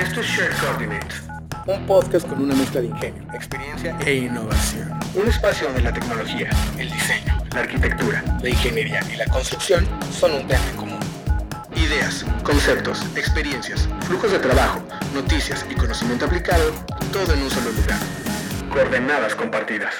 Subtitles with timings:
[0.00, 1.22] Esto es Shared Coordinates,
[1.66, 4.98] un podcast con una mezcla de ingenio, experiencia e innovación.
[5.14, 10.32] un espacio donde la tecnología, el diseño, la arquitectura, La ingeniería y la construcción son
[10.32, 10.98] un tema en común.
[11.76, 14.80] ideas, conceptos, experiencias, flujos de trabajo,
[15.12, 16.72] noticias y conocimiento aplicado,
[17.12, 17.98] todo en un solo lugar.
[18.72, 19.94] Coordenadas compartidas.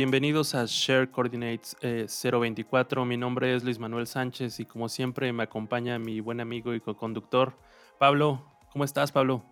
[0.00, 3.04] Bienvenidos a Share Coordinates eh, 024.
[3.04, 6.80] Mi nombre es Luis Manuel Sánchez y como siempre me acompaña mi buen amigo y
[6.80, 7.54] co-conductor
[7.98, 8.42] Pablo.
[8.72, 9.44] ¿Cómo estás, Pablo?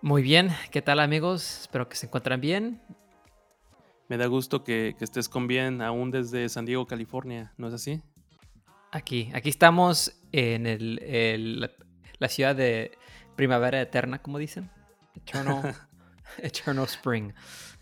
[0.00, 1.62] Muy bien, ¿qué tal amigos?
[1.62, 2.80] Espero que se encuentren bien.
[4.08, 7.74] Me da gusto que, que estés con bien aún desde San Diego, California, ¿no es
[7.74, 8.00] así?
[8.92, 11.70] Aquí, aquí estamos en el, el- la-
[12.20, 12.96] la ciudad de
[13.34, 14.70] primavera eterna, como dicen.
[15.16, 15.74] Eternal,
[16.38, 17.32] eternal spring.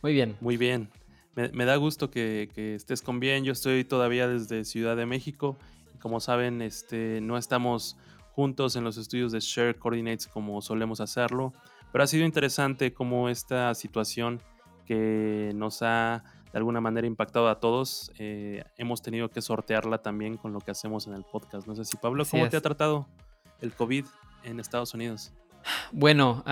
[0.03, 0.37] Muy bien.
[0.41, 0.91] Muy bien.
[1.37, 3.45] Me, me da gusto que, que estés con bien.
[3.45, 5.57] Yo estoy todavía desde Ciudad de México.
[5.95, 7.97] Y como saben, este, no estamos
[8.33, 11.53] juntos en los estudios de Share Coordinates como solemos hacerlo.
[11.93, 14.43] Pero ha sido interesante cómo esta situación
[14.85, 20.37] que nos ha de alguna manera impactado a todos, eh, hemos tenido que sortearla también
[20.37, 21.67] con lo que hacemos en el podcast.
[21.67, 22.61] No sé si Pablo, Así ¿cómo te es.
[22.61, 23.07] ha tratado
[23.61, 24.07] el COVID
[24.45, 25.33] en Estados Unidos?
[25.93, 26.43] Bueno,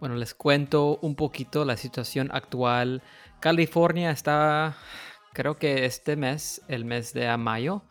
[0.00, 3.02] bueno, les cuento un poquito la situación actual.
[3.40, 4.76] California está,
[5.32, 7.82] creo que este mes, el mes de mayo,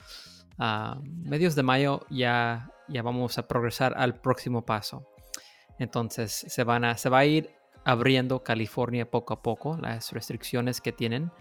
[0.58, 5.08] a medios de mayo ya, ya vamos a progresar al próximo paso.
[5.80, 7.52] Entonces se, van a, se va a ir
[7.86, 11.32] abriendo California poco a poco, las restricciones que tienen.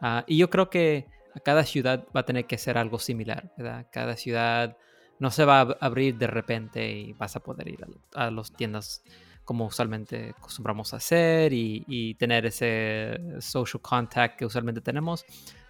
[0.00, 1.06] Ah, y yo creo que
[1.44, 3.86] cada ciudad va a tener que ser algo similar, ¿verdad?
[3.90, 4.76] Cada ciudad
[5.20, 8.30] no se va a ab- abrir de repente y vas a poder ir a, a
[8.32, 9.02] las tiendas
[9.44, 15.24] como usualmente acostumbramos a hacer y, y tener ese social contact que usualmente tenemos.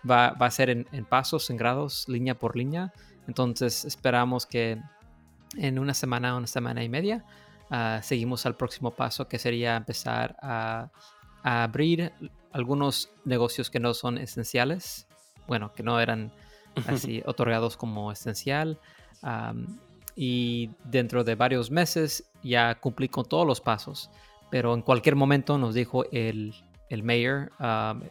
[0.09, 2.93] Va, va a ser en, en pasos, en grados, línea por línea.
[3.27, 4.79] Entonces esperamos que
[5.57, 7.25] en una semana, una semana y media,
[7.71, 10.91] ah, seguimos al próximo paso que sería empezar a,
[11.43, 12.13] a abrir
[12.53, 15.07] algunos negocios que no son esenciales,
[15.47, 16.33] bueno, que no eran
[16.87, 18.79] así otorgados como esencial.
[20.17, 24.11] Y dentro de varios meses ya cumplí con todos los pasos,
[24.51, 26.55] pero en cualquier momento nos dijo el,
[26.89, 27.53] el mayor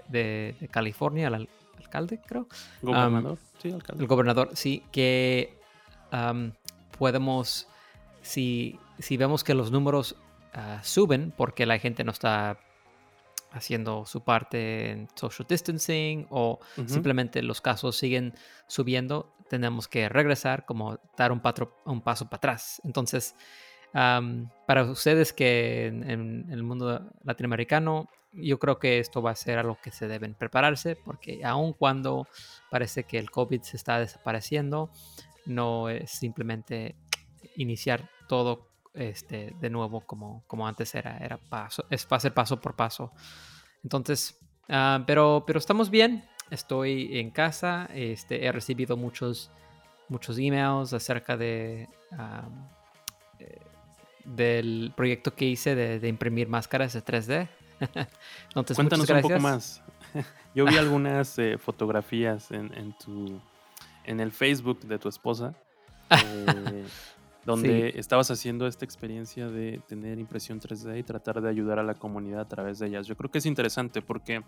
[0.07, 2.47] de, de California, el al- alcalde, creo,
[2.81, 3.37] ¿Gobernador?
[3.61, 4.01] sí, alcalde.
[4.03, 5.57] el gobernador, sí, que
[6.97, 7.67] podemos,
[8.21, 10.15] si, si vemos que los números
[10.53, 12.57] ah, suben porque la gente no está
[13.51, 16.87] haciendo su parte en social distancing o Ujú.
[16.87, 18.33] simplemente los casos siguen
[18.67, 22.79] subiendo, tenemos que regresar, como dar un, patro- un paso para atrás.
[22.83, 23.35] Entonces,
[23.93, 29.35] am, para ustedes que en, en el mundo latinoamericano, yo creo que esto va a
[29.35, 32.27] ser algo que se deben prepararse, porque aun cuando
[32.69, 34.91] parece que el COVID se está desapareciendo,
[35.47, 36.95] no es simplemente
[37.55, 42.33] iniciar todo este, de nuevo como, como antes era, era paso, es, va a ser
[42.33, 43.11] paso por paso.
[43.83, 49.51] Entonces, ah, pero, pero estamos bien, estoy en casa, este, he recibido muchos,
[50.07, 52.47] muchos emails acerca de, ah,
[53.39, 53.59] eh,
[54.25, 57.47] del proyecto que hice de, de imprimir máscaras de 3D.
[58.47, 59.81] Entonces, Cuéntanos un poco más.
[60.55, 63.41] Yo vi algunas eh, fotografías en, en tu
[64.05, 65.53] en el Facebook de tu esposa
[66.09, 66.85] eh,
[67.53, 71.93] donde estabas haciendo esta experiencia de tener impresión 3D y tratar de ayudar a la
[71.95, 73.07] comunidad a través de ellas.
[73.07, 74.41] Yo creo que es interesante porque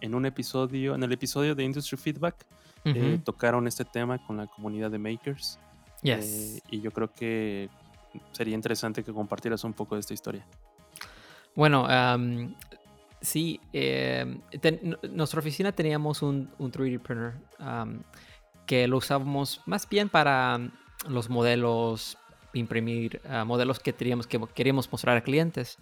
[0.00, 2.34] en un episodio, en el episodio de Industry Feedback,
[2.84, 5.58] eh, tocaron este tema con la comunidad de makers
[6.02, 6.56] yes.
[6.56, 7.68] eh, y yo creo que
[8.32, 10.46] sería interesante que compartieras un poco de esta historia.
[11.54, 12.54] Bueno, am,
[13.20, 17.34] sí, ten- n- nuestra oficina teníamos un, un 3D printer
[18.66, 20.60] que lo usábamos más bien para
[21.08, 22.16] los modelos,
[22.54, 25.78] imprimir ah, modelos que teníamos que queríamos mostrar a clientes.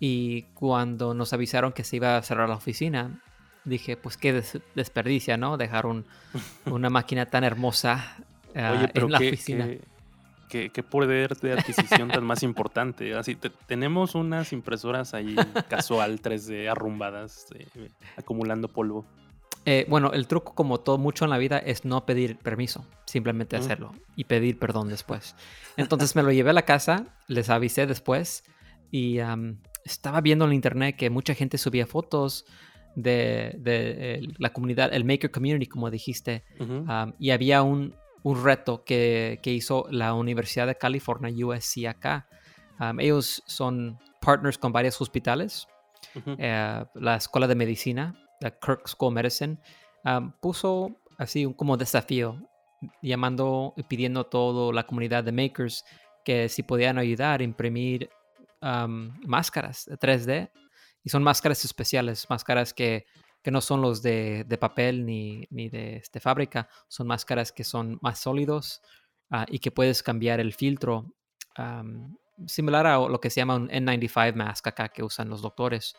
[0.00, 3.20] Y cuando nos avisaron que se iba a cerrar la oficina,
[3.64, 5.56] dije, pues qué des- desperdicia, ¿no?
[5.56, 6.06] Dejar un-
[6.66, 8.16] una máquina tan hermosa
[8.54, 9.66] ah, Oye, pero en la qué, oficina.
[9.66, 9.80] qué-
[10.48, 13.14] qué- qué poder de adquisición tan más importante.
[13.14, 15.36] Así, te- tenemos unas impresoras ahí
[15.68, 19.04] casual 3D arrumbadas, eh, acumulando polvo.
[19.70, 23.54] Eh, bueno, el truco, como todo mucho en la vida, es no pedir permiso, simplemente
[23.54, 25.36] hacerlo y pedir perdón después.
[25.76, 28.44] Entonces me lo llevé a la casa, les avisé después
[28.90, 29.18] y
[29.84, 32.46] estaba viendo en internet que mucha gente subía fotos
[32.96, 36.44] de, la comunidad, el Maker Community, como dijiste,
[37.18, 37.94] y había un,
[38.24, 42.26] reto que, hizo la Universidad de California, USC acá.
[42.98, 45.68] ellos son partners con varios hospitales,
[46.38, 49.58] eh, la Escuela de Medicina la Kirk School of Medicine,
[50.40, 52.40] puso así un como desafío,
[53.02, 55.84] llamando y pidiendo a toda la comunidad de makers
[56.24, 58.10] que si podían ayudar a imprimir
[58.60, 60.50] máscaras de 3D.
[61.04, 63.06] Y son máscaras especiales, máscaras que,
[63.42, 67.64] que no son los de, de papel ni, ni de este, fábrica, son máscaras que
[67.64, 68.82] son más sólidos
[69.30, 71.14] ah, y que puedes cambiar el filtro.
[72.46, 75.94] similar a lo que se llama un N95 mask acá que usan los doctores.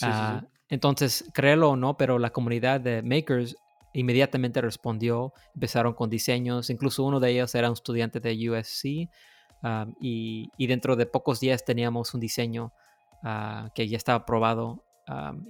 [0.00, 3.56] Ah, entonces, créelo o no, pero la comunidad de makers
[3.92, 9.10] inmediatamente respondió, empezaron con diseños, incluso uno de ellos era un estudiante de USC
[10.00, 12.72] y, dentro de pocos días teníamos un diseño
[13.22, 14.84] ah, que ya estaba aprobado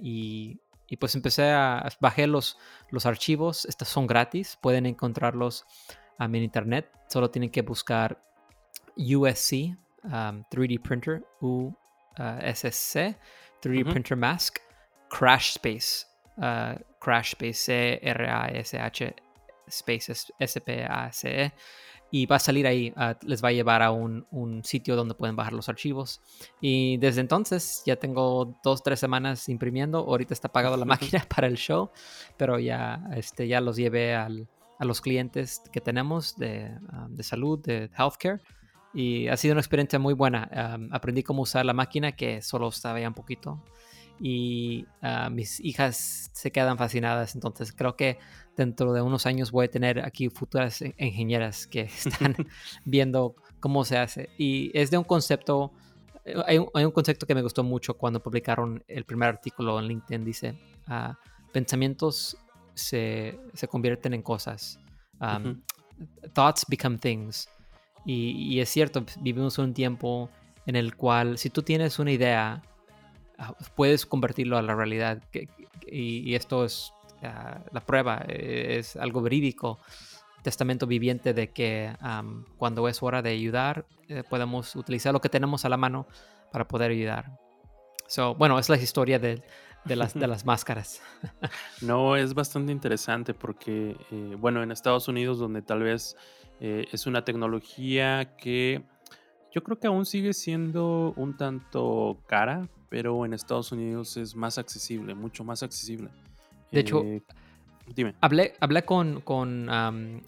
[0.01, 0.59] y,
[0.99, 2.57] pues empecé a, bajar los,
[2.91, 5.65] los archivos, estos son gratis, pueden encontrarlos
[6.19, 8.21] en internet, solo tienen que buscar
[8.95, 13.17] USC 3D Printer, USC
[13.63, 14.59] 3D Printer Mask,
[15.09, 16.05] Crash Space,
[16.37, 19.15] uh, Crash Space, C-R-A-S-H,
[19.67, 21.53] Space, S-P-A-C-E.
[22.11, 25.35] Y va a salir ahí, uh, les va a llevar a un, sitio donde pueden
[25.35, 26.21] bajar los archivos.
[26.61, 29.99] Y desde entonces ya tengo dos, tres semanas imprimiendo.
[29.99, 31.89] Ahorita está pagado la máquina para el show,
[32.37, 34.29] pero ya, este, ya los llevé a
[34.79, 38.41] los clientes que tenemos de, um, de salud, de healthcare
[38.93, 40.49] y ha sido una experiencia muy buena.
[40.91, 43.61] aprendí cómo usar la máquina, que solo sabía un poquito.
[44.19, 47.33] Y ah, mis hijas se quedan fascinadas.
[47.33, 48.19] Entonces creo que
[48.55, 52.35] dentro de unos años voy a tener aquí futuras ingenieras que están
[52.85, 54.29] viendo cómo se hace.
[54.37, 55.71] Y es de un concepto,
[56.23, 60.23] eh, hay un, concepto que me gustó mucho cuando publicaron el primer artículo en LinkedIn.
[60.23, 61.17] Dice, ah,
[61.51, 62.37] pensamientos
[62.75, 64.79] se, se, convierten en cosas.
[66.33, 67.47] Thoughts become things.
[68.05, 70.29] Y, es cierto, vivimos un tiempo
[70.65, 72.61] en el cual si tú tienes una idea,
[73.37, 75.21] ah, puedes convertirlo a la realidad.
[75.87, 76.91] Y, esto es
[77.23, 79.79] ah, la prueba, eh, es algo verídico,
[80.41, 81.95] testamento viviente de que
[82.57, 86.05] cuando es hora de ayudar, eh, podemos utilizar lo que tenemos a la mano
[86.51, 87.39] para poder ayudar.
[88.07, 89.41] So, bueno, es la historia de,
[89.85, 91.01] de las, de las máscaras.
[91.81, 96.15] no, es bastante interesante porque, eh, bueno, en Estados Unidos, donde tal vez
[96.59, 98.83] eh, es una tecnología que
[99.51, 104.57] yo creo que aún sigue siendo un tanto cara, pero en Estados Unidos es más
[104.57, 106.09] accesible, mucho más accesible.
[106.71, 107.21] De hecho, eh,
[107.95, 108.15] dime.
[108.21, 109.69] Hablé, hablé con, con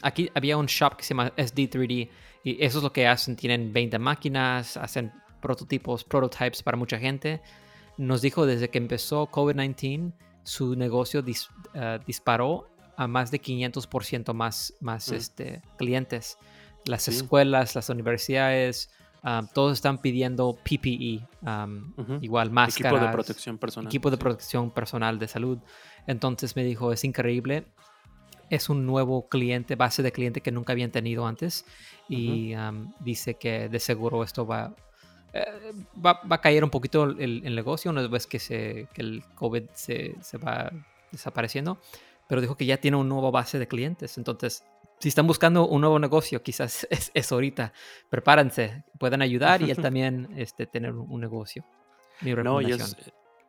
[0.03, 2.09] aquí había un shop que se llama SD3D
[2.43, 5.11] y eso es lo que hacen, tienen 20 máquinas, hacen
[5.41, 7.41] prototipos, prototypes para mucha gente.
[7.97, 10.13] Nos dijo desde que empezó COVID-19,
[10.43, 11.23] su negocio
[11.73, 15.15] eh, disparó a más de 500% más, más mm.
[15.15, 16.37] este, clientes.
[16.85, 18.89] Las escuelas, las universidades,
[19.53, 21.27] todos están pidiendo PPE,
[22.21, 22.93] igual máscaras.
[22.93, 23.87] Equipo de protección personal.
[23.87, 25.57] Equipo de protección personal de salud.
[26.05, 27.65] Entonces me dijo, es increíble.
[28.51, 31.65] Es un nuevo cliente, base de cliente que nunca habían tenido antes.
[32.07, 32.53] Y
[32.99, 34.75] dice que de seguro esto va,
[35.33, 35.43] eh,
[35.97, 39.23] va, va, a caer un poquito el, el, negocio una vez que, se, que el
[39.33, 40.71] COVID se, se va
[41.11, 41.79] desapareciendo
[42.27, 44.17] pero dijo que ya tiene un nuevo base de clientes.
[44.17, 44.63] Entonces,
[44.99, 47.73] si están buscando un nuevo negocio, quizás es, ahorita.
[48.09, 51.65] Prepárense, pueden ayudar y él también este, tener un, negocio.
[52.21, 52.97] no, y es,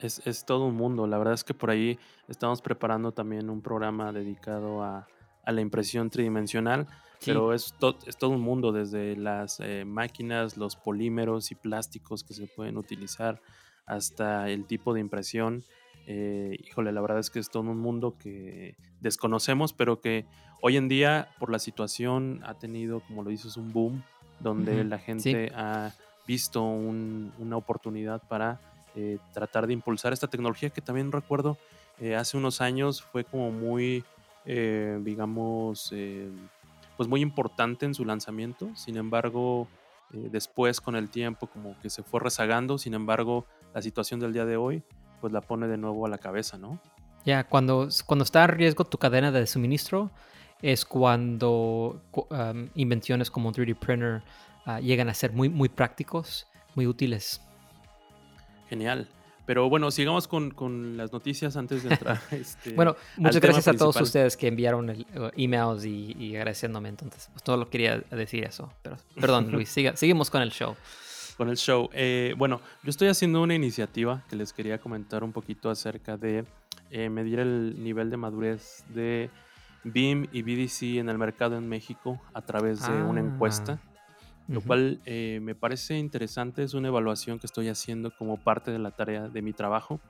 [0.01, 1.07] es, es, todo un mundo.
[1.07, 5.07] La verdad es que por ahí estamos preparando también un programa dedicado a,
[5.45, 6.87] a la impresión tridimensional.
[7.25, 7.75] Pero es,
[8.07, 12.77] es todo un mundo, desde las eh, máquinas, los polímeros y plásticos que se pueden
[12.77, 13.41] utilizar,
[13.87, 15.65] hasta el tipo de impresión.
[16.07, 20.25] Eh, híjole, la verdad es que es todo un mundo que desconocemos, pero que
[20.63, 24.03] hoy en día, por la situación, ha tenido, como lo dices, un boom,
[24.39, 25.93] donde la gente ha
[26.27, 28.61] visto una oportunidad para
[28.95, 31.57] eh, tratar de impulsar esta tecnología que también recuerdo
[31.99, 34.05] eh, hace unos años fue como muy,
[34.45, 35.93] digamos,
[36.97, 38.71] pues muy importante en su lanzamiento.
[38.77, 39.67] Sin embargo,
[40.11, 42.79] después con el tiempo como que se fue rezagando.
[42.79, 44.85] Sin embargo, la situación del día de hoy
[45.21, 46.81] pues la pone de nuevo a la cabeza, ¿no?
[47.25, 50.11] Ya, cuando, cuando está en riesgo tu cadena de suministro,
[50.63, 52.01] es cuando
[52.75, 54.23] invenciones como un 3D printer
[54.65, 57.43] ah, llegan a ser muy, muy prácticos, muy útiles.
[58.69, 59.09] Genial.
[59.47, 62.21] Pero bueno, sigamos con, las noticias antes de entrar.
[62.33, 66.89] Este, bueno, muchas gracias a todos ustedes que enviaron el, uh, emails y, agradeciéndome.
[66.89, 68.73] Entonces, pues todo lo quería decir eso.
[68.83, 70.75] Pero, perdón, Luis, siga, seguimos con el show.
[71.37, 71.91] Con el show.
[71.93, 76.45] Eh, bueno, yo estoy haciendo una iniciativa que les quería comentar un poquito acerca de
[76.91, 79.31] eh, medir el nivel de madurez de
[79.85, 83.79] BIM y BDC en el mercado en México a través de una encuesta
[84.49, 86.63] lo cual eh, me parece interesante.
[86.63, 90.01] Es una evaluación que estoy haciendo como parte de la tarea de mi trabajo,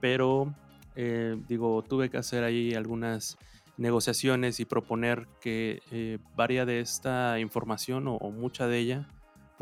[0.00, 0.54] pero
[0.94, 3.38] eh, digo, tuve que hacer ahí algunas
[3.76, 9.08] negociaciones y proponer que eh, varia de esta información o, mucha de ella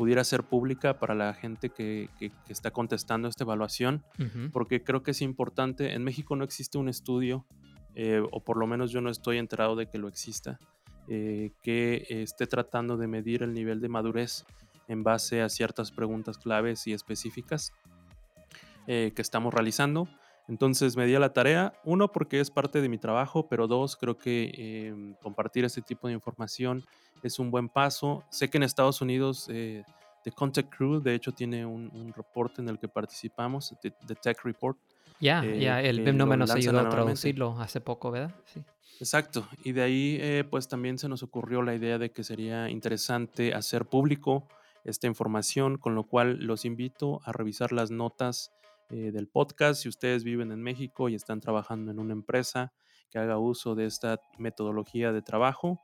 [0.01, 2.09] pudiera ser pública para la gente que,
[2.49, 4.03] está contestando esta evaluación,
[4.51, 5.93] porque creo que es importante.
[5.93, 7.45] En México no existe un estudio,
[8.31, 10.59] o por lo menos yo no estoy enterado de que lo exista,
[11.07, 14.43] eh, que esté tratando de medir el nivel de madurez
[14.87, 17.71] en base a ciertas preguntas claves y específicas
[18.87, 20.07] eh, que estamos realizando.
[20.47, 23.95] Entonces me di a la tarea, uno porque es parte de mi trabajo, pero dos,
[23.95, 24.51] creo que
[24.87, 26.83] em, compartir este tipo de información
[27.23, 28.23] es un buen paso.
[28.29, 29.83] Sé que en Estados Unidos eh,
[30.23, 34.77] The Contact Crew, de hecho, tiene un, reporte en el que participamos, The, Tech Report.
[35.19, 38.33] Ya, ya, el BIM no nos ayudó a traducirlo hace poco, ¿verdad?
[38.45, 38.63] Sí.
[39.01, 42.69] Exacto, y de ahí eh, pues también se nos ocurrió la idea de que sería
[42.69, 44.47] interesante hacer público
[44.83, 48.51] esta información, con lo cual los invito a revisar las notas
[48.91, 52.71] eh, del podcast si ustedes viven en México y están trabajando en una empresa
[53.09, 55.79] que haga uso de esta metodología de trabajo.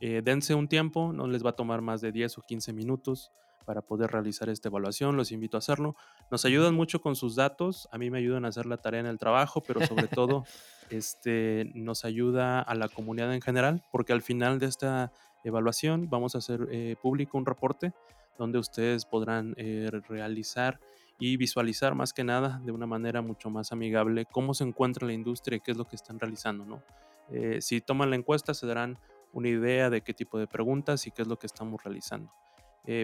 [0.00, 3.32] Eh, dense un tiempo, no les va a tomar más de 10 o 15 minutos
[3.64, 5.94] para poder realizar esta evaluación, los invito a hacerlo.
[6.30, 9.06] Nos ayudan mucho con sus datos, a mí me ayudan a hacer la tarea en
[9.06, 10.44] el trabajo, pero sobre todo
[10.90, 15.12] este, nos ayuda a la comunidad en general, porque al final de esta
[15.44, 17.92] evaluación vamos a hacer eh, público un reporte
[18.38, 20.80] donde ustedes podrán eh, realizar
[21.18, 25.12] y visualizar más que nada de una manera mucho más amigable cómo se encuentra la
[25.12, 26.64] industria y qué es lo que están realizando.
[26.64, 26.82] ¿no?
[27.30, 28.98] Eh, si toman la encuesta se darán
[29.32, 32.32] una idea de qué tipo de preguntas y qué es lo que estamos realizando.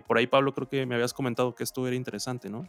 [0.07, 2.67] por ahí, Pablo, creo que me habías comentado que esto era interesante, ¿no?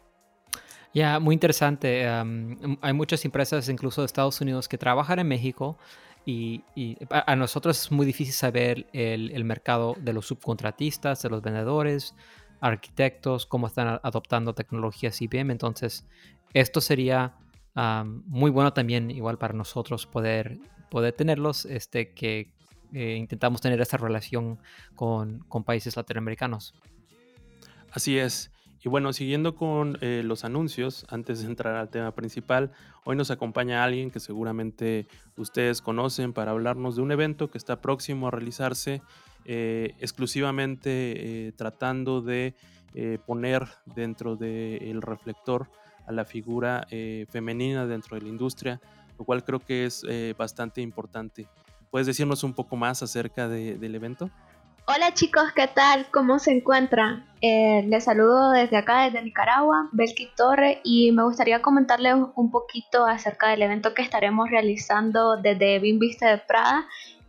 [0.93, 2.07] Ya, muy interesante.
[2.07, 5.77] hay muchas empresas, incluso de Estados Unidos, que trabajan en México
[6.25, 6.63] y,
[7.09, 12.15] a, nosotros es muy difícil saber el, mercado de los subcontratistas, de los vendedores,
[12.59, 15.51] arquitectos, cómo están adoptando tecnologías IBM.
[15.51, 16.05] Entonces,
[16.53, 17.35] esto sería
[18.27, 20.57] muy bueno también, igual para nosotros, poder,
[20.89, 22.53] poder tenerlos, este, que
[22.93, 24.59] eh, intentamos tener esta relación
[24.95, 26.74] con, con países latinoamericanos.
[27.91, 28.51] Así es.
[28.85, 32.71] Y bueno, siguiendo con eh, los anuncios, antes de entrar al tema principal,
[33.03, 35.07] hoy nos acompaña alguien que seguramente
[35.38, 39.01] ustedes conocen para hablarnos de un evento que está próximo a realizarse,
[39.45, 42.55] eh, exclusivamente eh, tratando de
[43.25, 45.69] poner dentro del reflector
[46.07, 46.87] a la figura
[47.29, 48.79] femenina dentro de la industria,
[49.19, 50.05] lo cual creo que es
[50.37, 51.45] bastante importante.
[51.91, 54.31] ¿Puedes decirnos un poco más acerca del evento?
[54.87, 56.05] Hola chicos, ¿qué tal?
[56.11, 57.25] ¿Cómo se encuentran?
[57.41, 63.03] Eh, les saludo desde acá, desde Nicaragua, Belki Torre, y me gustaría comentarles un poquito
[63.07, 66.85] acerca del evento que estaremos realizando desde BIM Vista de Prada.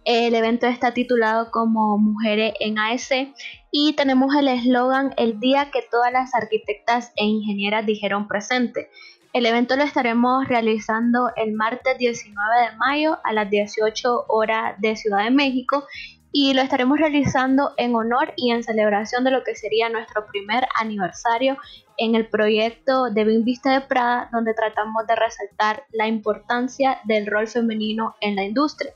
[0.07, 3.35] El evento está titulado como Mujeres en AEC
[3.73, 8.89] y tenemos el eslogan El día que todas las arquitectas e ingenieras dijeron presente.
[9.33, 14.95] El evento lo estaremos realizando el martes 19 de mayo a las 18 horas de
[14.95, 15.83] Ciudad de México
[16.31, 20.69] y lo estaremos realizando en honor y en celebración de lo que sería nuestro primer
[20.79, 21.59] aniversario
[21.97, 27.27] en el proyecto de BIM Vista de Prada, donde tratamos de resaltar la importancia del
[27.27, 28.93] rol femenino en la industria.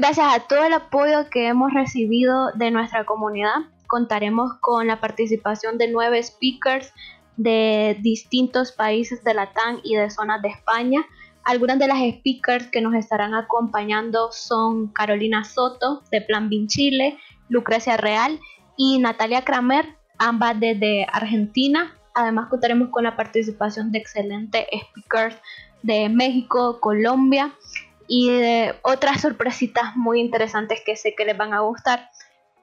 [0.00, 3.56] Gracias a todo el apoyo que hemos recibido de nuestra comunidad,
[3.88, 6.92] contaremos con la participación de nueve speakers
[7.36, 11.04] de distintos países de Latam y de zonas de España,
[11.42, 17.18] algunas de las speakers que nos estarán acompañando son Carolina Soto de Plan BIN Chile,
[17.48, 18.38] Lucrecia Real
[18.76, 21.92] y Natalia Kramer, ambas desde Argentina.
[22.14, 25.34] Además contaremos con la participación de excelentes speakers
[25.82, 27.52] de México, Colombia
[28.08, 32.10] y de otras sorpresitas muy interesantes que sé que les van a gustar.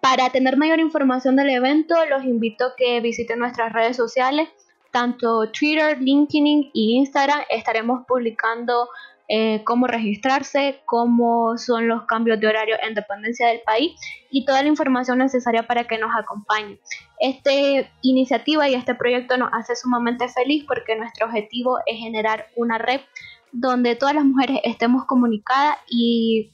[0.01, 4.49] Para tener mayor información del evento, los invito a que visiten nuestras redes sociales
[4.95, 8.87] tanto Twitter, LinkedIn y Instagram estaremos publicando
[9.27, 13.99] eh, cómo registrarse, cómo son los cambios de horario en dependencia del país
[14.31, 16.79] y toda la información necesaria para que nos acompañe.
[17.19, 17.51] Esta
[18.03, 23.01] iniciativa y este proyecto nos hace sumamente feliz porque nuestro objetivo es generar una red
[23.55, 26.51] donde todas las mujeres estemos comunicadas y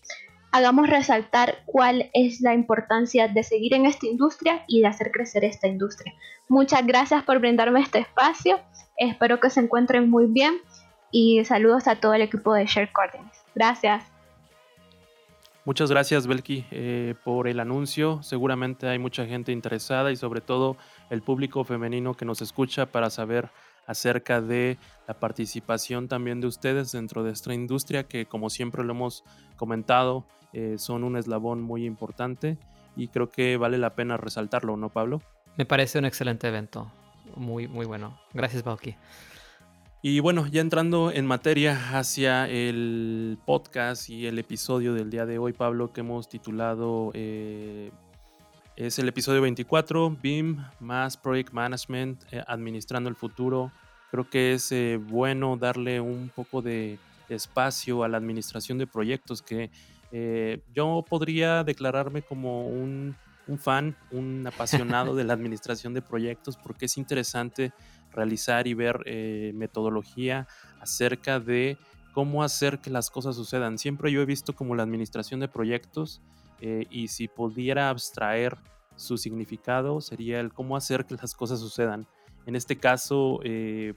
[0.51, 5.43] hagamos resaltar cuál es la importancia de seguir en esta industria y de hacer crecer
[5.43, 6.13] esta industria.
[6.47, 8.59] Muchas gracias por brindarme este espacio,
[8.97, 10.55] espero que se encuentren muy bien
[11.11, 13.43] y saludos a todo el equipo de Share Coordinates.
[13.55, 14.05] Gracias.
[15.63, 18.23] Muchas gracias, Belki, eh, por el anuncio.
[18.23, 20.75] Seguramente hay mucha gente interesada y sobre todo
[21.09, 23.49] el público femenino que nos escucha para saber
[23.87, 28.93] acerca de la participación también de ustedes dentro de esta industria que como siempre lo
[28.93, 29.23] hemos
[29.57, 32.57] comentado eh, son un eslabón muy importante
[32.95, 35.21] y creo que vale la pena resaltarlo, ¿no, Pablo?
[35.57, 36.91] Me parece un excelente evento.
[37.35, 38.19] Muy, muy bueno.
[38.33, 38.95] Gracias, Balki.
[40.03, 45.37] Y bueno, ya entrando en materia hacia el podcast y el episodio del día de
[45.37, 47.91] hoy, Pablo, que hemos titulado eh,
[48.85, 53.71] es el episodio 24, BIM más Project Management, eh, administrando el futuro.
[54.09, 59.41] Creo que es eh, bueno darle un poco de espacio a la administración de proyectos,
[59.41, 59.71] que
[60.73, 63.15] yo podría declararme como un,
[63.47, 67.71] un fan, un apasionado de la administración de proyectos, porque es interesante
[68.13, 70.47] realizar y ver eh, metodología
[70.79, 71.77] acerca de
[72.13, 73.77] cómo hacer que las cosas sucedan.
[73.77, 76.21] Siempre yo he visto como la administración de proyectos
[76.61, 78.57] eh, y si pudiera abstraer
[78.95, 82.07] su significado sería el cómo hacer que las cosas sucedan.
[82.45, 83.93] En este caso, eh,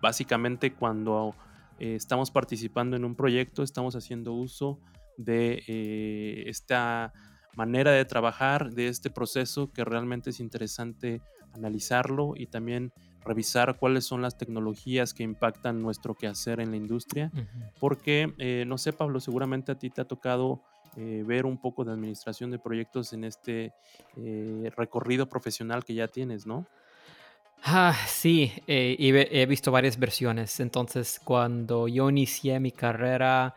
[0.00, 1.34] básicamente cuando
[1.78, 4.78] estamos participando en un proyecto, estamos haciendo uso
[5.18, 7.12] de esta
[7.56, 11.20] manera de trabajar, de este proceso que realmente es interesante
[11.52, 12.92] analizarlo y también
[13.24, 17.32] revisar cuáles son las tecnologías que impactan nuestro quehacer en la industria,
[17.80, 20.62] porque, eh, no sé, Pablo, seguramente a ti te ha tocado
[20.96, 23.72] eh, ver un poco de administración de proyectos en este
[24.16, 26.66] eh, recorrido profesional que ya tienes, ¿no?
[27.66, 30.60] Ah, sí, y he visto varias versiones.
[30.60, 33.54] Entonces, cuando yo inicié mi carrera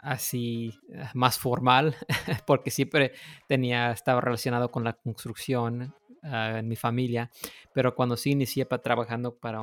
[0.00, 0.72] así
[1.12, 1.96] más formal,
[2.46, 3.12] porque siempre
[3.48, 5.92] tenía, estaba relacionado con la construcción
[6.28, 7.30] Ah, en mi familia,
[7.72, 9.60] pero cuando sí inicié para, trabajando para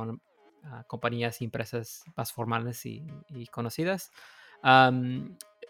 [0.62, 3.04] ah, compañías y empresas más formales y,
[3.50, 4.10] conocidas,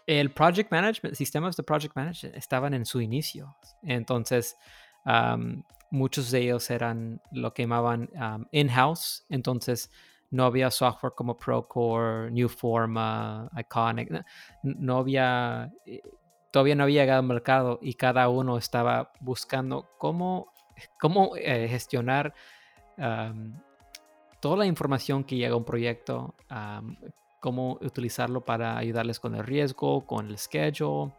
[0.05, 3.55] el project management, sistemas de project management estaban en su inicio.
[3.83, 4.57] Entonces,
[5.89, 8.09] muchos de ellos eran lo que llamaban
[8.51, 9.25] in-house.
[9.29, 9.91] Entonces,
[10.31, 14.25] no había software como Procore, Newforma, Iconic.
[14.63, 16.01] No, había, eh,
[16.51, 20.51] todavía no había llegado al mercado y cada uno estaba buscando cómo
[20.99, 22.33] cómo eh, gestionar
[24.39, 26.35] toda la información que llega a un proyecto,
[27.45, 31.13] cómo utilizarlo para ayudarles con el riesgo, con el schedule.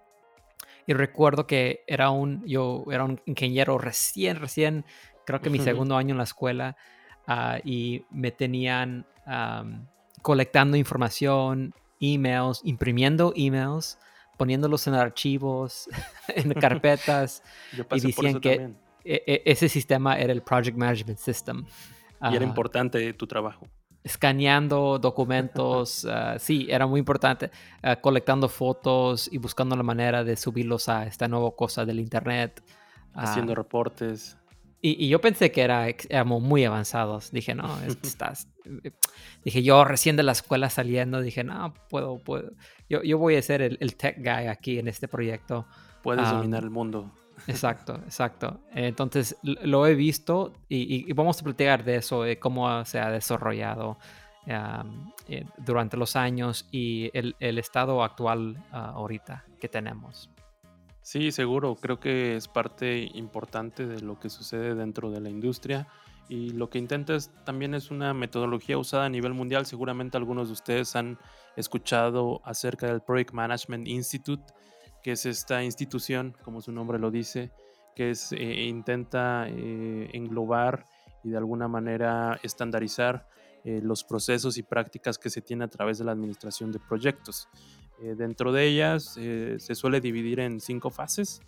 [0.85, 4.85] Y recuerdo que era un, yo era un ingeniero recién, recién,
[5.25, 6.77] creo que mi segundo año en la escuela,
[7.29, 9.07] ah, y me tenían
[10.21, 13.97] colectando información, emails, imprimiendo emails,
[14.37, 15.89] poniéndolos en archivos,
[16.35, 17.45] en carpetas,
[17.93, 21.65] y decían que e, e, ese sistema era el Project Management System.
[22.21, 23.69] Y era importante tu trabajo.
[24.07, 27.51] Escaneando documentos, ah, sí, era muy importante.
[27.83, 32.63] Ah, colectando fotos y buscando la manera de subirlos a esta nueva cosa del Internet.
[33.15, 34.39] Haciendo ah, reportes.
[34.81, 37.33] Y, yo pensé que era, éramos muy avanzados.
[37.33, 38.49] Dije, no, estás.
[39.45, 42.53] dije, yo recién de la escuela saliendo, dije, no, puedo, puedo.
[42.89, 45.67] Yo, yo voy a ser el, el tech guy aquí en este proyecto.
[46.03, 47.11] Puedes dominar el mundo.
[47.47, 48.61] Exacto, exacto.
[48.73, 53.99] Entonces lo he visto y, vamos a platicar de eso, de cómo se ha desarrollado
[54.47, 60.31] eh, durante los años y el, estado actual ah, ahorita que tenemos.
[61.03, 61.77] Sí, seguro.
[61.77, 65.87] Creo que es parte importante de lo que sucede dentro de la industria.
[66.29, 69.67] Y lo que intentas también es una metodología usada a nivel mundial.
[69.67, 71.19] Seguramente algunos de ustedes han
[71.55, 74.43] escuchado acerca del Project Management Institute,
[75.07, 77.53] que es esta institución, como su nombre lo dice,
[77.95, 80.85] que es, eh, intenta eh, englobar
[81.23, 83.29] y de alguna manera estandarizar
[83.63, 87.49] eh, los procesos y prácticas que se tiene a través de la administración de proyectos.
[88.19, 91.41] dentro de ellas se suele dividir en cinco fases,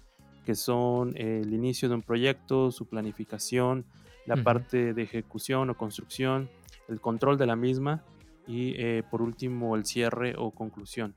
[0.46, 3.84] que son el inicio de un proyecto, su planificación,
[4.24, 6.48] la parte de ejecución o construcción,
[6.86, 8.04] el control de la misma
[8.46, 11.16] y por último el cierre o conclusión.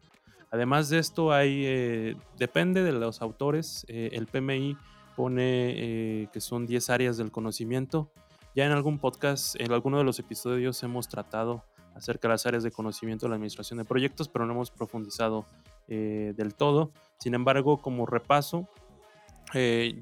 [0.51, 4.77] Además de esto, hay, eh, depende de los autores, eh, el PMI
[5.15, 8.11] pone eh, que son 10 áreas del conocimiento.
[8.53, 11.63] Ya en algún podcast, en alguno de los episodios hemos tratado
[11.95, 15.45] acerca de las áreas de conocimiento de la administración de proyectos, pero no hemos profundizado
[15.87, 16.93] del todo.
[17.19, 18.69] Sin embargo, como repaso,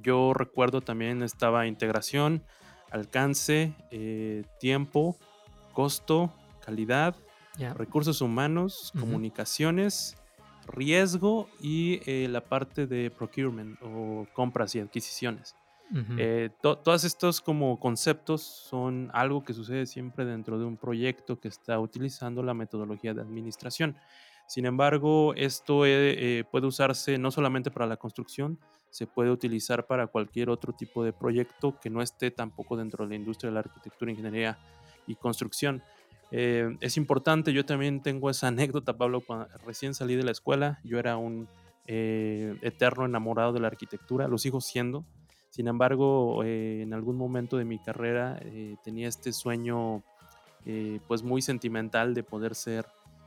[0.03, 2.43] yo recuerdo también estaba integración,
[2.91, 3.73] alcance,
[4.59, 5.17] tiempo,
[5.73, 6.31] costo,
[6.63, 7.15] calidad,
[7.75, 10.15] recursos humanos, comunicaciones,
[10.71, 15.55] riesgo y eh, la parte de procurement o compras y adquisiciones.
[16.19, 21.47] Eh, todos estos como conceptos son algo que sucede siempre dentro de un proyecto que
[21.47, 23.95] está utilizando la metodología de administración.
[24.47, 28.59] Sin embargo, esto eh, puede usarse no solamente para la construcción,
[28.91, 33.09] se puede utilizar para cualquier otro tipo de proyecto que no esté tampoco dentro de
[33.09, 34.59] la industria de la arquitectura, ingeniería
[35.07, 35.81] y construcción.
[36.31, 40.79] Eh, es importante, yo también tengo esa anécdota, Pablo, cuando recién salí de la escuela,
[40.83, 41.47] yo era un
[41.87, 45.05] eh, eterno enamorado de la arquitectura, lo sigo siendo.
[45.49, 48.39] Sin embargo, eh, en algún momento de mi carrera
[48.83, 50.03] tenía este sueño
[51.07, 52.85] pues muy sentimental de poder ser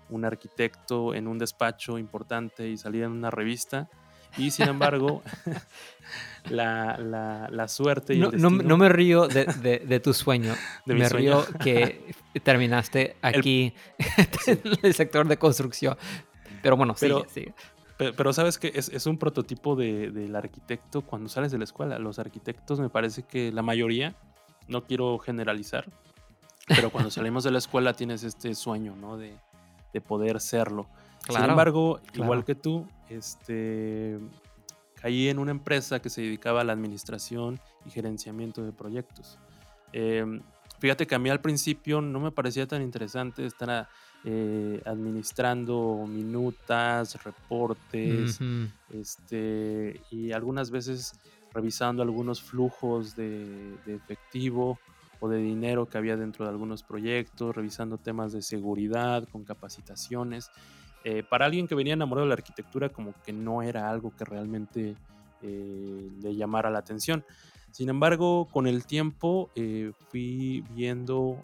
[0.08, 3.88] un arquitecto en un despacho importante y salir en una revista.
[4.36, 5.22] Y sin embargo,
[6.50, 9.44] la, la, suerte y no, no, me río de,
[9.84, 10.54] de, tu sueño.
[10.86, 13.74] me río que terminaste aquí
[14.46, 15.96] en el sector de construcción.
[16.62, 17.08] Pero bueno, sí,
[17.98, 21.98] Pero, sabes que es, es un prototipo de, del arquitecto cuando sales de la escuela.
[21.98, 24.14] Los arquitectos me parece que la mayoría,
[24.68, 25.86] no quiero generalizar,
[26.68, 29.16] pero cuando salimos de la escuela tienes este sueño, ¿no?
[29.16, 29.34] De,
[29.92, 30.86] de poder serlo.
[31.28, 34.18] Sin embargo, igual que tú, este,
[35.00, 39.38] caí en una empresa que se dedicaba a la administración y gerenciamiento de proyectos.
[39.92, 40.40] Em,
[40.78, 43.88] fíjate que a mí al principio no me parecía tan interesante estar
[44.24, 48.40] eh, administrando minutas, reportes,
[48.90, 51.14] este, y algunas veces
[51.52, 54.78] revisando algunos flujos de, de efectivo
[55.20, 60.50] o de dinero que había dentro de algunos proyectos, revisando temas de seguridad con capacitaciones.
[61.04, 64.24] Eh, para alguien que venía enamorado de la arquitectura, como que no era algo que
[64.24, 64.94] realmente
[65.42, 67.24] eh, le llamara la atención.
[67.70, 71.42] Sin embargo, con el tiempo eh, fui viendo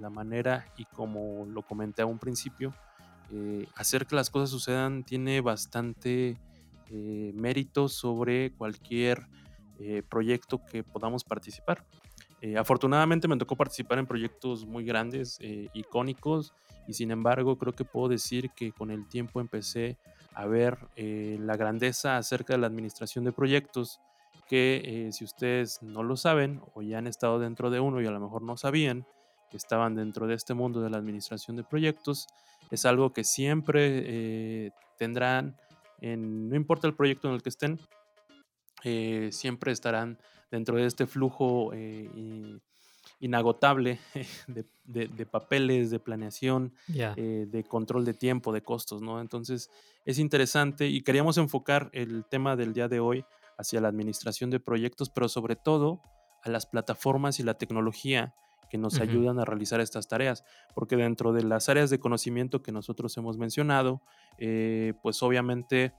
[0.00, 2.74] la manera y como lo comenté a un principio,
[3.74, 6.36] hacer que las cosas sucedan tiene bastante
[6.90, 9.26] mérito sobre cualquier
[10.10, 11.86] proyecto que podamos participar.
[12.56, 15.38] Afortunadamente me tocó participar en proyectos muy grandes,
[15.74, 16.52] icónicos,
[16.86, 19.96] y sin embargo creo que puedo decir que con el tiempo empecé
[20.34, 24.00] a ver eh, la grandeza acerca de la administración de proyectos
[24.48, 28.06] que eh, si ustedes no lo saben o ya han estado dentro de uno y
[28.06, 29.06] a lo mejor no sabían
[29.50, 32.26] que estaban dentro de este mundo de la administración de proyectos,
[32.70, 35.56] es algo que siempre eh, tendrán,
[36.00, 37.80] en, no importa el proyecto en el que estén,
[39.30, 40.16] siempre estarán
[40.50, 41.72] dentro de este flujo
[43.20, 43.98] inagotable
[44.86, 49.20] de, papeles, de planeación, eh, de control de tiempo, de costos, ¿no?
[49.20, 49.70] Entonces
[50.04, 53.24] es interesante y queríamos enfocar el tema del día de hoy
[53.58, 56.00] hacia la administración de proyectos, pero sobre todo
[56.42, 58.34] a las plataformas y la tecnología
[58.68, 62.72] que nos ayudan a realizar estas tareas, porque dentro de las áreas de conocimiento que
[62.72, 64.02] nosotros hemos mencionado,
[64.38, 65.92] eh, pues obviamente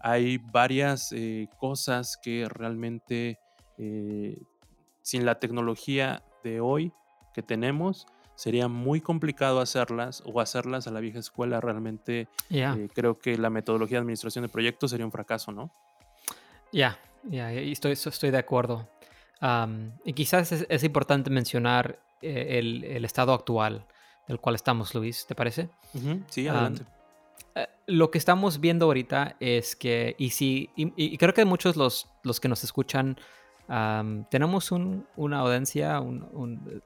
[0.00, 3.38] hay varias eh, cosas que realmente
[3.76, 6.92] sin la tecnología de hoy
[7.34, 11.60] que tenemos, sería muy complicado hacerlas o hacerlas a la vieja escuela.
[11.60, 15.70] Realmente eh, creo que la metodología de administración de proyectos sería un fracaso, ¿no?
[16.72, 18.88] Ya, ya, estoy, estoy de acuerdo.
[20.04, 23.86] y quizás es, importante mencionar eh, el, estado actual
[24.26, 25.68] del cual estamos, Luis, ¿te parece?
[26.30, 26.82] Sí, adelante.
[27.54, 32.08] Eh, lo que estamos viendo ahorita es que, y, si, y, creo que muchos los,
[32.24, 33.16] los que nos escuchan
[34.30, 36.00] tenemos una audiencia,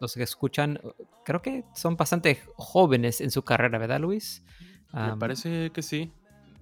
[0.01, 0.81] los que escuchan,
[1.25, 4.45] creo que son bastante jóvenes en su carrera, ¿verdad, Luis?
[4.93, 6.13] Me parece que sí.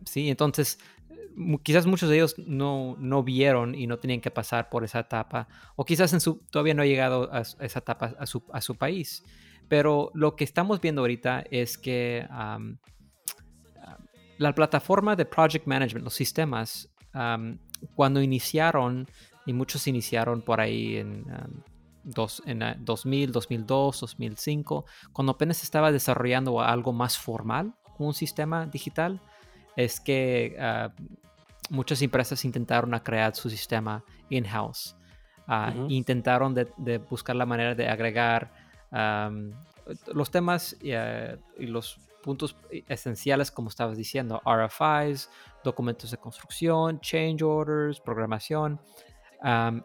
[0.04, 0.78] Sí, entonces
[1.62, 5.48] quizás muchos de ellos no, no, vieron y no tenían que pasar por esa etapa,
[5.74, 8.74] o quizás en su, todavía no ha llegado a, esa etapa a su, a su,
[8.76, 9.22] país.
[9.68, 12.26] Pero lo que estamos viendo ahorita es que
[14.38, 16.88] la plataforma de Project Management, los sistemas,
[17.94, 19.08] cuando iniciaron
[19.46, 21.24] y muchos iniciaron por ahí en,
[22.02, 29.20] dos, en 2000, 2002, 2005, cuando apenas estaba desarrollando algo más formal, un sistema digital,
[29.76, 30.92] es que ah,
[31.70, 34.96] muchas empresas intentaron crear su sistema in-house.
[35.48, 38.50] Ah, intentaron de, buscar la manera de agregar
[40.12, 42.56] los temas ah, y, los puntos
[42.88, 45.30] esenciales, como estabas diciendo, RFIs,
[45.62, 48.80] documentos de construcción, change orders, programación,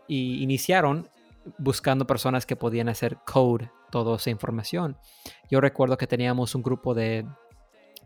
[0.07, 1.09] y iniciaron
[1.57, 4.97] buscando personas que podían hacer code toda esa información.
[5.49, 7.25] Yo recuerdo que teníamos un grupo de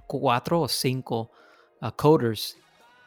[0.08, 1.32] cuatro o cinco
[1.82, 2.58] ah, coders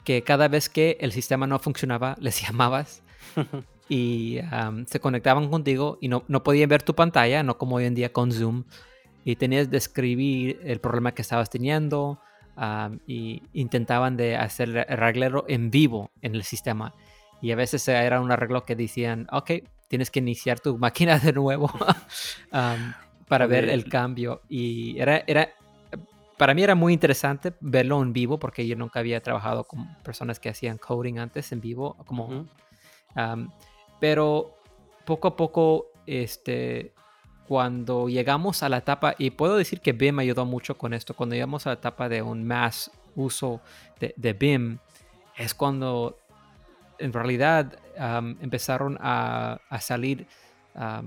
[0.05, 3.03] que cada vez que el sistema no funcionaba les llamabas
[3.89, 4.39] y
[4.87, 8.13] se conectaban contigo y no, no, podían ver tu pantalla, no como hoy en día
[8.13, 8.65] con Zoom,
[9.25, 12.21] y tenías que escribir el problema que estabas teniendo
[13.07, 16.95] y intentaban de hacer el arreglero en vivo en el sistema
[17.41, 19.51] Y a veces era un arreglo que decían, ok,
[19.89, 21.71] tienes que iniciar tu máquina de nuevo
[23.29, 24.43] para ver el cambio.
[24.49, 25.51] Y era, era,
[26.37, 30.41] para mí era muy interesante verlo en vivo porque yo nunca había trabajado con personas
[30.41, 31.97] que hacían coding antes en vivo.
[32.07, 32.47] Como,
[34.01, 34.55] pero
[35.05, 36.93] poco a poco, este,
[37.49, 41.35] cuando llegamos a la etapa, y puedo decir que BIM ayudó mucho con esto, cuando
[41.35, 43.63] llegamos a la etapa de un más uso
[43.99, 44.79] de, BIM,
[45.35, 46.19] es cuando
[46.99, 47.79] en realidad
[48.41, 50.27] empezaron a, salir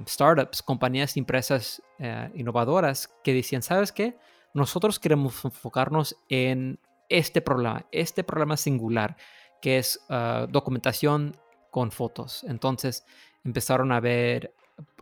[0.07, 4.17] startups, compañías, empresas eh, innovadoras que decían, ¿sabes qué?
[4.53, 9.15] Nosotros queremos enfocarnos en este problema, este problema singular,
[9.61, 11.37] que es ah, documentación
[11.69, 12.43] con fotos.
[12.43, 13.05] Entonces
[13.45, 14.53] empezaron a ver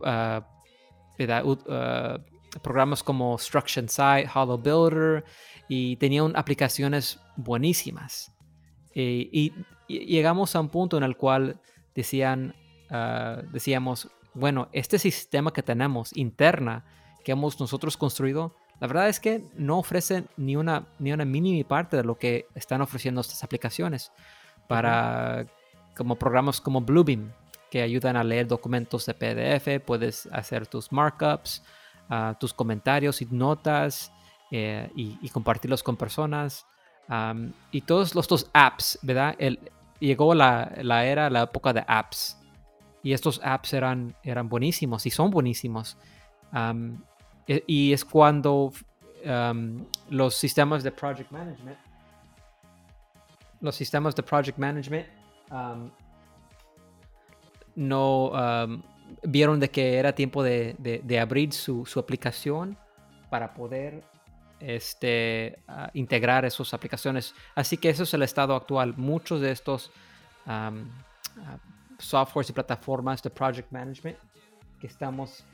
[0.04, 0.46] ah,
[2.62, 5.24] programas como Structure Site, Hollow Builder,
[5.68, 8.32] y tenían aplicaciones buenísimas.
[8.94, 9.52] Y,
[9.98, 11.60] llegamos a un punto en el cual
[11.94, 12.54] decían,
[13.52, 16.84] decíamos, bueno, este sistema que tenemos interna,
[17.24, 21.68] que hemos nosotros construido, la verdad es que no ofrece ni una, ni una mínima
[21.68, 24.10] parte de lo que están ofreciendo estas aplicaciones
[24.66, 25.46] para
[25.96, 27.30] como programas como Bluebeam
[27.70, 31.62] que ayudan a leer documentos de PDF, puedes hacer tus markups,
[32.08, 34.10] ah, tus comentarios y notas
[34.50, 36.66] eh, y, compartirlos con personas.
[37.70, 39.36] y todos los dos apps, ¿verdad?
[40.06, 42.38] Llegó la, la, era, la época de apps.
[43.02, 45.96] Y estos apps eran, eran buenísimos y son buenísimos.
[47.46, 48.72] E, y es cuando
[50.08, 51.78] los sistemas de project management,
[53.60, 55.06] los sistemas de project management
[57.74, 58.32] no
[59.22, 62.76] vieron de que era tiempo de, abrir su, aplicación
[63.28, 64.02] para poder
[64.60, 65.58] este,
[65.94, 67.34] integrar esas aplicaciones.
[67.54, 68.94] Así que eso es el estado actual.
[68.96, 69.90] Muchos de estos
[71.98, 74.16] softwares y plataformas de project management
[74.80, 75.44] que estamos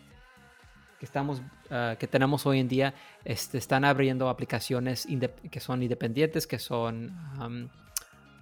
[0.99, 5.07] que estamos ah, que tenemos hoy en día este, están abriendo aplicaciones
[5.51, 7.13] que son independientes que son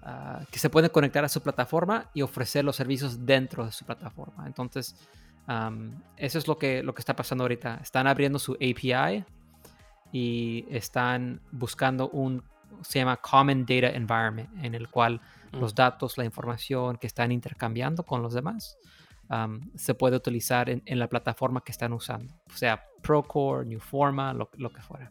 [0.03, 3.85] ah, que se pueden conectar a su plataforma y ofrecer los servicios dentro de su
[3.85, 4.94] plataforma entonces
[6.16, 9.24] eso es lo que lo que está pasando ahorita están abriendo su API
[10.14, 12.44] y están buscando un
[12.83, 15.59] se llama Common Data Environment en el cual mm.
[15.59, 18.79] los datos la información que están intercambiando con los demás
[19.74, 24.70] se puede utilizar en, la plataforma que están usando, o sea, Procore, Newforma, lo, lo
[24.70, 25.11] que fuera.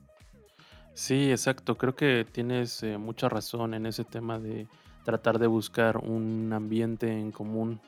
[0.93, 1.75] Sí, exacto.
[1.75, 4.67] Creo que tienes eh, mucha razón en ese tema de
[5.03, 7.81] tratar de buscar un ambiente en común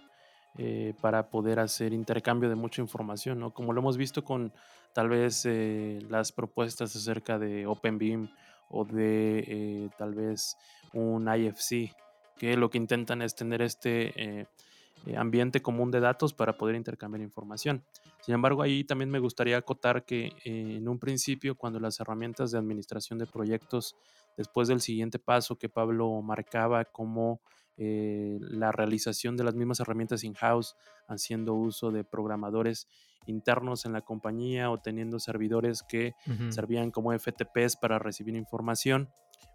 [0.58, 3.52] eh, para poder hacer intercambio de mucha información, ¿no?
[3.52, 4.52] Como lo hemos visto con
[4.96, 8.32] tal vez eh, las propuestas acerca de OpenBeam
[8.70, 10.56] o de tal vez
[10.94, 11.94] un IFC,
[12.38, 14.48] que lo que intentan es tener este
[15.06, 17.84] eh, ambiente común de datos para poder intercambiar información.
[18.22, 22.52] Sin embargo, ahí también me gustaría acotar que eh, en un principio, cuando las herramientas
[22.52, 23.96] de administración de proyectos,
[24.38, 27.40] después del siguiente paso que Pablo marcaba como
[27.78, 30.76] eh, la realización de las mismas herramientas in-house,
[31.08, 32.88] haciendo uso de programadores
[33.26, 36.16] internos en la compañía o teniendo servidores que
[36.50, 39.10] servían como FTPs para recibir información,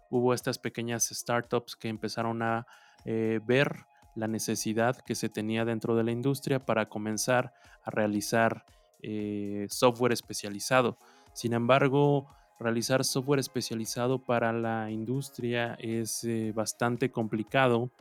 [0.09, 2.67] hubo estas pequeñas startups que empezaron a
[3.05, 7.53] ver la necesidad que se tenía dentro de la industria para comenzar
[7.83, 8.65] a realizar
[9.01, 10.97] eh, software especializado.
[11.33, 12.27] Sin embargo,
[12.59, 17.91] realizar software especializado para la industria es eh, bastante complicado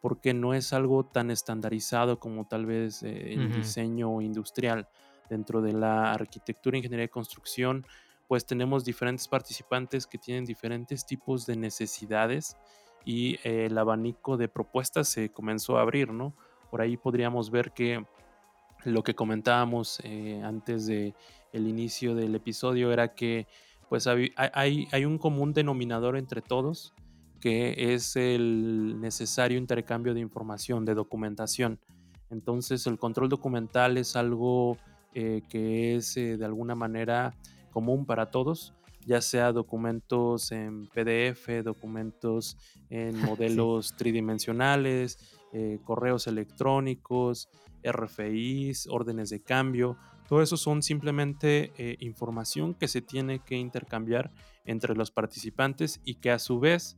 [0.00, 4.88] porque no es algo tan estandarizado como tal vez eh, el diseño industrial.
[5.28, 7.86] Dentro de la arquitectura, ingeniería y construcción,
[8.26, 12.56] pues tenemos diferentes participantes que tienen diferentes tipos de necesidades
[13.04, 16.34] y eh, el abanico de propuestas se comenzó a abrir, ¿no?
[16.70, 18.04] Por ahí podríamos ver que
[18.84, 21.14] lo que comentábamos eh, antes de
[21.52, 23.46] inicio del episodio era que
[23.88, 26.94] pues hay, hay, un común denominador entre todos
[27.40, 31.80] que es el necesario intercambio de información, de documentación.
[32.30, 34.76] Entonces el control documental es algo
[35.14, 37.34] eh, que es de alguna manera
[37.70, 38.74] común para todos
[39.08, 42.58] ya sea documentos en PDF, documentos
[42.90, 45.18] en modelos tridimensionales,
[45.54, 47.48] eh, correos electrónicos,
[47.82, 49.96] RFIs, órdenes de cambio.
[50.28, 54.30] Todo eso son simplemente eh, información que se tiene que intercambiar
[54.66, 56.94] entre los participantes y que a su vez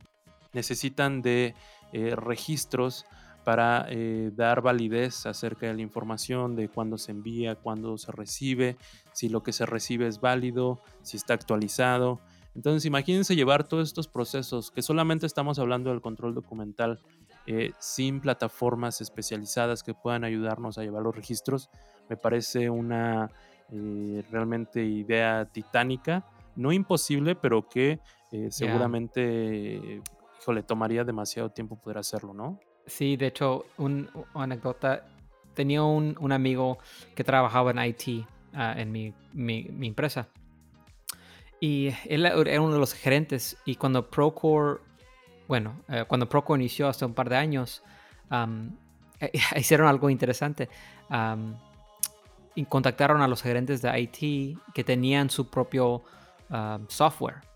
[0.51, 1.55] necesitan de
[1.93, 3.05] eh, registros
[3.43, 8.77] para eh, dar validez acerca de la información, de cuándo se envía, cuándo se recibe,
[9.13, 12.19] si lo que se recibe es válido, si está actualizado.
[12.53, 16.99] Entonces imagínense llevar todos estos procesos, que solamente estamos hablando del control documental,
[17.47, 21.69] eh, sin plataformas especializadas que puedan ayudarnos a llevar los registros,
[22.09, 23.31] me parece una
[23.71, 26.25] eh, realmente idea titánica,
[26.55, 27.99] no imposible, pero que
[28.49, 30.01] seguramente,
[30.47, 32.59] le tomaría demasiado tiempo poder hacerlo, ¿no?
[32.91, 35.05] Sí, de hecho, un, una anécdota,
[35.53, 36.77] tenía un, un, amigo
[37.15, 40.27] que trabajaba en IT ah, en mi, mi, empresa.
[41.61, 44.81] Y él era uno de los gerentes y cuando Procore
[45.47, 47.81] bueno, eh, cuando Proco inició hace un par de años,
[49.55, 50.67] hicieron algo interesante.
[52.55, 56.03] y contactaron a los gerentes de IT que tenían su propio
[56.89, 57.50] software.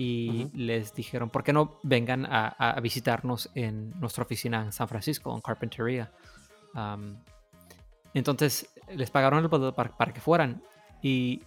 [0.00, 5.34] Y les dijeron, ¿por qué no vengan a, visitarnos en nuestra oficina en San Francisco,
[5.34, 6.12] en Carpintería?
[8.14, 10.62] entonces les pagaron el para, para que fueran.
[11.02, 11.42] Y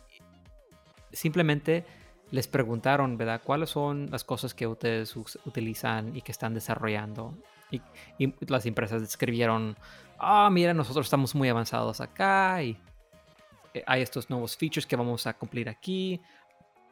[1.14, 1.86] simplemente
[2.32, 3.42] les preguntaron, ¿verdad?
[3.42, 7.38] ¿Cuáles son las cosas que ustedes utilizan y que están desarrollando?
[7.72, 7.82] Y,
[8.48, 9.78] las empresas describieron,
[10.20, 12.78] ah, mira, nosotros estamos muy avanzados acá y
[13.74, 16.20] eh, hay estos nuevos features que vamos a cumplir aquí.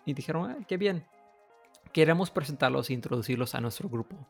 [0.06, 1.06] Y dijeron, ah, qué bien,
[1.92, 4.28] queremos presentarlos e introducirlos a nuestro grupo.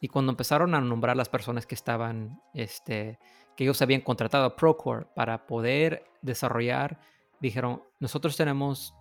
[0.00, 3.18] Y cuando empezaron a nombrar las personas que estaban, este,
[3.56, 7.00] que ellos habían contratado a Procore para poder desarrollar,
[7.40, 8.94] dijeron, nosotros tenemos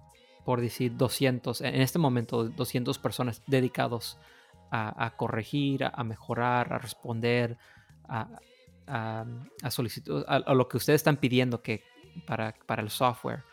[0.44, 4.18] por decir 200, en este momento 200 personas dedicados
[4.72, 7.58] a, corregir, a, mejorar, a responder
[8.08, 8.40] a,
[8.88, 9.26] a
[10.28, 11.84] a, lo que ustedes están pidiendo que,
[12.26, 13.44] para el software.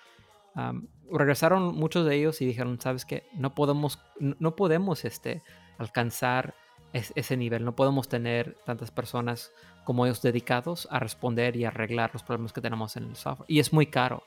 [1.10, 5.42] Regresaron muchos de ellos y dijeron, sabes que no podemos, no podemos este,
[5.78, 6.54] alcanzar
[6.92, 9.52] ese nivel, no podemos tener tantas personas
[9.84, 13.50] como ellos dedicados a responder y arreglar los problemas que tenemos en el software.
[13.50, 14.22] Y es muy caro.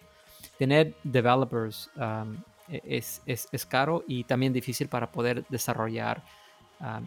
[0.59, 1.89] Tener developers
[2.67, 6.23] e-, es, es, es, caro y también difícil para poder desarrollar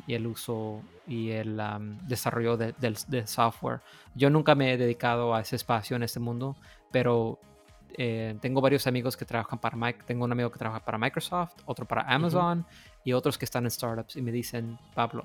[0.06, 1.60] y el uso y el
[2.06, 3.80] desarrollo de, del, software.
[4.14, 6.56] Yo nunca me he dedicado a ese espacio en este mundo,
[6.90, 7.38] pero
[7.96, 10.04] eh, tengo varios amigos que trabajan para Mike.
[10.06, 12.66] Tengo un amigo que trabaja para Microsoft, otro para Amazon
[13.04, 15.24] y otros que están en startups y me dicen, Pablo,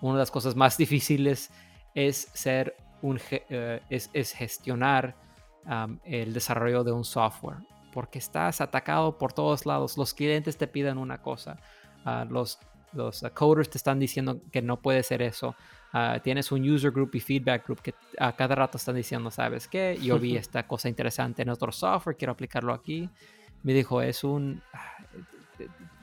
[0.00, 1.50] una de las cosas más difíciles
[1.94, 5.14] es ser un eh, es, es, gestionar
[6.04, 7.56] el desarrollo de un software
[7.94, 9.96] porque estás atacado por todos lados.
[9.96, 11.58] Los clientes te piden una cosa,
[12.04, 12.58] ah, los,
[12.94, 15.54] los ah, coders te están diciendo que no puede ser eso.
[15.92, 19.68] Ah, tienes un user group y feedback group que a cada rato están diciendo, ¿sabes
[19.68, 19.98] qué?
[20.02, 23.08] Yo vi esta cosa interesante en otro software, quiero aplicarlo aquí.
[23.62, 24.62] Me dijo, es un...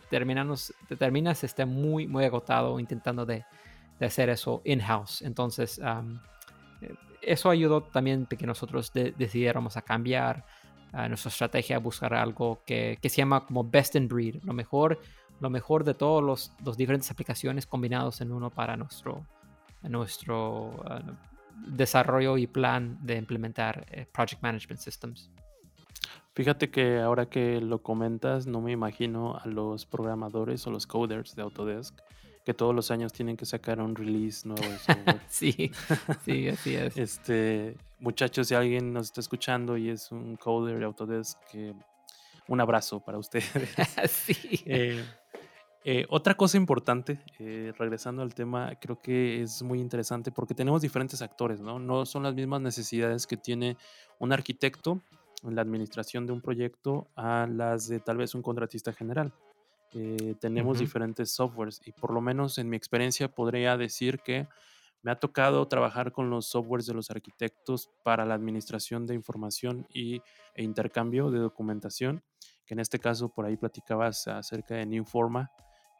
[0.10, 3.46] Terminamos, te terminas este, muy, muy agotado intentando de,
[4.00, 5.22] de hacer eso in-house.
[5.22, 5.80] Entonces,
[6.82, 10.44] eh, eso ayudó también que nosotros decidiéramos a cambiar
[11.08, 15.00] nuestra estrategia buscar algo que, que, se llama como best in breed, lo mejor,
[15.42, 19.26] lo mejor de todos los, los diferentes aplicaciones combinados en uno para nuestro,
[19.82, 21.02] nuestro ah,
[21.68, 25.32] desarrollo y plan de implementar eh, Project Management Systems.
[26.34, 31.36] Fíjate que ahora que lo comentas, no me imagino a los programadores o los coders
[31.36, 32.00] de Autodesk
[32.46, 35.22] que todos los años tienen que sacar un release nuevo de software.
[35.28, 35.72] sí,
[36.24, 36.98] sí, así es.
[36.98, 41.38] Este, muchachos, si alguien nos está escuchando y es un coder de Autodesk,
[42.48, 43.52] un abrazo para ustedes.
[44.10, 44.64] sí.
[44.66, 45.04] Eh,
[45.84, 50.84] eh, otra cosa importante, eh, regresando al tema, creo que es muy interesante porque tenemos
[50.84, 51.80] diferentes actores, ¿no?
[51.80, 53.78] No son las mismas necesidades que tiene
[54.20, 55.02] un arquitecto
[55.44, 59.34] en la administración de un proyecto a las de tal vez un contratista general.
[59.94, 64.48] Eh, tenemos diferentes softwares y por lo menos en mi experiencia podría decir que
[65.02, 69.88] me ha tocado trabajar con los softwares de los arquitectos para la administración de información
[69.92, 70.22] y,
[70.54, 72.24] e intercambio de documentación,
[72.66, 75.52] que en este caso por ahí platicabas acerca de Newforma,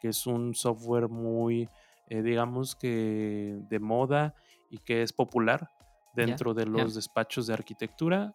[0.02, 1.68] que es un software muy,
[2.08, 4.34] eh, digamos que de moda
[4.68, 5.70] y que es popular
[6.12, 8.34] dentro de los despachos de arquitectura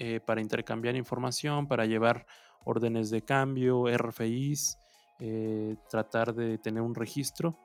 [0.00, 2.26] eh, para intercambiar información, para llevar
[2.64, 4.76] órdenes de cambio, RFIs,
[5.20, 7.56] eh, tratar de tener un registro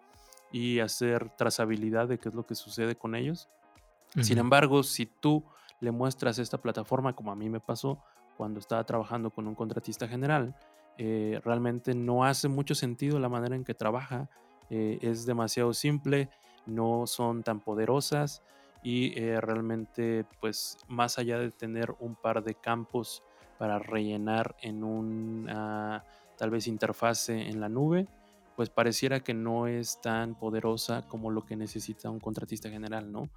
[0.51, 3.49] y hacer trazabilidad de qué es lo que sucede con ellos.
[4.21, 5.43] Sin embargo, si tú
[5.79, 8.03] le muestras esta plataforma, como a mí me pasó
[8.37, 10.55] cuando estaba trabajando con un contratista general,
[11.01, 14.29] eh, realmente no hace mucho sentido la manera en que trabaja,
[14.69, 16.29] eh, es demasiado simple,
[16.65, 18.43] no son tan poderosas
[18.83, 23.23] y realmente pues más allá de tener un par de campos
[23.57, 25.47] para rellenar en un
[26.37, 28.07] tal vez interfase en la nube,
[28.55, 33.29] pues pareciera que no es tan poderosa como lo que necesita un contratista general, ¿no?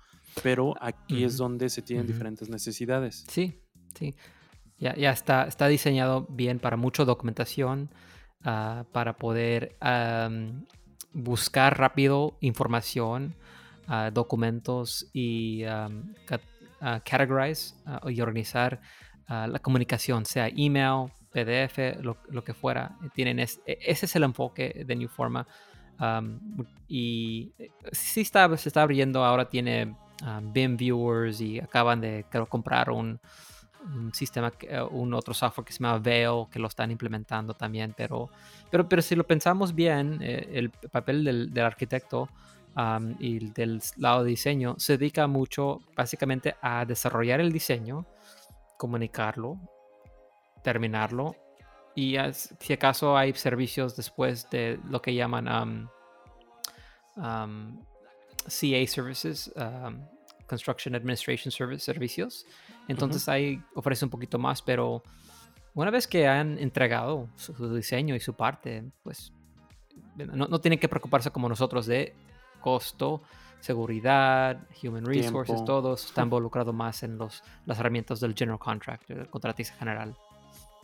[0.43, 3.25] Pero aquí es donde se tienen diferentes necesidades.
[3.29, 3.61] Sí,
[3.95, 4.15] sí.
[4.83, 7.89] Ya, ya está, está diseñado bien para mucha documentación,
[8.43, 9.77] ah, para poder
[11.13, 13.37] buscar rápido información,
[13.87, 15.63] ah, documentos y
[17.05, 17.77] categorize
[18.09, 18.81] y organizar
[19.29, 22.99] la comunicación, sea email, PDF, lo, que fuera.
[23.15, 25.47] Tienen e, ese es el enfoque de New Forma.
[26.89, 29.95] y eh, sí está, se está abriendo, ahora tiene
[30.43, 33.21] BIM Viewers y acaban de creo, comprar un,
[33.85, 37.95] un sistema, eh, un otro software que se llama Veil, que lo están implementando también,
[37.97, 38.31] pero,
[38.71, 42.29] pero, pero si lo pensamos bien, eh, el papel del, arquitecto
[43.19, 48.07] y del lado de diseño se dedica mucho básicamente a desarrollar el diseño,
[48.79, 49.59] comunicarlo,
[50.63, 51.37] terminarlo
[51.95, 52.17] y
[52.59, 55.91] si acaso hay servicios después de lo que llaman
[57.15, 59.53] CA services,
[60.47, 62.47] Construction Administration Service, servicios.
[62.89, 65.03] Entonces ahí ofrece un poquito más, pero
[65.75, 69.33] una vez que han entregado su, diseño y su parte, pues
[70.17, 72.15] no, no, tienen que preocuparse como nosotros de
[72.61, 73.23] costo,
[73.61, 79.29] seguridad, human resources, todos está involucrado más en los, las herramientas del general contractor, el
[79.29, 80.17] contratista general.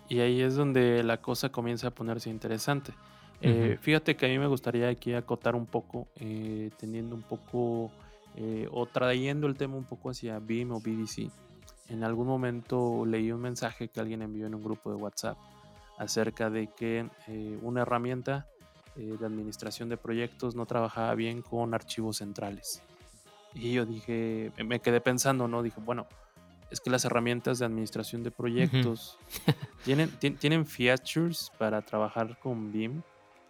[0.09, 2.93] Y ahí es donde la cosa comienza a ponerse interesante.
[3.41, 7.91] Eh, fíjate que a mí me gustaría aquí acotar un poco, eh, teniendo un poco
[8.37, 11.31] eh, o trayendo el tema un poco hacia BIM o BDC.
[11.89, 15.39] En algún momento leí un mensaje que alguien envió en un grupo de WhatsApp
[15.97, 18.47] acerca de que eh, una herramienta
[18.97, 22.83] eh, de administración de proyectos no trabajaba bien con archivos centrales.
[23.55, 25.63] Y yo dije, me quedé pensando, ¿no?
[25.63, 26.07] Dije, bueno,
[26.71, 29.19] es que las herramientas de administración de proyectos
[29.85, 33.03] tienen, tienen features para trabajar con BIM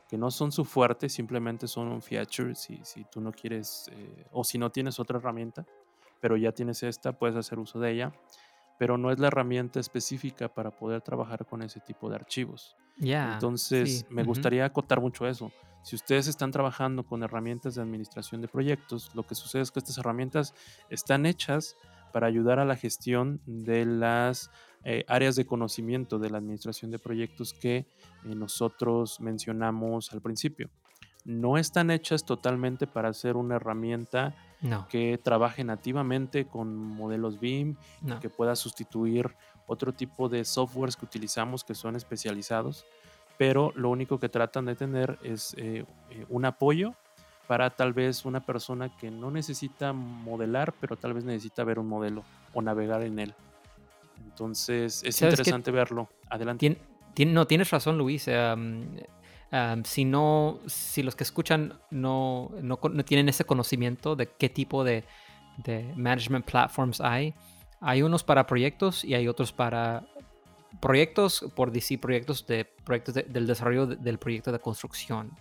[0.08, 4.24] que no son su fuerte, simplemente son un feature si, si tú no quieres eh,
[4.32, 5.66] o si no tienes otra herramienta,
[6.20, 8.12] pero ya tienes esta, puedes hacer uso de ella,
[8.78, 12.76] pero no es la herramienta específica para poder trabajar con ese tipo de archivos.
[13.34, 15.52] Entonces, me gustaría acotar mucho eso.
[15.82, 19.78] Si ustedes están trabajando con herramientas de administración de proyectos, lo que sucede es que
[19.78, 20.54] estas herramientas
[20.90, 21.76] están hechas
[22.12, 24.50] para ayudar a la gestión de las
[24.84, 27.86] eh, áreas de conocimiento de la administración de proyectos que eh,
[28.24, 30.70] nosotros mencionamos al principio.
[31.24, 34.34] No están hechas totalmente para ser una herramienta
[34.88, 37.76] que trabaje nativamente con modelos BIM,
[38.20, 39.34] que pueda sustituir
[39.66, 42.84] otro tipo de softwares que utilizamos que son especializados,
[43.36, 45.84] pero lo único que tratan de tener es eh,
[46.28, 46.94] un apoyo
[47.46, 51.88] para tal vez una persona que no necesita modelar, pero tal vez necesita ver un
[51.88, 53.34] modelo o navegar en él.
[54.24, 56.08] Entonces es interesante verlo.
[56.28, 56.78] Adelante.
[57.26, 58.28] no, tienes razón, Luis.
[59.84, 65.04] Si no, si los que escuchan no, no, tienen ese conocimiento de qué tipo de,
[65.58, 67.34] de, management platforms hay,
[67.80, 70.06] hay unos para proyectos y hay otros para
[70.80, 75.32] proyectos, por decir proyectos de proyectos del desarrollo del proyecto de construcción.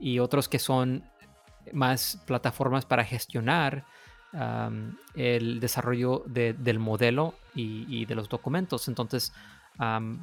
[0.00, 1.04] y otros que son
[1.72, 3.84] más plataformas para gestionar
[5.14, 8.88] el desarrollo del modelo y, de los documentos.
[8.88, 9.32] Entonces,
[9.76, 10.18] pues,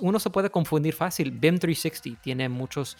[0.00, 1.30] uno se puede confundir fácil.
[1.30, 2.96] BIM 360 tiene muchos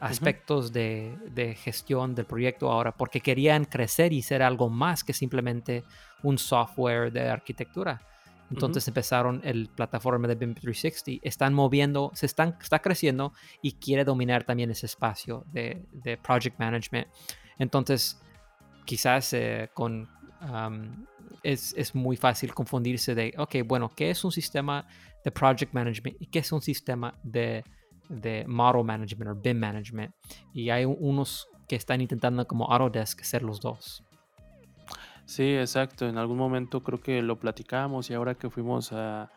[0.00, 5.84] aspectos de, gestión del proyecto ahora porque querían crecer y ser algo más que simplemente
[6.22, 8.00] un software de arquitectura.
[8.50, 14.04] Entonces empezaron el plataforma de BIM 360, están moviendo, se están, está creciendo y quiere
[14.04, 17.08] dominar también ese espacio de, de project management.
[17.58, 18.18] Entonces,
[18.86, 20.08] quizás eh, con,
[21.42, 24.86] es, muy fácil confundirse de, ok, bueno, ¿qué es un sistema
[25.24, 27.64] de project management y qué es un sistema de,
[28.08, 30.14] de model management o BIM management?
[30.52, 34.02] Y hay unos que están intentando como Autodesk ser los dos.
[35.26, 36.08] Sí, exacto.
[36.08, 39.30] En algún momento creo que lo platicamos y ahora que fuimos a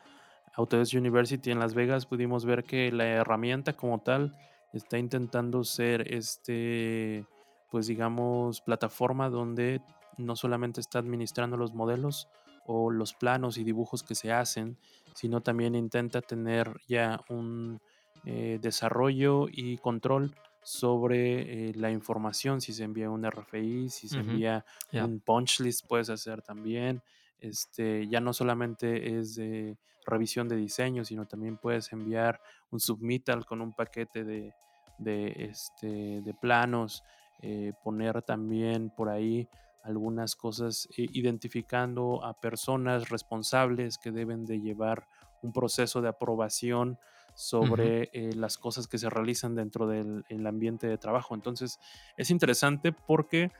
[0.56, 4.34] Autodesk University en Las Vegas pudimos ver que la herramienta como tal
[4.74, 7.26] está intentando ser este
[7.72, 9.82] pues digamos, plataforma donde
[10.22, 12.28] no solamente está administrando los modelos
[12.65, 14.78] o los planos y dibujos que se hacen,
[15.15, 17.82] sino también intenta tener ya un
[18.26, 24.19] eh, desarrollo y control sobre eh, la información, si se envía un RFI, si se
[24.19, 24.63] envía
[24.93, 27.01] un punch list, puedes hacer también.
[27.39, 33.45] Este, ya no solamente es de revisión de diseño, sino también puedes enviar un submittal
[33.45, 34.53] con un paquete de,
[34.99, 37.03] de, este, de planos
[37.41, 39.49] eh, poner también por ahí
[39.84, 45.07] algunas cosas eh, identificando a personas responsables que deben de llevar
[45.41, 46.99] un proceso de aprobación
[47.34, 51.34] sobre eh, las cosas que se realizan dentro del ambiente de trabajo.
[51.34, 51.79] Entonces
[52.17, 53.51] es interesante porque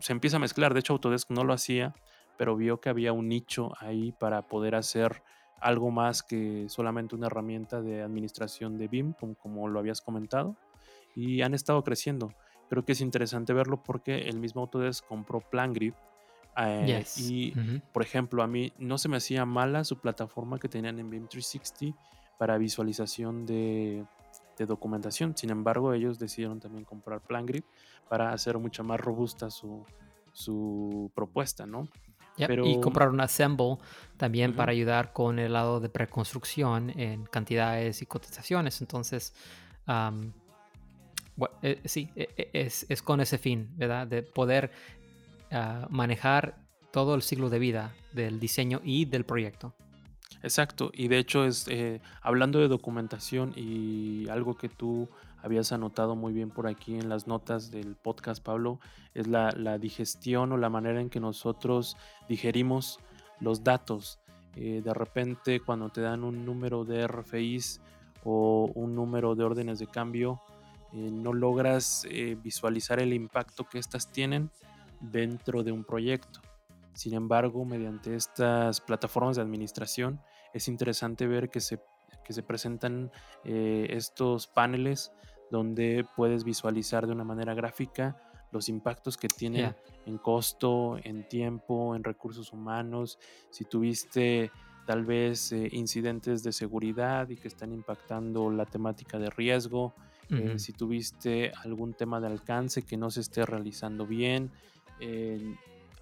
[0.00, 0.74] se empieza a mezclar.
[0.74, 1.94] De hecho, Autodesk no lo hacía,
[2.36, 5.22] pero vio que había un nicho ahí para poder hacer
[5.60, 10.56] algo más que solamente una herramienta de administración de BIM, como lo habías comentado,
[11.14, 12.32] y han estado creciendo.
[12.68, 15.94] Creo que es interesante verlo porque el mismo Autodesk compró PlanGrid
[16.58, 17.52] eh, y,
[17.92, 21.28] por ejemplo, a mí no se me hacía mala su plataforma que tenían en BIM
[21.28, 21.98] 360
[22.38, 24.04] para visualización de,
[24.58, 25.36] documentación.
[25.36, 27.62] Sin embargo, ellos decidieron también comprar PlanGrid
[28.08, 29.84] para hacer mucho más robusta su,
[30.32, 31.88] su propuesta, ¿no?
[32.38, 33.78] Y comprar un Assemble
[34.16, 38.80] también para ayudar con el lado de preconstrucción en cantidades y cotizaciones.
[38.80, 39.34] Entonces,
[41.62, 44.06] eh, sí, e, e, es, con ese fin, ¿verdad?
[44.06, 44.70] De poder
[45.50, 46.56] ah, manejar
[46.92, 49.74] todo el ciclo de vida del diseño y del proyecto.
[50.42, 55.08] Exacto, y de hecho eh, hablando de documentación y algo que tú
[55.42, 58.80] habías anotado muy bien por aquí en las notas del podcast, Pablo,
[59.14, 61.96] es la, digestión o la manera en que nosotros
[62.28, 63.00] digerimos
[63.40, 64.18] los datos.
[64.54, 67.80] Eh, de repente cuando te dan un número de RFIs
[68.24, 70.40] o un número de órdenes de cambio,
[70.92, 74.50] eh, no logras eh, visualizar el impacto que éstas tienen
[75.00, 76.40] dentro de un proyecto.
[76.94, 80.20] Sin embargo, mediante estas plataformas de administración
[80.54, 81.80] es interesante ver que se,
[82.28, 83.10] se presentan
[83.44, 85.12] eh, estos paneles
[85.50, 88.16] donde puedes visualizar de una manera gráfica
[88.52, 89.74] los impactos que tiene
[90.06, 93.18] en costo, en tiempo, en recursos humanos,
[93.50, 94.50] si tuviste
[94.86, 99.94] tal vez incidentes de seguridad y que están impactando la temática de riesgo,
[100.30, 104.50] eh, si tuviste algún tema de alcance que no se esté realizando bien,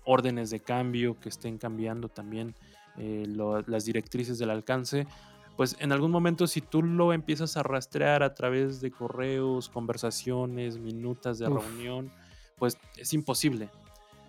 [0.05, 2.55] órdenes de cambio que estén cambiando también
[2.97, 3.25] eh,
[3.67, 5.07] las directrices del alcance,
[5.57, 10.79] pues en algún momento si tú lo empiezas a rastrear a través de correos, conversaciones,
[10.79, 12.11] minutas de reunión,
[12.57, 13.69] pues es imposible.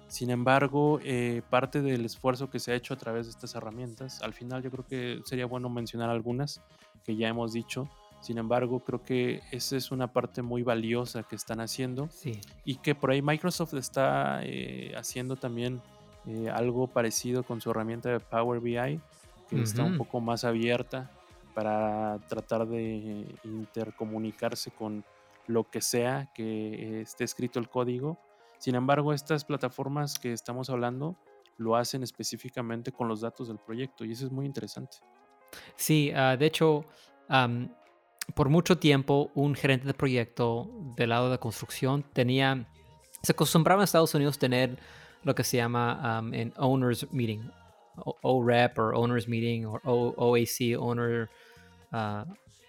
[0.07, 4.21] Sin embargo, eh, parte del esfuerzo que se ha hecho a través de estas herramientas,
[4.21, 6.61] al final yo creo que sería bueno mencionar algunas
[7.03, 7.89] que ya hemos dicho,
[8.21, 12.09] sin embargo, creo que esa es una parte muy valiosa que están haciendo.
[12.63, 15.81] Y que por ahí Microsoft está eh, haciendo también
[16.25, 18.99] eh, algo parecido con su herramienta de Power BI,
[19.47, 21.11] que está un poco más abierta
[21.53, 25.05] para tratar de intercomunicarse con
[25.47, 28.17] lo que sea que esté escrito el código.
[28.57, 31.15] Sin embargo, estas plataformas que estamos hablando
[31.57, 34.97] lo hacen específicamente con los datos del proyecto y eso es muy interesante.
[35.75, 36.83] Sí, ah, de hecho,
[38.33, 42.67] por mucho tiempo un gerente de proyecto del lado de construcción tenía,
[43.21, 44.77] se acostumbraba en Estados Unidos tener
[45.23, 47.49] lo que se llama um, un Owners Meeting,
[48.21, 51.29] OREP o Owners Meeting o OAC, Owner.
[51.91, 52.25] Uh,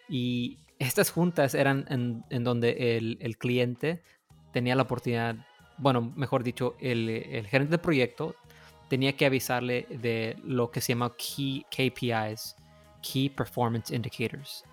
[0.08, 1.86] y estas juntas eran
[2.30, 4.02] en, donde el, cliente
[4.52, 5.36] tenía la oportunidad,
[5.78, 8.36] bueno, mejor dicho, el, gerente de proyecto
[8.88, 12.56] tenía que avisarle de lo que se llama Key KPIs,
[13.02, 14.64] Key Performance Indicators.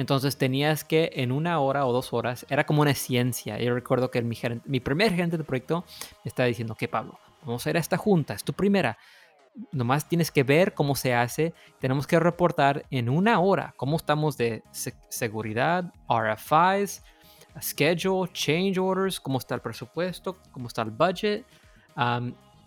[0.00, 3.58] Entonces tenías que en una hora o dos horas, era como una ciencia.
[3.58, 5.84] Yo recuerdo que mi, primer gerente de proyecto
[6.24, 8.96] me estaba diciendo, que Pablo, vamos a ir a esta junta, es tu primera.
[9.72, 11.52] Nomás tienes que ver cómo se hace.
[11.80, 14.62] Tenemos que reportar en una hora cómo estamos de
[15.10, 17.02] seguridad, RFIs,
[17.60, 21.44] schedule, change orders, cómo está el presupuesto, cómo está el budget.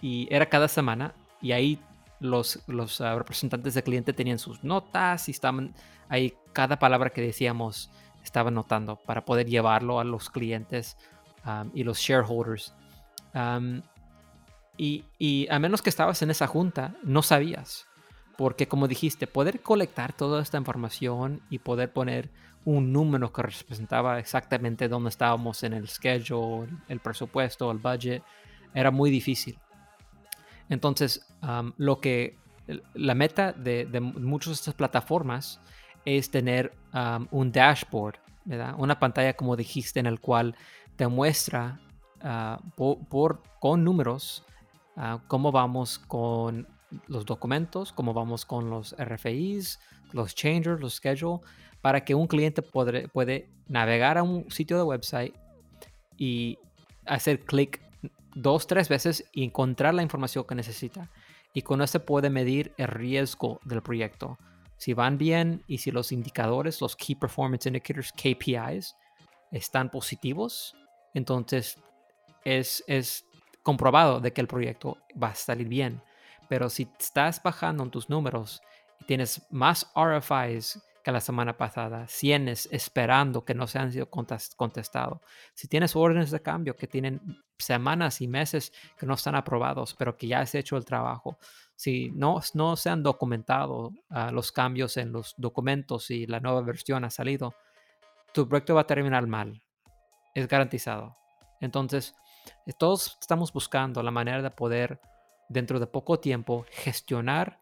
[0.04, 1.16] y era cada semana.
[1.42, 1.80] Y ahí
[2.24, 5.76] los, ah, representantes del cliente tenían sus notas y estaban
[6.10, 7.92] ahí cada palabra que decíamos
[8.24, 10.98] estaba notando para poder llevarlo a los clientes
[11.74, 12.74] y los shareholders.
[14.78, 17.86] y, a menos que estabas en esa junta, no sabías.
[18.38, 22.32] Porque como dijiste, poder colectar toda esta información y poder poner
[22.66, 28.24] un número que representaba exactamente dónde estábamos en el schedule, el presupuesto, el budget,
[28.74, 29.60] era muy difícil.
[30.70, 31.26] Entonces,
[31.78, 32.38] lo que
[32.94, 35.60] la meta de, de muchas de estas plataformas
[36.06, 36.74] es tener
[37.32, 38.16] un dashboard.
[38.78, 40.56] Una pantalla, como dijiste, en el cual
[40.96, 41.80] te muestra
[42.22, 44.46] ah, por, con números
[44.96, 46.68] ah, cómo vamos con
[47.08, 49.80] los documentos, cómo vamos con los RFIs,
[50.12, 51.40] los changers, los schedule,
[51.82, 55.34] para que un cliente puede, puede navegar a un sitio de website
[56.18, 56.60] y
[57.06, 57.82] hacer clic
[58.36, 61.10] dos, tres veces y encontrar la información que necesita.
[61.54, 64.38] Y con eso puede medir el riesgo del proyecto
[64.84, 68.98] si van bien y si los indicadores, los Key Performance Indicators, KPIs,
[69.50, 70.76] están positivos,
[71.14, 71.80] entonces
[72.44, 73.26] es, es
[73.62, 76.02] comprobado de que el proyecto va a salir bien.
[76.50, 78.62] Pero si estás bajando en tus números
[79.00, 84.10] y tienes más RFIs que la semana pasada, tienes esperando que no se han sido
[84.10, 85.20] contestados,
[85.54, 90.16] si tienes órdenes de cambio que tienen semanas y meses que no están aprobados, pero
[90.16, 91.38] que ya has hecho el trabajo,
[91.76, 96.62] si no, no se han documentado ah, los cambios en los documentos y la nueva
[96.62, 97.54] versión ha salido,
[98.34, 99.62] tu proyecto va a terminar mal.
[100.34, 101.18] Es garantizado.
[101.60, 102.16] Entonces,
[102.66, 105.02] eh, todos estamos buscando la manera de poder,
[105.50, 107.60] dentro de poco tiempo, gestionar,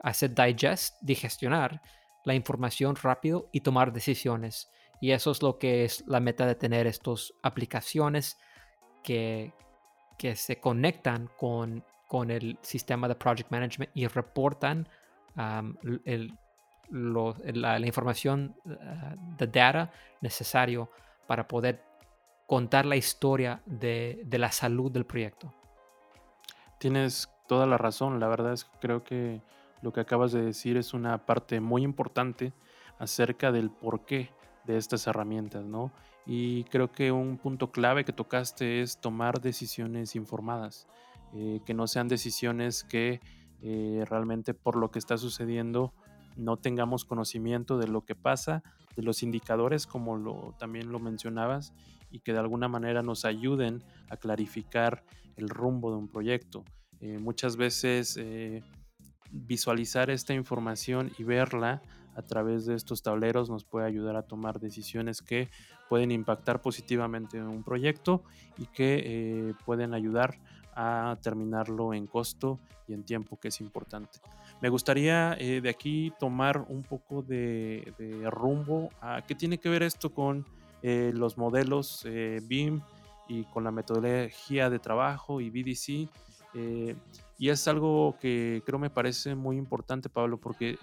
[0.00, 1.80] hacer digest, digestionar
[2.26, 4.68] la información rápido y tomar decisiones.
[5.00, 8.36] Y eso es lo que es la meta de tener estas aplicaciones
[9.04, 9.54] que,
[10.18, 14.88] que se conectan con, con el sistema de Project Management y reportan
[16.04, 16.36] el,
[16.90, 20.90] la, información de data necesario
[21.28, 21.84] para poder
[22.48, 25.54] contar la historia de, de, la salud del proyecto.
[26.78, 29.42] Tienes toda la razón, la verdad es que creo que
[29.86, 32.52] lo que acabas de decir es una parte muy importante
[32.98, 34.30] acerca del porqué
[34.64, 35.92] de estas herramientas, ¿no?
[36.26, 40.88] Y creo que un punto clave que tocaste es tomar decisiones informadas,
[41.34, 43.20] eh, que no sean decisiones que
[43.62, 45.94] eh, realmente por lo que está sucediendo
[46.34, 48.64] no tengamos conocimiento de lo que pasa,
[48.96, 51.72] de los indicadores, como también lo mencionabas,
[52.10, 55.04] y que de alguna manera nos ayuden a clarificar
[55.36, 56.64] el rumbo de un proyecto.
[56.98, 58.18] Eh, muchas veces
[59.46, 61.82] visualizar esta información y verla
[62.16, 65.50] a través de estos tableros nos puede ayudar a tomar decisiones que
[65.88, 68.24] pueden impactar positivamente en un proyecto
[68.56, 70.38] y que eh, pueden ayudar
[70.74, 72.58] a terminarlo en costo
[72.88, 74.18] y en tiempo, que es importante.
[74.60, 77.92] Me gustaría eh, de aquí tomar un poco de,
[78.30, 80.46] rumbo a qué tiene que ver esto con
[80.82, 82.06] eh, los modelos
[82.48, 82.80] BIM
[83.28, 86.08] y con la metodología de trabajo y BDC.
[87.38, 90.78] Y es algo que creo me parece muy importante, Pablo, porque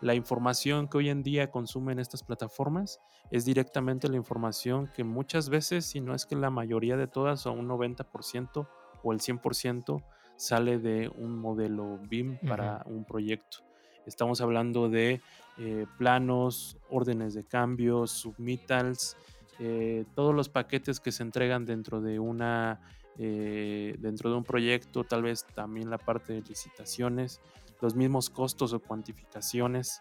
[0.00, 3.00] la información que hoy en día consumen estas plataformas
[3.30, 7.46] es directamente la información que muchas veces, si no es que la mayoría de todas,
[7.46, 8.68] o un 90%
[9.02, 10.04] o el 100%,
[10.36, 13.58] sale de un modelo BIM para un proyecto.
[14.04, 15.20] Estamos hablando de
[15.58, 19.16] eh, planos, órdenes de cambio, submittals,
[19.58, 22.80] eh, todos los paquetes que se entregan dentro de una
[23.18, 27.40] eh, dentro de un proyecto, tal vez también la parte de licitaciones,
[27.80, 30.00] los mismos costos o cuantificaciones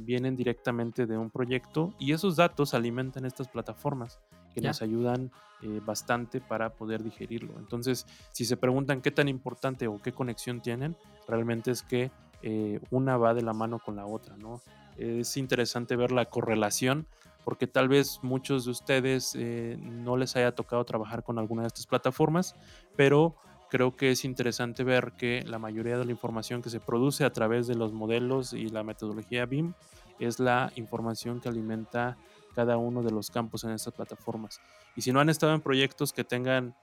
[0.00, 4.20] vienen directamente de un proyecto y esos datos alimentan estas plataformas
[4.54, 5.30] que nos ayudan
[5.62, 7.58] eh, bastante para poder digerirlo.
[7.58, 10.96] Entonces, si se preguntan qué tan importante o qué conexión tienen,
[11.28, 12.10] realmente es que
[12.42, 14.60] eh, una va de la mano con la otra, ¿no?
[14.96, 17.06] Es interesante ver la correlación
[17.44, 21.68] porque tal vez muchos de ustedes eh, no les haya tocado trabajar con alguna de
[21.68, 22.54] estas plataformas,
[22.96, 23.36] pero
[23.70, 27.32] creo que es interesante ver que la mayoría de la información que se produce a
[27.32, 29.74] través de los modelos y la metodología BIM
[30.18, 32.16] es la información que alimenta
[32.54, 34.60] cada uno de los campos en estas plataformas.
[34.94, 36.74] Y si no han estado en proyectos que tengan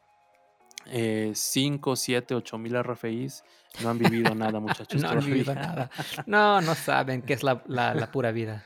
[0.86, 3.44] 5, 7, 8 mil RFIs,
[3.84, 5.02] no han vivido nada, muchachos.
[5.02, 5.90] no han vivido nada.
[6.26, 8.64] No, no saben qué es la, la, pura vida.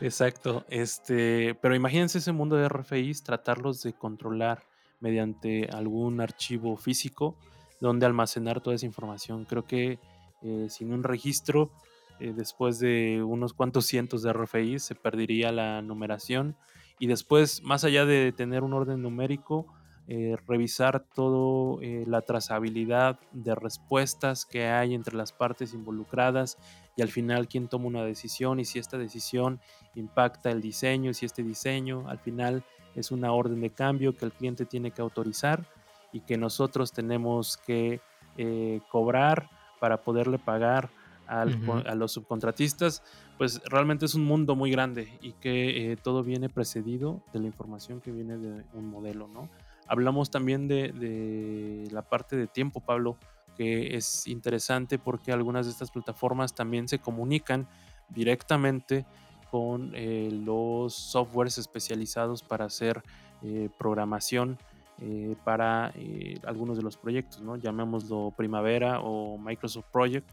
[0.00, 0.64] Exacto.
[0.68, 4.64] Este, pero imagínense ese mundo de RFIs, tratarlos de controlar
[5.00, 7.36] mediante algún archivo físico
[7.80, 9.44] donde almacenar toda esa información.
[9.44, 9.98] Creo que
[10.42, 11.70] eh, sin un registro
[12.18, 16.56] eh, después de unos cuantos cientos de RFI se perdería la numeración
[16.98, 19.66] y después, más allá de tener un orden numérico,
[20.12, 26.58] eh, revisar toda eh, la trazabilidad de respuestas que hay entre las partes involucradas
[26.96, 29.60] y al final quién toma una decisión y si esta decisión
[29.94, 32.64] impacta el diseño y si este diseño al final
[32.96, 35.64] es una orden de cambio que el cliente tiene que autorizar
[36.12, 38.00] y que nosotros tenemos que
[38.88, 39.50] cobrar
[39.80, 40.90] para poderle pagar
[41.30, 43.02] a los subcontratistas,
[43.38, 47.46] pues realmente es un mundo muy grande y que eh, todo viene precedido de la
[47.46, 49.48] información que viene de un modelo, ¿no?
[49.90, 53.18] Hablamos también de, la parte de tiempo, Pablo,
[53.56, 57.68] que es interesante porque algunas de estas plataformas también se comunican
[58.08, 59.04] directamente
[59.50, 63.02] con eh, los softwares especializados para hacer
[63.42, 64.58] eh, programación
[65.44, 65.94] para
[66.44, 67.56] algunos de los proyectos, ¿no?
[67.56, 70.28] Llamémoslo Primavera o Microsoft Project,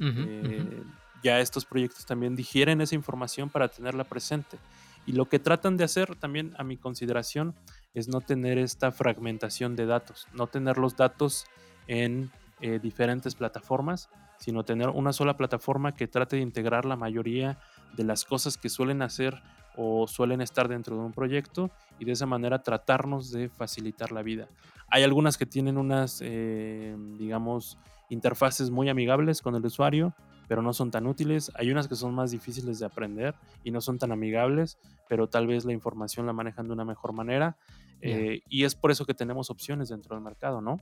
[0.00, 0.82] eh,
[1.22, 4.58] ya estos proyectos también digieren esa información para tenerla presente.
[5.06, 7.54] Y lo que tratan de hacer también, a mi consideración,
[7.94, 11.44] es no tener esta fragmentación de datos, no tener los datos
[11.86, 12.30] en
[12.60, 17.58] eh, diferentes plataformas, sino tener una sola plataforma que trate de integrar la mayoría
[17.96, 19.42] de las cosas que suelen hacer
[19.76, 24.22] o suelen estar dentro de un proyecto y de esa manera tratarnos de facilitar la
[24.22, 24.48] vida.
[24.88, 27.78] Hay algunas que tienen unas, eh, digamos,
[28.10, 30.14] interfaces muy amigables con el usuario,
[30.52, 31.50] pero no son tan útiles.
[31.54, 33.34] Hay unas que son más difíciles de aprender
[33.64, 34.76] y no son tan amigables,
[35.08, 37.56] pero tal vez la información la manejan de una mejor manera.
[38.02, 40.76] Eh, y es por eso que tenemos opciones dentro del mercado, ¿no?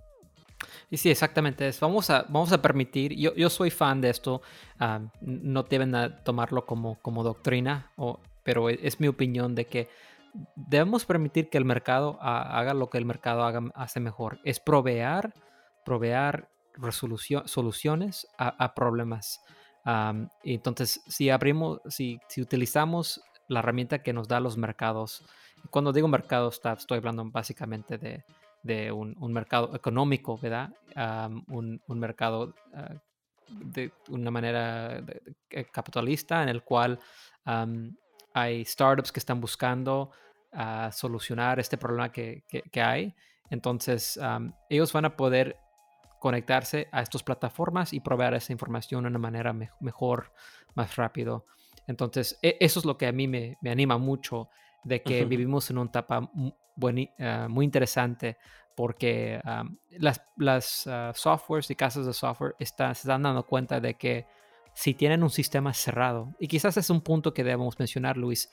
[0.90, 1.70] Y sí, exactamente.
[1.80, 4.42] Vamos a, vamos a permitir, yo, yo soy fan de esto,
[5.20, 5.94] no deben
[6.24, 9.88] tomarlo como, como doctrina, o, pero e, es mi opinión de que
[10.56, 15.32] debemos permitir que el mercado haga lo que el mercado haga, hace mejor, es proveer,
[15.84, 16.48] proveer
[17.46, 19.42] soluciones a, problemas.
[20.44, 25.24] Entonces, si abrimos, si, utilizamos la herramienta que nos da los mercados,
[25.70, 27.98] cuando digo mercado, estoy hablando básicamente
[28.62, 30.70] de, un, mercado económico, ¿verdad?
[31.48, 32.94] un, mercado ah,
[33.48, 35.02] de una manera
[35.72, 36.98] capitalista en el cual
[38.32, 40.10] hay startups que están buscando
[40.52, 43.14] uh, solucionar este problema que, hay.
[43.50, 44.18] Entonces,
[44.68, 45.56] ellos van a poder
[46.20, 50.32] conectarse a estas plataformas y proveer esa información de una manera mejor,
[50.74, 51.46] más rápido.
[51.88, 54.48] Entonces, e, eso es lo que a mí me, me anima mucho
[54.84, 56.30] de que vivimos en una etapa
[56.76, 58.38] muy, ah, muy interesante
[58.76, 59.40] porque
[59.90, 64.26] las, las ah, softwares y casas de software están, se están dando cuenta de que
[64.72, 68.50] si tienen un sistema cerrado, y quizás es un punto que debemos mencionar, Luis,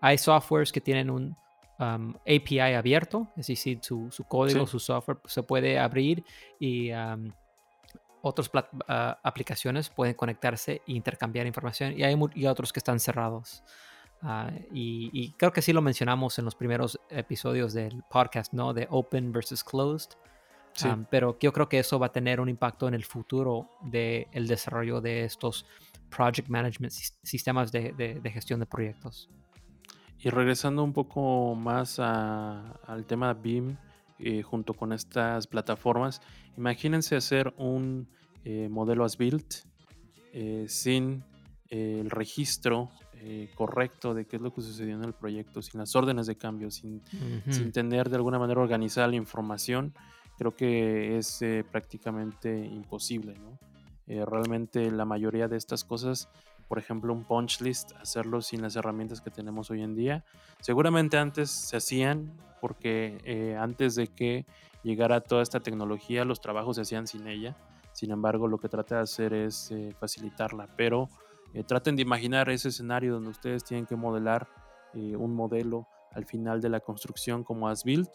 [0.00, 1.36] hay softwares que tienen un
[1.78, 6.24] API abierto, es decir, su, su código, su software se puede abrir
[6.58, 6.90] y
[8.22, 8.50] otras
[8.88, 13.62] ah, aplicaciones pueden conectarse e intercambiar información, y hay y otros que están cerrados.
[14.22, 18.72] Ah, y, creo que sí lo mencionamos en los primeros episodios del podcast, ¿no?
[18.72, 20.10] De open versus closed.
[21.10, 24.46] pero yo creo que eso va a tener un impacto en el futuro del el
[24.46, 25.66] desarrollo de estos
[26.10, 29.30] project management, sistemas de, gestión de proyectos.
[30.18, 33.76] Y regresando un poco más al tema BIM,
[34.18, 36.22] eh, junto con estas plataformas,
[36.56, 38.08] imagínense hacer un
[38.44, 39.56] eh, modelo as built
[40.32, 41.22] eh, sin
[41.68, 42.90] el registro
[43.56, 46.70] correcto de qué es lo que sucedió en el proyecto, sin las órdenes de cambio,
[46.70, 47.02] sin,
[47.50, 49.92] sin tener de alguna manera organizada la información,
[50.38, 51.40] creo que es
[51.72, 53.34] prácticamente imposible.
[53.34, 53.58] ¿no?
[54.06, 56.28] Realmente la mayoría de estas cosas,
[56.68, 60.24] por ejemplo, un punch list, hacerlo sin las herramientas que tenemos hoy en día,
[60.60, 64.46] seguramente antes se hacían porque antes de que
[64.82, 67.56] llegara toda esta tecnología, los trabajos se hacían sin ella.
[67.92, 71.08] Sin embargo, lo que trata de hacer es facilitarla, pero
[71.56, 74.46] eh, traten de imaginar ese escenario donde ustedes tienen que modelar
[74.92, 78.10] eh, un modelo al final de la construcción como as built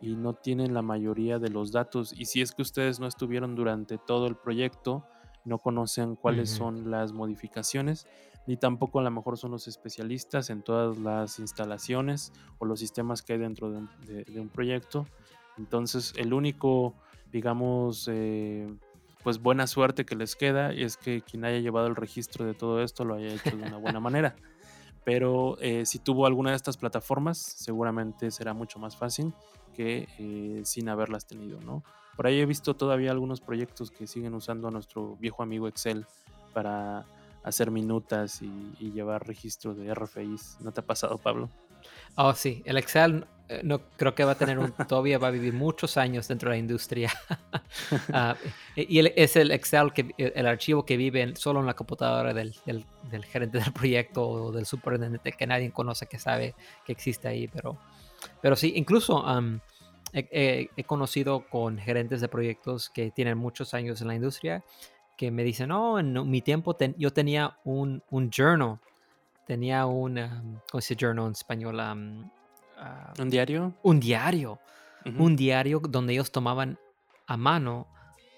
[0.00, 2.12] y no tienen la mayoría de los datos.
[2.12, 5.06] Y si es que ustedes no estuvieron durante todo el proyecto,
[5.44, 8.06] no conocen cuáles son las modificaciones,
[8.46, 13.22] ni tampoco a lo mejor son los especialistas en todas las instalaciones o los sistemas
[13.22, 15.06] que hay dentro de un, proyecto.
[15.58, 16.94] Entonces, el único,
[17.30, 18.66] digamos, eh,
[19.22, 22.82] pues buena suerte que les queda es que quien haya llevado el registro de todo
[22.82, 24.34] esto lo haya hecho de una buena manera.
[25.04, 29.32] Pero eh, si tuvo alguna de estas plataformas, seguramente será mucho más fácil
[29.74, 31.82] que eh, sin haberlas tenido, ¿no?
[32.16, 36.06] Por ahí he visto todavía algunos proyectos que siguen usando a nuestro viejo amigo Excel
[36.52, 37.04] para
[37.42, 40.58] hacer minutas y, llevar registro de RFIs.
[40.60, 41.48] ¿No te ha pasado, Pablo?
[42.16, 45.30] Oh, sí, el Excel eh, no creo que va a tener un, todavía va a
[45.30, 47.12] vivir muchos años dentro de la industria.
[48.12, 48.36] Ah,
[48.76, 53.24] y es el Excel, que, el archivo que vive solo en la computadora del, del,
[53.24, 56.54] gerente del proyecto o del superintendente que nadie conoce, que sabe
[56.84, 57.48] que existe ahí.
[57.48, 57.78] Pero,
[58.42, 59.24] pero sí, incluso
[60.12, 64.64] he, conocido con gerentes de proyectos que tienen muchos años en la industria
[65.16, 68.78] que me dicen, no, en mi tiempo yo tenía un, un journal
[69.46, 70.14] tenía un,
[70.70, 71.80] ¿cómo se dice journal en español?
[71.80, 73.74] Ah, ¿Un diario?
[73.82, 74.58] Un diario.
[75.04, 76.78] Un diario donde ellos tomaban
[77.26, 77.88] a mano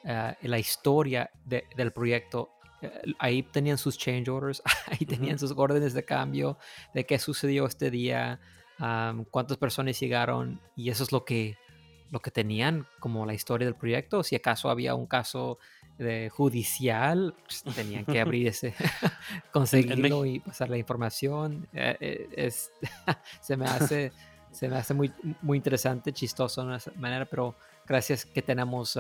[0.03, 2.51] eh, la historia del proyecto.
[2.81, 6.59] Eh, ahí tenían sus change orders, ahí tenían sus órdenes de cambio,
[6.95, 8.41] de qué sucedió este día,
[9.31, 11.57] cuántas personas llegaron, y eso es lo que,
[12.15, 14.23] lo que tenían como la historia del proyecto.
[14.23, 15.59] Si acaso había un caso
[15.99, 18.73] de judicial, pues, tenían que abrir ese,
[19.53, 21.67] conseguirlo y pasar la información.
[21.73, 22.71] Eh, es,
[23.41, 24.13] se me hace
[24.53, 25.13] se me hace muy,
[25.43, 27.57] muy interesante, chistoso de una manera, pero
[27.89, 28.97] gracias que tenemos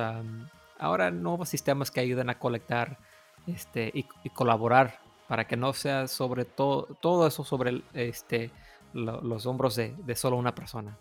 [0.79, 2.99] ahora nuevos sistemas que ayudan a colectar
[3.47, 4.99] este, y, colaborar
[5.29, 8.51] para que no sea sobre todo, todo eso sobre este,
[8.93, 10.99] los hombros de, solo una persona.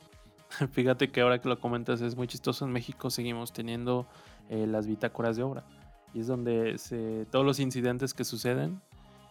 [0.71, 2.65] Fíjate que ahora que lo comentas es muy chistoso.
[2.65, 4.07] En México seguimos teniendo
[4.49, 5.63] eh, las bitácoras de obra
[6.13, 8.81] y es donde se, todos los incidentes que suceden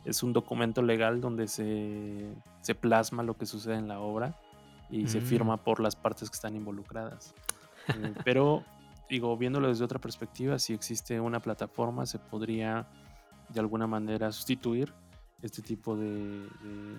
[0.05, 4.37] es un documento legal donde se, se plasma lo que sucede en la obra
[4.91, 5.61] y se firma mm.
[5.61, 7.35] por las partes que están involucradas.
[7.89, 8.65] Eh, pero,
[9.09, 12.87] digo, viéndolo desde otra perspectiva, si existe una plataforma, se podría
[13.49, 14.93] de alguna manera sustituir
[15.41, 16.97] este tipo de, de,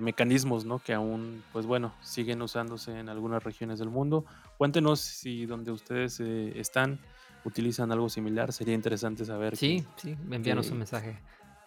[0.00, 0.78] mecanismos, ¿no?
[0.78, 4.24] Que aún, pues bueno, siguen usándose en algunas regiones del mundo.
[4.56, 7.00] Cuéntenos si donde ustedes eh, están
[7.44, 8.52] utilizan algo similar.
[8.52, 9.56] Sería interesante saber.
[9.56, 11.18] Sí, sí, envíanos un mensaje.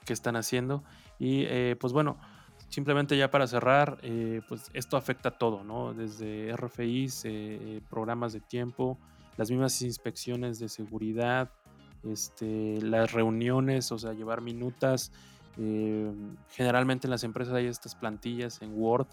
[0.06, 0.84] ¿Qué están haciendo?
[1.20, 2.18] Y eh, pues bueno,
[2.70, 5.94] simplemente ya para cerrar, eh, pues esto afecta todo, ¿no?
[5.94, 8.98] Desde RFIs, eh, programas de tiempo,
[9.38, 11.52] las mismas inspecciones de seguridad,
[12.04, 15.12] este, las reuniones, o sea, llevar minutas.
[16.50, 19.08] Generalmente en las empresas hay estas plantillas en Word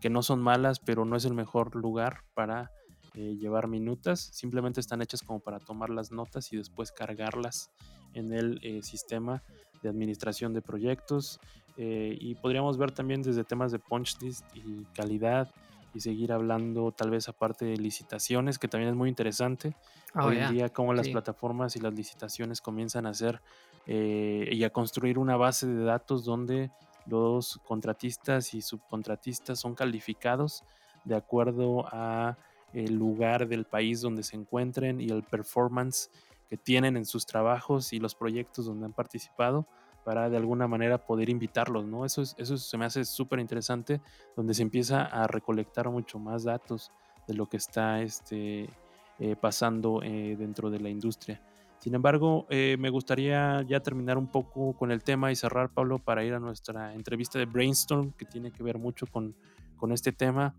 [0.00, 2.70] que no son malas, pero no es el mejor lugar para
[3.14, 4.20] llevar minutas.
[4.20, 7.70] Simplemente están hechas como para tomar las notas y después cargarlas
[8.14, 9.42] en el sistema
[9.82, 11.40] de administración de proyectos
[11.80, 15.48] eh, y podríamos ver también desde temas de punch list y calidad
[15.94, 19.76] y seguir hablando tal vez aparte de licitaciones, que también es muy interesante.
[20.14, 23.40] Oh, Hoy en día cómo las plataformas y las licitaciones comienzan a hacer
[23.88, 26.70] eh, y a construir una base de datos donde
[27.06, 30.62] los contratistas y subcontratistas son calificados
[31.04, 32.36] de acuerdo a
[32.74, 36.10] el lugar del país donde se encuentren y el performance
[36.50, 39.66] que tienen en sus trabajos y los proyectos donde han participado
[40.04, 42.04] para de alguna manera poder invitarlos, ¿no?
[42.04, 44.00] Eso, eso se me hace súper interesante,
[44.36, 46.92] donde se empieza a recolectar mucho más datos
[47.26, 48.70] de lo que está este,
[49.18, 51.42] eh, pasando eh, dentro de la industria.
[51.78, 55.98] Sin embargo, eh, me gustaría ya terminar un poco con el tema y cerrar, Pablo,
[55.98, 59.34] para ir a nuestra entrevista de Brainstorm, que tiene que ver mucho con,
[59.76, 60.54] con este tema.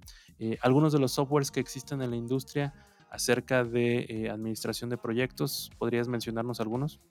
[0.62, 2.74] algunos de los softwares que existen en la industria
[3.12, 7.02] acerca de administración de proyectos, ¿podrías mencionarnos algunos?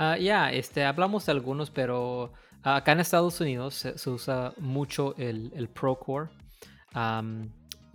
[0.00, 2.32] Ah, ya, este, hablamos de algunos, pero
[2.62, 6.30] acá en Estados Unidos se, usa mucho el, el Procore,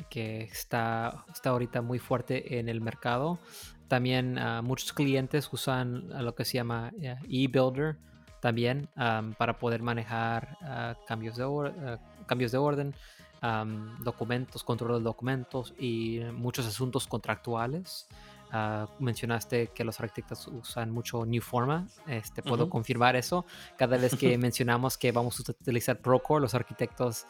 [0.09, 3.39] que está, está ahorita muy fuerte en el mercado.
[3.87, 6.91] También ah, muchos clientes usan lo que se llama
[7.29, 7.97] eBuilder
[8.39, 8.89] también
[9.37, 12.95] para poder manejar ah, cambios, de cambios de orden,
[13.99, 18.07] documentos, control de documentos y muchos asuntos contractuales.
[18.55, 21.87] Ah, mencionaste que los arquitectos usan mucho New Forma.
[22.05, 23.47] Este, puedo confirmar eso.
[23.75, 27.25] Cada vez que mencionamos que vamos a utilizar Procore, los arquitectos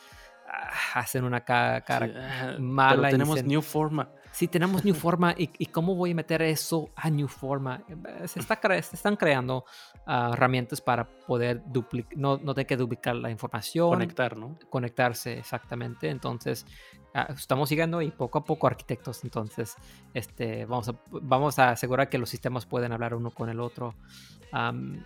[0.46, 3.04] ah, hacen una cara, mala.
[3.04, 4.10] Pero tenemos New Forma.
[4.34, 5.34] Sí, tenemos New Forma.
[5.38, 7.84] ¿Y, cómo voy a meter eso a New Forma?
[8.26, 9.64] Se, está se están creando
[10.06, 13.90] ah, herramientas para poder duplicar, no, no tener que duplicar la información.
[13.90, 14.58] Conectar, ¿no?
[14.70, 16.10] Conectarse, exactamente.
[16.10, 16.66] Entonces,
[17.16, 19.76] Ah, estamos siguiendo y poco a poco arquitectos, entonces
[20.16, 23.94] este, vamos, a, vamos a asegurar que los sistemas pueden hablar uno con el otro.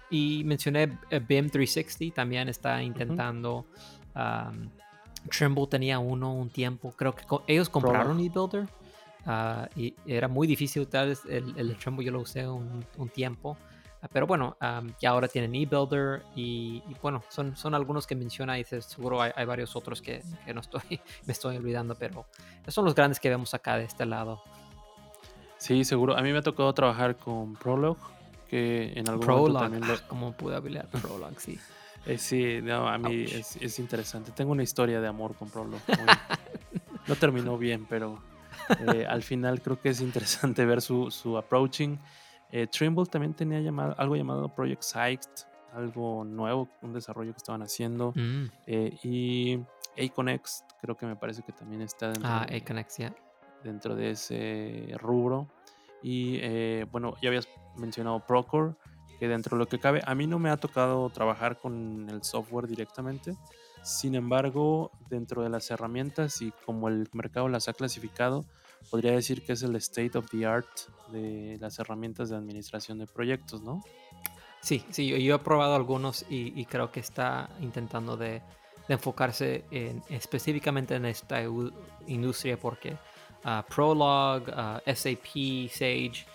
[0.10, 3.66] y mencioné eh, BIM 360, también está intentando.
[5.30, 8.70] Trimble tenía uno un tiempo, creo que ellos compraron eBuilder
[9.28, 13.10] uh, y era muy difícil, tal vez el, el Trimble yo lo usé un, un
[13.10, 13.58] tiempo.
[14.02, 14.56] Ah, pero bueno,
[15.02, 19.46] ya ahora tienen eBuilder y, y, bueno, son, son algunos que menciona y seguro hay,
[19.46, 20.82] varios otros que, que, no estoy,
[21.26, 22.28] me estoy olvidando, pero
[22.68, 24.42] son los grandes que vemos acá de este lado.
[25.58, 26.16] Sí, seguro.
[26.16, 27.98] A mí me ha tocado trabajar con Prolog,
[28.48, 29.94] que en algún momento también lo...
[29.94, 31.40] Ah, ¿Cómo pude hablar Prolog?
[31.40, 31.60] Sí.
[32.06, 34.32] Eh, sí, no, a mí es, es, interesante.
[34.32, 35.82] Tengo una historia de amor con Prolog.
[37.08, 38.20] no terminó bien, pero
[38.80, 41.98] eh, al final creo que es interesante ver su, su approaching
[42.52, 45.22] eh, Trimble también tenía llamado, algo llamado Project Sight,
[45.74, 48.14] algo nuevo, un desarrollo que estaban haciendo.
[48.16, 48.46] Mm.
[48.66, 49.60] Eh, y
[50.02, 53.14] Aconex, creo que me parece que también está dentro, ah, de,
[53.64, 55.48] dentro de ese rubro.
[56.02, 56.40] Y
[56.86, 58.76] bueno, ya habías mencionado Procore,
[59.20, 62.24] que dentro de lo que cabe, a mí no me ha tocado trabajar con el
[62.24, 63.36] software directamente.
[63.84, 68.46] Sin embargo, dentro de las herramientas y como el mercado las ha clasificado,
[68.90, 70.68] podría decir que es el state of the art
[71.12, 73.84] de las herramientas de administración de proyectos, ¿no?
[74.62, 78.42] Sí, sí, yo, he probado algunos y, creo que está intentando de,
[78.90, 81.42] enfocarse en, específicamente en esta
[82.08, 82.94] industria porque
[83.44, 86.26] uh, Prolog, uh, SAP, Sage,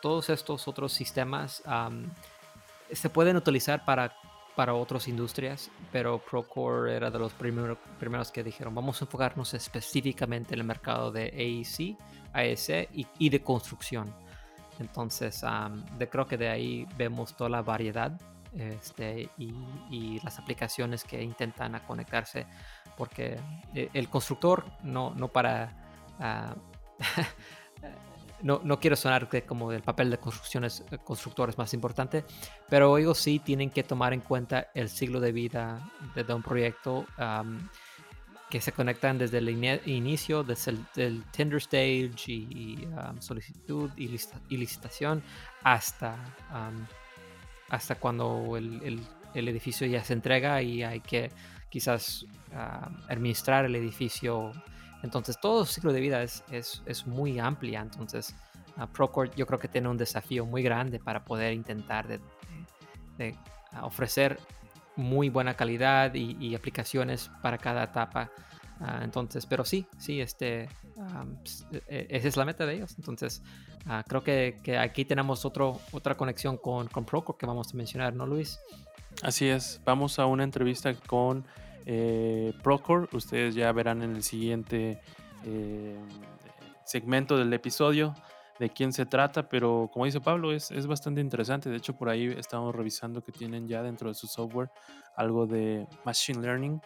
[0.00, 1.62] todos estos otros sistemas
[2.92, 4.14] se pueden utilizar para
[4.56, 10.54] para otras industrias, pero Procore era de los primeros que dijeron, vamos a enfocarnos específicamente
[10.54, 11.96] en el mercado de AEC,
[12.32, 14.12] AEC y, de construcción.
[14.78, 15.42] Entonces,
[16.10, 18.12] creo que de ahí vemos toda la variedad
[18.54, 22.46] este, y, las aplicaciones que intentan a conectarse,
[22.96, 23.38] porque
[23.74, 25.72] eh, el constructor no, no para...
[26.18, 26.54] Ah,
[28.42, 32.24] no, no quiero sonar como el papel de construcciones, eh, constructor es más importante,
[32.68, 37.06] pero ellos sí tienen que tomar en cuenta el ciclo de vida de, un proyecto
[38.50, 39.48] que se conectan desde el
[39.88, 42.86] inicio, desde el tender stage y,
[43.20, 44.08] solicitud y,
[44.56, 45.22] licitación
[45.62, 46.16] hasta,
[47.70, 49.00] hasta cuando el,
[49.34, 51.30] edificio ya se entrega y hay que
[51.70, 52.26] quizás
[53.08, 54.52] administrar el edificio
[55.02, 57.80] entonces todo ciclo de vida es, es, es muy amplia.
[57.80, 58.34] Entonces
[58.76, 62.20] uh, Procore yo creo que tiene un desafío muy grande para poder intentar de,
[63.82, 64.38] ofrecer
[64.96, 68.30] muy buena calidad y, aplicaciones para cada etapa.
[68.80, 70.68] Ah, entonces, pero sí, sí, este, e,
[71.86, 72.94] e, esa es la meta de ellos.
[72.98, 73.42] Entonces,
[73.86, 78.12] ah, creo que, aquí tenemos otro, otra conexión con, con Procore que vamos a mencionar,
[78.12, 78.58] ¿no, Luis?
[79.22, 81.46] Así es, vamos a una entrevista con
[81.86, 83.08] eh, Procore.
[83.12, 85.00] Ustedes ya verán en el siguiente
[85.44, 85.98] eh,
[86.84, 88.14] segmento del episodio
[88.58, 91.70] de quién se trata, pero como dice Pablo, es, es, bastante interesante.
[91.70, 94.70] De hecho, por ahí estamos revisando que tienen ya dentro de su software
[95.16, 96.80] algo de Machine Learning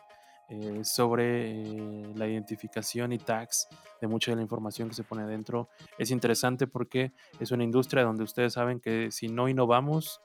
[0.49, 3.69] eh, sobre eh, la identificación y tags
[4.01, 5.69] de mucha de la información que se pone adentro.
[5.99, 10.21] Es interesante porque es una industria donde ustedes saben que si no innovamos,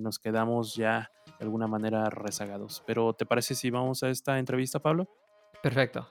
[0.00, 2.82] nos quedamos ya de alguna manera rezagados.
[2.86, 5.08] Pero ¿te parece si vamos a esta entrevista, Pablo?
[5.62, 6.08] Perfecto.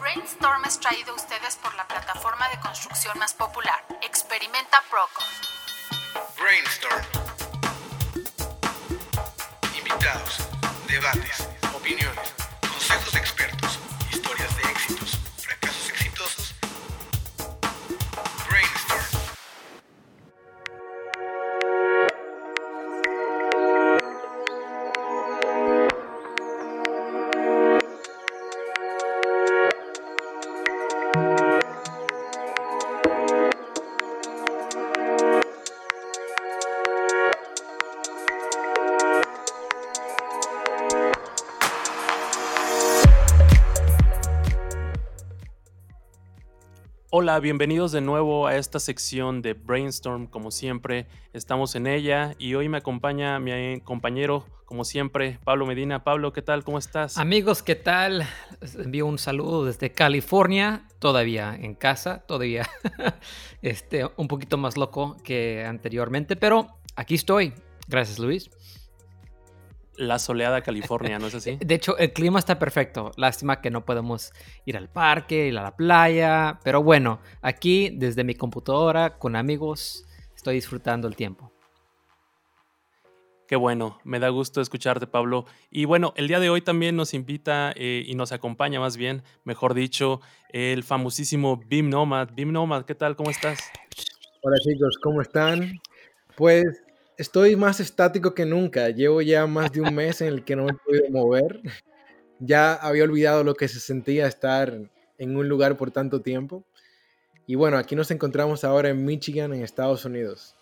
[0.00, 5.26] Brainstorm es traído a ustedes por la plataforma de construcción más popular, Experimenta Procore.
[6.40, 7.04] Brainstorm.
[9.76, 10.48] Invitados,
[10.86, 13.57] debates, opiniones, consejos de expertos,
[47.28, 50.28] Hola, bienvenidos de nuevo a esta sección de Brainstorm.
[50.28, 56.04] Como siempre, estamos en ella y hoy me acompaña mi compañero, como siempre, Pablo Medina.
[56.04, 56.64] Pablo, ¿qué tal?
[56.64, 57.18] ¿Cómo estás?
[57.18, 58.26] Amigos, ¿qué tal?
[58.62, 62.66] Les envío un saludo desde California, todavía en casa, todavía
[63.60, 67.52] este, un poquito más loco que anteriormente, pero aquí estoy.
[67.88, 68.48] Gracias, Luis
[69.98, 71.58] la soleada California, ¿no es así?
[71.60, 73.10] De hecho, el clima está perfecto.
[73.16, 74.32] Lástima que no podemos
[74.64, 76.58] ir al parque, ir a la playa.
[76.64, 81.52] Pero bueno, aquí desde mi computadora, con amigos, estoy disfrutando el tiempo.
[83.48, 85.46] Qué bueno, me da gusto escucharte, Pablo.
[85.70, 89.22] Y bueno, el día de hoy también nos invita eh, y nos acompaña, más bien,
[89.44, 90.20] mejor dicho,
[90.52, 92.28] el famosísimo Beam Nomad.
[92.34, 93.16] Beam Nomad, ¿qué tal?
[93.16, 93.58] ¿Cómo estás?
[94.42, 95.72] Hola chicos, ¿cómo están?
[96.36, 96.82] Pues
[97.18, 98.88] estoy más estático que nunca.
[98.88, 101.60] Llevo ya más de un mes en el que no me he podido mover.
[102.38, 104.72] Ya había olvidado lo que se sentía estar
[105.18, 106.64] en un lugar por tanto tiempo.
[107.46, 110.54] Y bueno, aquí nos encontramos ahora en Michigan, en Estados Unidos.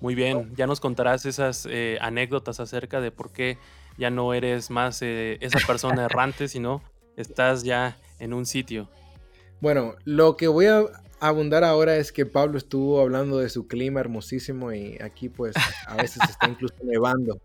[0.00, 3.58] Muy bien, ya nos contarás esas eh, anécdotas acerca de por qué
[3.98, 6.82] ya no eres más eh, esa persona errante, sino
[7.16, 8.88] estás ya en un sitio.
[9.60, 10.84] Bueno, lo que voy a
[11.20, 15.54] abundar ahora es que Pablo estuvo hablando de su clima hermosísimo y aquí pues
[15.86, 17.40] a veces está incluso nevando.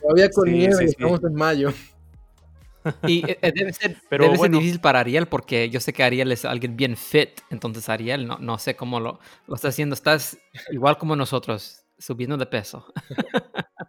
[0.00, 1.72] Todavía con nieve, estamos en mayo.
[3.06, 6.44] Y eh, eh, debe ser, Pero difícil para Ariel porque yo sé que Ariel es
[6.44, 9.94] alguien bien fit, entonces Ariel no, no sé cómo lo, lo está haciendo.
[9.94, 10.38] Estás
[10.70, 12.86] igual como nosotros, subiendo de peso.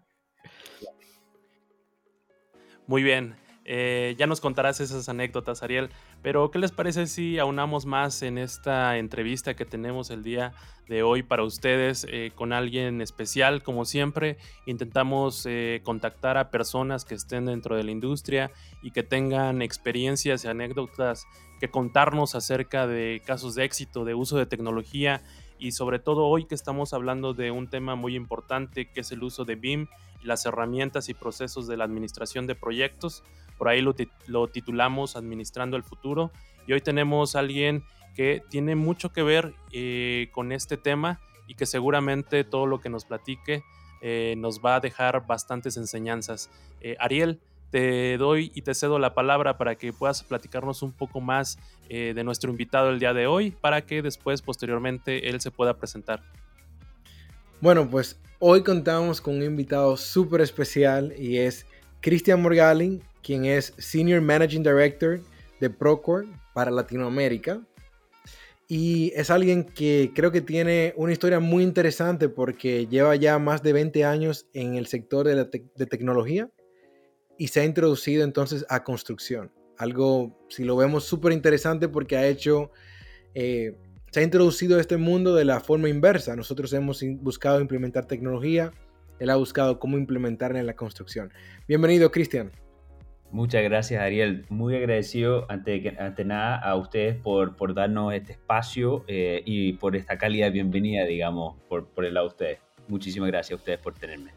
[2.88, 3.36] Muy bien.
[3.74, 5.92] Eh, ya nos contarás esas anécdotas, Ariel.
[6.22, 10.52] Pero, ¿qué les parece si aunamos más en esta entrevista que tenemos el día
[10.90, 13.64] de hoy para ustedes eh, con alguien especial?
[13.64, 18.52] Como siempre, intentamos eh, contactar a personas que estén dentro de la industria
[18.82, 21.26] y que tengan experiencias y anécdotas
[21.62, 25.22] que contarnos acerca de casos de éxito, de uso de tecnología
[25.62, 29.22] y sobre todo hoy que estamos hablando de un tema muy importante que es el
[29.24, 29.88] uso de BIM
[30.24, 33.24] las herramientas y procesos de la administración de proyectos.
[33.58, 36.32] Por ahí lo, titulamos Administrando el Futuro.
[36.68, 37.84] Y hoy tenemos a alguien
[38.16, 42.90] que tiene mucho que ver eh, con este tema y que seguramente todo lo que
[42.90, 43.64] nos platique
[44.02, 46.50] eh, nos va a dejar bastantes enseñanzas.
[46.82, 47.40] Eh, Ariel,
[47.72, 51.58] te doy y te cedo la palabra para que puedas platicarnos un poco más
[51.90, 56.22] de nuestro invitado el día de hoy, para que después, posteriormente, él se pueda presentar.
[57.62, 61.68] Bueno, pues hoy contamos con un invitado súper especial y es
[62.00, 65.20] Cristian Morgalin, quien es Senior Managing Director
[65.60, 67.62] de Procore para Latinoamérica.
[68.68, 73.62] Y es alguien que creo que tiene una historia muy interesante porque lleva ya más
[73.62, 76.50] de 20 años en el sector de, la tecnología
[77.42, 79.52] y se ha introducido entonces a construcción.
[79.80, 82.70] Algo, si lo vemos, súper interesante porque ha hecho,
[83.34, 83.76] eh,
[84.12, 86.36] se ha introducido a este mundo de la forma inversa.
[86.36, 88.72] Nosotros hemos buscado implementar tecnología,
[89.18, 91.34] él ha buscado cómo implementarla en la construcción.
[91.68, 92.52] Bienvenido, Cristian.
[93.32, 94.46] Muchas gracias, Ariel.
[94.50, 99.96] Muy agradecido ante, ante nada a ustedes por, por darnos este espacio eh, y por
[99.96, 102.60] esta cálida bienvenida, digamos, por, por el lado de ustedes.
[102.88, 104.30] Muchísimas gracias a ustedes por tenerme.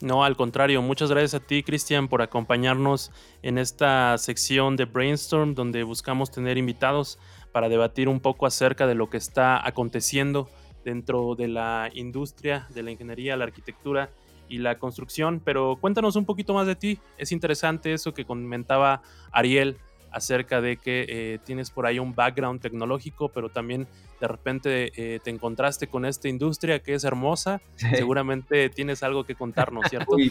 [0.00, 5.54] No, al contrario, muchas gracias a ti, Cristian, por acompañarnos en esta sección de Brainstorm,
[5.54, 7.18] donde buscamos tener invitados
[7.52, 10.48] para debatir un poco acerca de lo que está aconteciendo
[10.86, 14.10] dentro de la industria, de la ingeniería, la arquitectura
[14.48, 15.42] y la construcción.
[15.44, 16.98] Pero cuéntanos un poquito más de ti.
[17.18, 19.76] Es interesante eso que comentaba Ariel
[20.12, 23.86] acerca de que eh, tienes por ahí un background tecnológico, pero también
[24.20, 27.60] de repente eh, te encontraste con esta industria que es hermosa.
[27.76, 30.16] Seguramente tienes algo que contarnos, ¿cierto?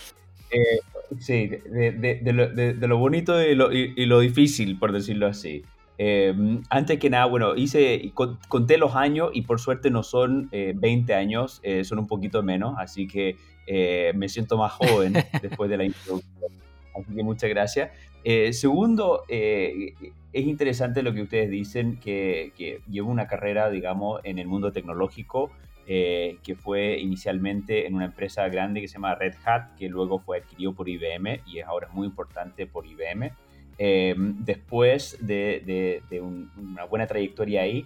[0.52, 0.80] Eh,
[1.20, 5.64] sí, de, lo, bonito y lo, difícil, por decirlo así.
[6.72, 8.12] antes que nada, bueno, hice,
[8.48, 13.08] conté los años y por suerte no son 20 años, son un poquito menos, así
[13.08, 13.36] que
[14.16, 15.14] me siento más joven
[15.44, 16.59] después de la introducción.
[17.04, 17.92] Que muchas gracias.
[18.24, 19.94] Eh, segundo, eh,
[20.34, 25.52] es interesante lo que ustedes dicen, que, llevo una carrera, digamos, en el mundo tecnológico,
[25.88, 30.20] eh, que fue inicialmente en una empresa grande que se llama Red Hat, que luego
[30.20, 33.32] fue adquirido por IBM y es ahora muy importante por IBM.
[34.46, 36.02] después de,
[36.58, 37.86] una buena trayectoria ahí,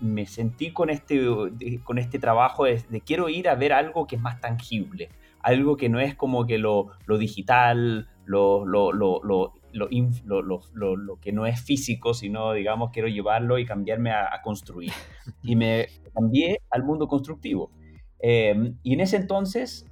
[0.00, 1.18] me sentí con este,
[1.82, 5.08] con este trabajo de, quiero ir a ver algo que es más tangible,
[5.40, 11.60] algo que no es como que lo digital, lo, lo, lo, lo, que no es
[11.60, 14.92] físico, sino, digamos, quiero llevarlo y cambiarme a, construir.
[15.42, 17.70] Y me cambié al mundo constructivo.
[18.18, 19.86] Em, y en ese entonces,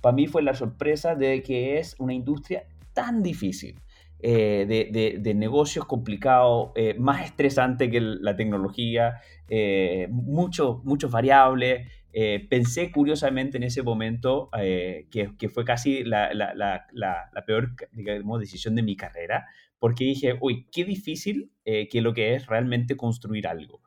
[0.00, 3.80] para mí fue la sorpresa de que es una industria tan difícil.
[4.20, 12.46] Eh, de, de, negocios complicados, eh, más estresante que la tecnología, eh, muchos variables, eh,
[12.48, 17.74] pensé curiosamente en ese momento eh, que, que, fue casi la, la, la, la, peor
[17.92, 19.46] digamos, decisión de mi carrera,
[19.78, 23.82] porque dije, uy, qué difícil eh, que lo que es realmente construir algo.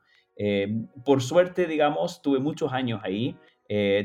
[1.03, 3.37] por suerte, digamos, tuve muchos años ahí,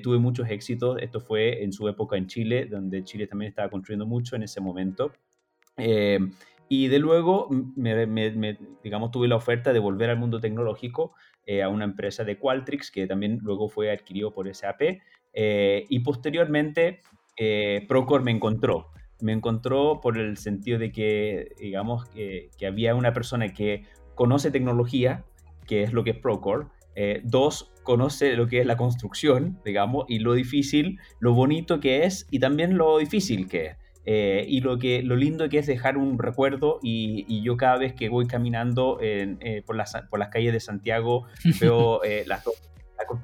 [0.02, 0.98] tuve muchos éxitos.
[1.00, 4.60] Esto fue en su época en Chile, donde Chile también estaba construyendo mucho en ese
[4.60, 5.12] momento.
[6.68, 11.14] y de luego, me, me, digamos, tuve la oferta de volver al mundo tecnológico
[11.46, 15.00] eh, a una empresa de Qualtrics que también luego fue adquirido por SAP.
[15.32, 17.00] Eh, y posteriormente
[17.36, 18.88] eh, Procore me encontró.
[19.20, 23.84] Me encontró por el sentido de que, digamos, que, había una persona que
[24.14, 25.24] conoce tecnología,
[25.66, 26.66] que es lo que es Procore.
[27.22, 32.26] dos, conoce lo que es la construcción, digamos, y lo difícil, lo bonito que es
[32.30, 33.76] y también lo difícil que es.
[34.08, 37.92] Eh, y lo, que, lo lindo que es dejar un recuerdo y, yo cada vez
[37.92, 41.26] que voy caminando eh, por, las, por las calles de Santiago
[41.60, 42.40] veo eh, la,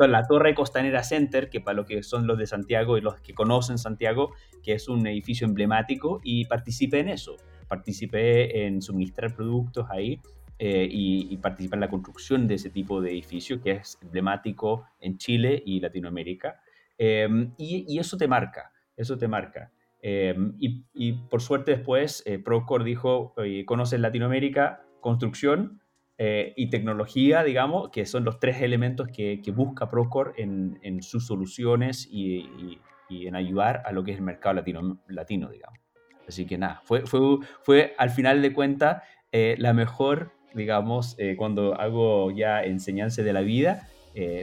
[0.09, 3.33] la, Torre Costanera Center, que para lo que son los de Santiago y los que
[3.33, 4.33] conocen Santiago,
[4.65, 7.37] que es un edificio emblemático y participé en eso.
[7.69, 10.21] Participé en suministrar productos ahí
[10.59, 15.17] y, y, participé en la construcción de ese tipo de edificio que es emblemático en
[15.17, 16.61] Chile y Latinoamérica.
[16.99, 19.73] y, y eso te marca, eso te marca.
[20.05, 23.35] Em, y, por suerte después eh, Procore dijo,
[23.67, 25.81] conoces Latinoamérica, construcción
[26.19, 31.27] eh, y tecnología, digamos, que son los tres elementos que, busca Procore en, en, sus
[31.27, 32.81] soluciones y,
[33.11, 35.79] en ayudar a lo que es el mercado latino, latino digamos.
[36.27, 41.75] Así que nada, fue, fue, fue al final de cuentas eh, la mejor, digamos, cuando
[41.75, 43.89] hago ya enseñanza de la vida,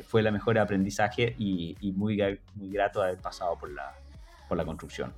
[0.04, 2.18] fue la mejor aprendizaje y, muy,
[2.56, 3.94] muy grato haber pasado por la,
[4.48, 5.14] por la construcción.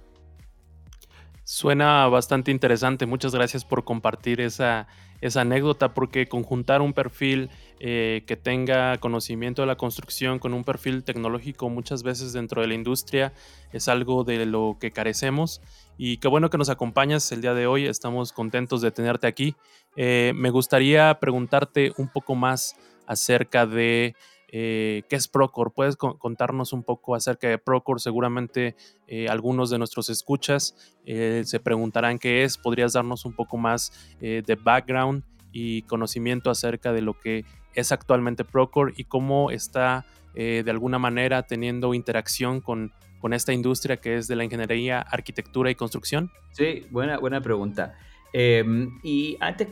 [1.54, 3.06] Suena bastante interesante.
[3.06, 4.88] Muchas gracias por compartir esa,
[5.20, 7.50] esa anécdota, porque conjuntar un perfil
[7.82, 12.70] eh, que tenga conocimiento de la construcción con un perfil tecnológico muchas veces dentro de
[12.70, 13.34] la industria
[13.74, 15.60] es algo de lo que carecemos.
[15.98, 17.86] Y qué bueno que nos acompañas el día de hoy.
[17.86, 19.58] Estamos contentos de tenerte aquí.
[19.98, 24.16] Eh, me gustaría preguntarte un poco más acerca de
[24.54, 25.72] eh, ¿Qué es Procore?
[25.74, 28.00] ¿Puedes contarnos un poco acerca de Procore?
[28.02, 28.76] Seguramente
[29.08, 30.76] eh, algunos de nuestros escuchas
[31.06, 32.58] eh, se preguntarán qué es.
[32.58, 38.44] ¿Podrías darnos un poco más de background y conocimiento acerca de lo que es actualmente
[38.44, 44.28] Procore y cómo está de alguna manera teniendo interacción con, con esta industria que es
[44.28, 46.32] de la ingeniería, arquitectura y construcción?
[46.52, 47.96] Sí, buena, buena pregunta.
[48.34, 49.68] Em, y antes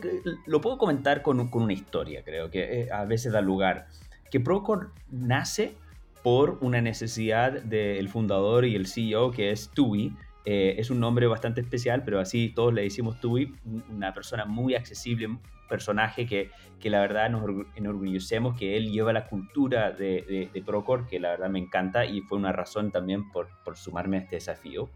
[0.46, 3.86] lo puedo comentar con, con, una historia, creo que a veces da lugar
[4.30, 5.74] que Procore nace
[6.22, 10.14] por una necesidad del fundador y el CEO que es Tui.
[10.44, 13.54] Eh, es un nombre bastante especial, pero así todos le decimos Tui,
[13.90, 17.42] una persona muy accesible, un personaje que, que la verdad nos
[17.76, 22.20] enorgullecemos que él lleva la cultura de, de, Procore, que la verdad me encanta y
[22.22, 24.90] fue una razón también por, por sumarme a este desafío.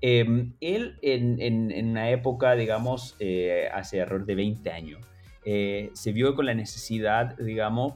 [0.00, 5.00] Em, él en, en, una época, digamos, eh, hace alrededor de 20 años,
[5.44, 7.94] eh, se vio con la necesidad, digamos,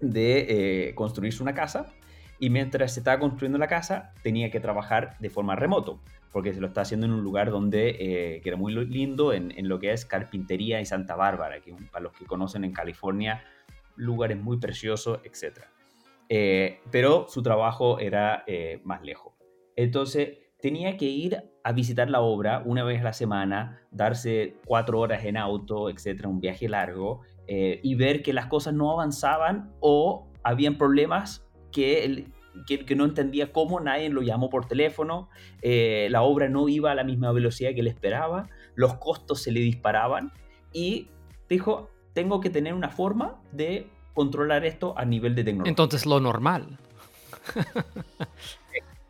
[0.00, 1.92] de eh, construirse una casa
[2.38, 6.00] y mientras se estaba construyendo la casa tenía que trabajar de forma remoto
[6.32, 7.96] porque se lo está haciendo en un lugar donde
[8.42, 12.02] que era muy lindo en, en, lo que es carpintería y Santa Bárbara, que para
[12.02, 13.42] los que conocen en California,
[13.94, 15.60] lugares muy preciosos, etc.
[16.90, 18.44] pero su trabajo era
[18.84, 19.32] más lejos.
[19.76, 25.00] Entonces tenía que ir a visitar la obra una vez a la semana, darse cuatro
[25.00, 29.72] horas en auto, etcétera, un viaje largo, eh, y ver que las cosas no avanzaban
[29.80, 32.26] o habían problemas que,
[32.66, 35.28] que, no entendía cómo, nadie lo llamó por teléfono,
[35.62, 39.52] eh, la obra no iba a la misma velocidad que él esperaba, los costos se
[39.52, 40.32] le disparaban
[40.72, 41.10] y
[41.48, 45.70] dijo, tengo que tener una forma de controlar esto a nivel de tecnología.
[45.70, 46.78] Entonces lo normal.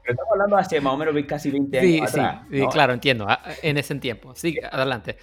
[0.05, 2.11] estamos hablando hace más o menos casi 20 años.
[2.11, 3.27] Sí, sí, claro, entiendo.
[3.29, 4.35] Ah, en ese tiempo.
[4.35, 5.17] Sí, adelante.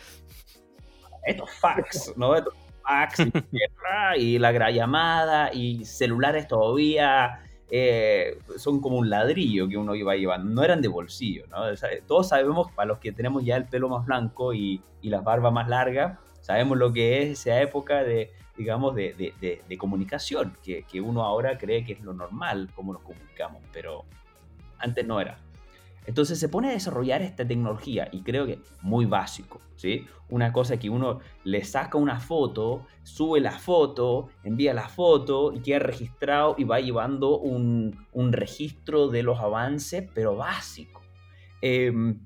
[1.25, 2.35] Estos fax, ¿no?
[2.35, 2.53] Estos
[2.83, 3.19] fax
[4.17, 7.39] y, la llamada y celulares todavía
[7.69, 10.53] eh, son como un ladrillo que uno iba llevando.
[10.53, 11.63] No eran de bolsillo, ¿no?
[12.07, 15.51] todos sabemos, para los que tenemos ya el pelo más blanco y, y las barbas
[15.51, 20.83] más largas, sabemos lo que es esa época de, digamos, de, de, de comunicación, que,
[20.83, 24.05] que, uno ahora cree que es lo normal, cómo nos comunicamos, pero
[24.77, 25.37] antes no era.
[26.05, 30.05] Entonces se pone a desarrollar esta tecnología y creo que muy básico, ¿sí?
[30.29, 35.61] Una cosa que uno le saca una foto, sube la foto, envía la foto y
[35.61, 37.95] queda registrado y va llevando un,
[38.31, 41.01] registro de los avances, pero básico.
[41.61, 42.19] Em,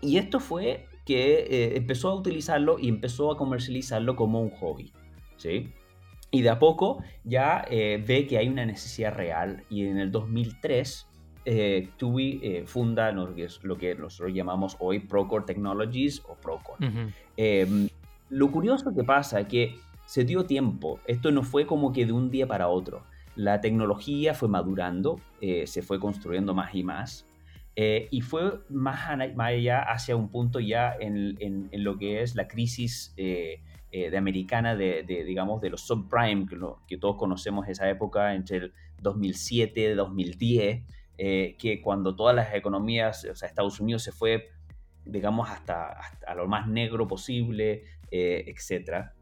[0.00, 4.92] y esto fue que eh, empezó a utilizarlo y empezó a comercializarlo como un hobby,
[5.36, 5.72] ¿sí?
[6.30, 10.12] Y de a poco ya eh, ve que hay una necesidad real y en el
[10.12, 11.07] 2003
[11.50, 16.34] eh, TUI eh, funda lo que, es, lo que nosotros llamamos hoy Procore Technologies o
[16.34, 16.86] Procore.
[17.38, 17.88] Em,
[18.28, 22.12] lo curioso que pasa es que se dio tiempo, esto no fue como que de
[22.12, 23.02] un día para otro.
[23.34, 27.26] La tecnología fue madurando, eh, se fue construyendo más y más,
[27.76, 29.08] eh, y fue más,
[29.38, 35.02] allá hacia un punto ya en, en, lo que es la crisis de americana de,
[35.02, 40.82] digamos, de los subprime, que, que todos conocemos esa época entre el 2007 y 2010,
[41.20, 44.50] eh, que cuando todas las economías, o sea, Estados Unidos se fue,
[45.04, 47.82] digamos, hasta, hasta lo más negro posible,
[48.12, 49.14] eh, etcétera,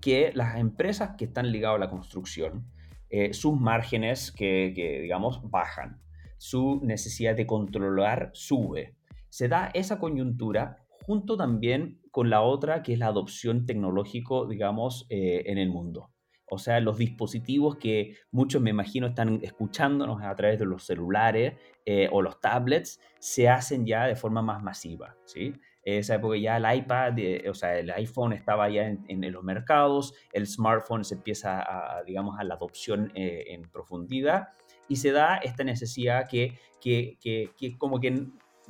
[0.00, 2.66] que las empresas que están ligadas a la construcción,
[3.10, 6.02] eh, sus márgenes que, digamos, bajan,
[6.36, 8.96] su necesidad de controlar sube.
[9.28, 15.06] Se da esa coyuntura junto también con la otra, que es la adopción tecnológico, digamos,
[15.10, 16.10] en el mundo.
[16.50, 21.54] O sea, los dispositivos que muchos me imagino están escuchándonos a través de los celulares
[21.86, 25.54] eh, o los tablets se hacen ya de forma más masiva, ¿sí?
[25.82, 30.12] Esa época ya el iPad, eh, o sea, el iPhone estaba ya en, los mercados,
[30.32, 34.48] el smartphone se empieza a, digamos, a la adopción eh, en profundidad
[34.88, 38.26] y se da esta necesidad que, que, que, que como que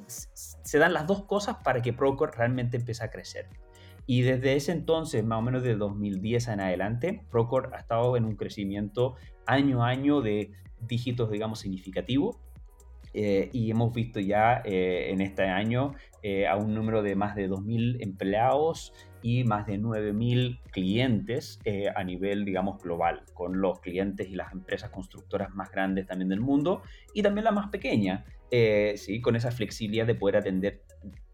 [0.06, 3.48] se dan las dos cosas para que Procore realmente empiece a crecer.
[4.06, 8.24] Y desde ese entonces, más o menos de 2010 en adelante, Procore ha estado en
[8.24, 9.14] un crecimiento
[9.46, 12.36] año a año de dígitos, digamos, significativos.
[13.12, 17.34] Eh, y hemos visto ya eh, en este año eh, a un número de más
[17.34, 21.58] de 2.000 empleados y más de 9.000 clientes
[21.94, 26.40] a nivel, digamos, global, con los clientes y las empresas constructoras más grandes también del
[26.40, 26.82] mundo
[27.12, 28.24] y también la más pequeña,
[28.96, 29.20] ¿sí?
[29.20, 30.80] con esa flexibilidad de poder atender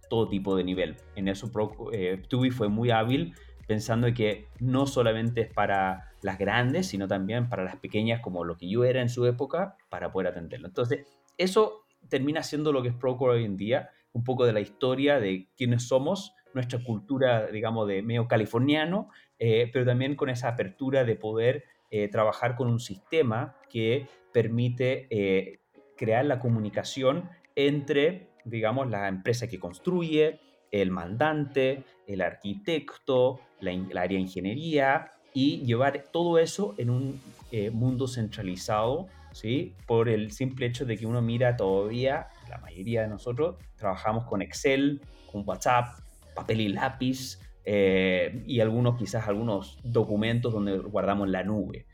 [0.08, 0.96] todo tipo de nivel.
[1.14, 1.50] En eso
[1.92, 3.34] eh, Tubi fue muy hábil
[3.66, 8.56] pensando que no solamente es para las grandes, sino también para las pequeñas, como lo
[8.56, 10.68] que yo era en su época, para poder atenderlo.
[10.68, 11.06] Entonces,
[11.36, 15.18] eso termina siendo lo que es Procore hoy en día, un poco de la historia
[15.18, 21.04] de quiénes somos, nuestra cultura, digamos, de medio californiano, eh, pero también con esa apertura
[21.04, 25.60] de poder eh, trabajar con un sistema que permite
[25.96, 30.40] crear la comunicación entre digamos, la empresa que construye,
[30.70, 37.20] el mandante, el arquitecto, la, área de ingeniería y llevar todo eso en un
[37.52, 39.74] eh, mundo centralizado, ¿sí?
[39.86, 44.42] Por el simple hecho de que uno mira todavía, la mayoría de nosotros trabajamos con
[44.42, 45.98] Excel, con WhatsApp,
[46.34, 51.86] papel y lápiz eh, y algunos, quizás algunos documentos donde guardamos la nube.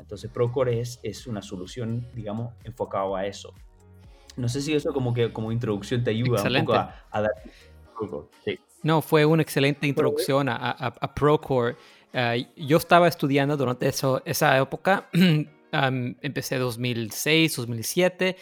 [0.00, 3.52] Entonces Procore es, es una solución, digamos, enfocado a eso.
[4.36, 7.30] No sé si eso como que como introducción te ayuda un poco a, dar...
[8.82, 11.76] No, fue una excelente introducción a, a, Procore.
[12.12, 15.08] Eh, yo estaba estudiando durante eso, esa época,
[15.72, 18.36] empecé 2006, 2007,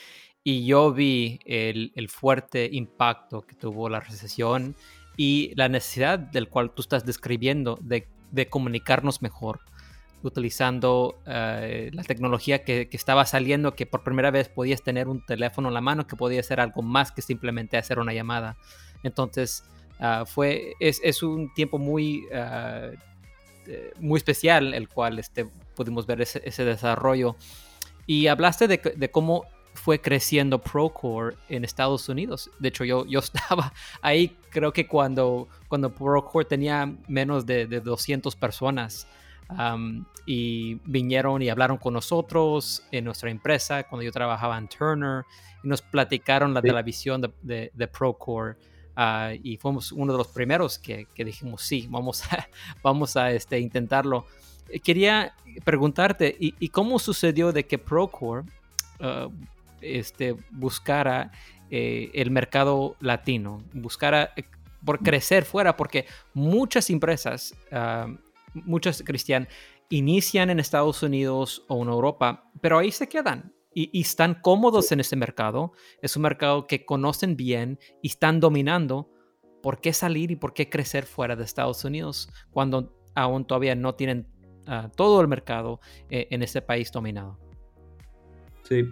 [0.44, 4.74] y yo vi el, el, fuerte impacto que tuvo la recesión
[5.16, 9.60] y la necesidad del cual tú estás describiendo de, de comunicarnos mejor
[10.23, 15.69] utilizando eh, la tecnología que, estaba saliendo, que por primera vez podías tener un teléfono
[15.69, 18.57] en la mano, que podía ser algo más que simplemente hacer una llamada.
[19.03, 19.65] Entonces,
[20.01, 22.97] uh, fue, es, es, un tiempo muy, uh,
[24.01, 27.36] muy especial el cual este, pudimos ver ese, ese desarrollo.
[28.07, 29.44] Y hablaste de, de, cómo
[29.74, 32.51] fue creciendo Procore en Estados Unidos.
[32.59, 33.73] De hecho, yo, yo estaba
[34.03, 39.07] ahí, creo que cuando, cuando Procore tenía menos de, de 200 personas.
[39.51, 45.24] Um, y vinieron y hablaron con nosotros en nuestra empresa cuando yo trabajaba en Turner
[45.62, 46.69] y nos platicaron la, sí.
[46.69, 48.56] de la visión de, de, de Procore.
[48.97, 52.48] Uh, y fuimos uno de los primeros que, que dijimos, sí, vamos a,
[52.82, 54.27] vamos a este, intentarlo.
[54.82, 58.47] Quería preguntarte, ¿y, ¿y, cómo sucedió de que Procore
[59.01, 59.31] uh,
[59.82, 61.31] este, buscara
[61.70, 64.44] eh, el mercado latino, buscara eh,
[64.85, 68.14] por crecer fuera, porque muchas empresas, uh,
[68.55, 69.49] muchas cristianas,
[69.89, 74.93] inician en Estados Unidos o en Europa, pero ahí se quedan y, y, están cómodos
[74.93, 75.73] en ese mercado.
[76.03, 79.11] Es un mercado que conocen bien y están dominando.
[79.62, 83.95] ¿Por qué salir y por qué crecer fuera de Estados Unidos cuando aún todavía no
[83.95, 84.27] tienen
[84.66, 85.81] uh, todo el mercado
[86.11, 87.39] eh, en ese país dominado?
[88.65, 88.85] Sí.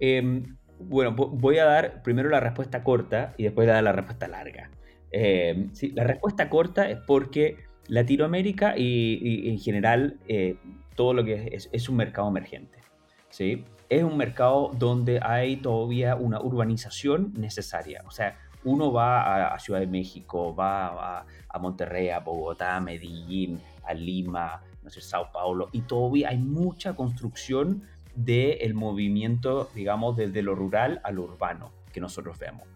[0.00, 0.42] Eh,
[0.78, 4.70] bueno, voy a dar primero la respuesta corta y después dar la respuesta larga.
[5.10, 7.56] Eh, sí, la respuesta corta es porque
[7.88, 10.56] Latinoamérica y, y en general eh,
[10.96, 12.78] todo lo que es, un mercado emergente.
[13.30, 13.64] ¿sí?
[13.88, 18.02] Es un mercado donde hay todavía una urbanización necesaria.
[18.06, 23.60] O sea, uno va a, Ciudad de México, va a, Monterrey, a Bogotá, a Medellín,
[23.84, 27.84] a Lima, no sé, Sao Paulo, y todavía hay mucha construcción
[28.14, 32.66] del movimiento, digamos, desde lo rural a lo urbano que nosotros vemos.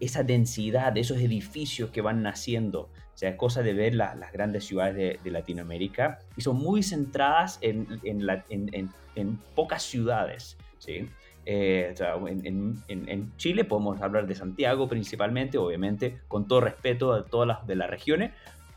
[0.00, 4.30] Esa densidad, esos edificios que van naciendo, o sea, es cosa de ver la, las
[4.30, 11.08] grandes ciudades de, Latinoamérica y son muy centradas en, en, pocas ciudades, ¿sí?
[11.44, 17.24] Eh, o sea, en, Chile podemos hablar de Santiago principalmente, obviamente, con todo respeto a
[17.24, 18.30] todas las de las regiones,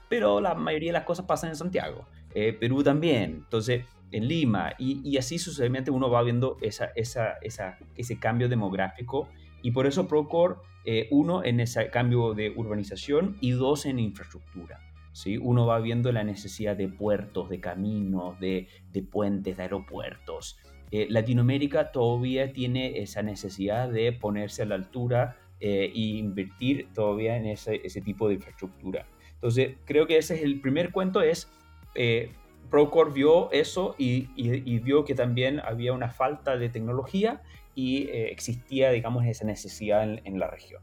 [0.09, 2.07] pero la mayoría de las cosas pasan en Santiago.
[2.33, 3.43] Eh, Perú también.
[3.43, 8.49] Entonces, en Lima, y, y, así sucesivamente uno va viendo esa, esa, esa, ese cambio
[8.49, 9.29] demográfico
[9.61, 10.55] y por eso Procore,
[10.85, 14.79] eh, uno, en ese cambio de urbanización y dos, en infraestructura.
[15.13, 15.37] ¿sí?
[15.37, 20.57] Uno va viendo la necesidad de puertos, de caminos, de, de puentes, de aeropuertos.
[20.91, 27.37] Eh, Latinoamérica todavía tiene esa necesidad de ponerse a la altura eh, e invertir todavía
[27.37, 29.05] en ese, ese, tipo de infraestructura.
[29.35, 31.49] Entonces, creo que ese es el primer cuento, es
[31.95, 32.31] eh,
[32.69, 37.41] Procore vio eso y, y, y, vio que también había una falta de tecnología
[37.75, 40.81] y eh, existía, digamos, esa necesidad en, en, la región.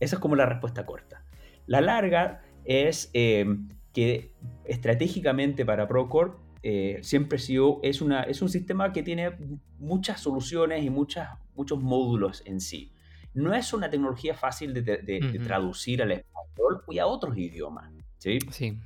[0.00, 1.24] Esa es como la respuesta corta.
[1.66, 3.46] La larga es eh,
[3.92, 4.32] que
[4.64, 6.32] estratégicamente para Procore
[6.62, 9.32] eh, siempre sido, es, una, es un sistema que tiene
[9.78, 12.92] muchas soluciones y muchas, muchos módulos en sí.
[13.34, 15.32] No es una tecnología fácil de, de, de, uh -huh.
[15.32, 17.92] de traducir al español y a otros idiomas.
[18.18, 18.38] ¿sí?
[18.50, 18.78] sí.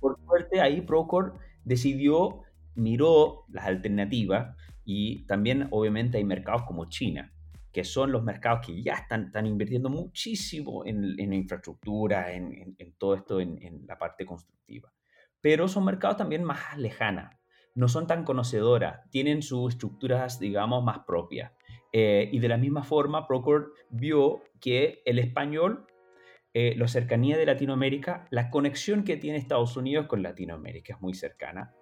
[0.00, 1.32] Por suerte, ahí Procore
[1.64, 2.42] decidió,
[2.74, 4.54] miró las alternativas
[4.86, 7.34] y también obviamente hay mercados como China,
[7.72, 12.74] que son los mercados que ya están, están invirtiendo muchísimo en, en infraestructura, en, en,
[12.78, 14.90] en, todo esto, en, la parte constructiva.
[15.40, 17.36] Pero son mercados también más lejanas,
[17.74, 21.52] no son tan conocedoras, tienen sus estructuras, digamos, más propias.
[21.92, 25.86] Eh, y de la misma forma, Procore vio que el español
[26.58, 31.12] eh, la cercanía de Latinoamérica, la conexión que tiene Estados Unidos con Latinoamérica es muy
[31.12, 31.74] cercana.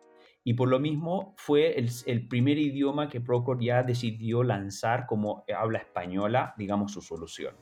[0.45, 5.45] Y por lo mismo fue el, el primer idioma que Procore ya decidió lanzar como
[5.57, 7.57] habla española, digamos, su solución.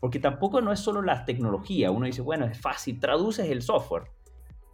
[0.00, 1.90] Porque tampoco no es solo la tecnología.
[1.90, 4.04] Uno dice, bueno, es fácil, traduces el software.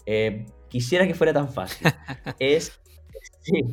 [0.04, 1.88] Eh, quisiera que fuera tan fácil.
[2.38, 2.78] es,
[3.40, 3.64] sí,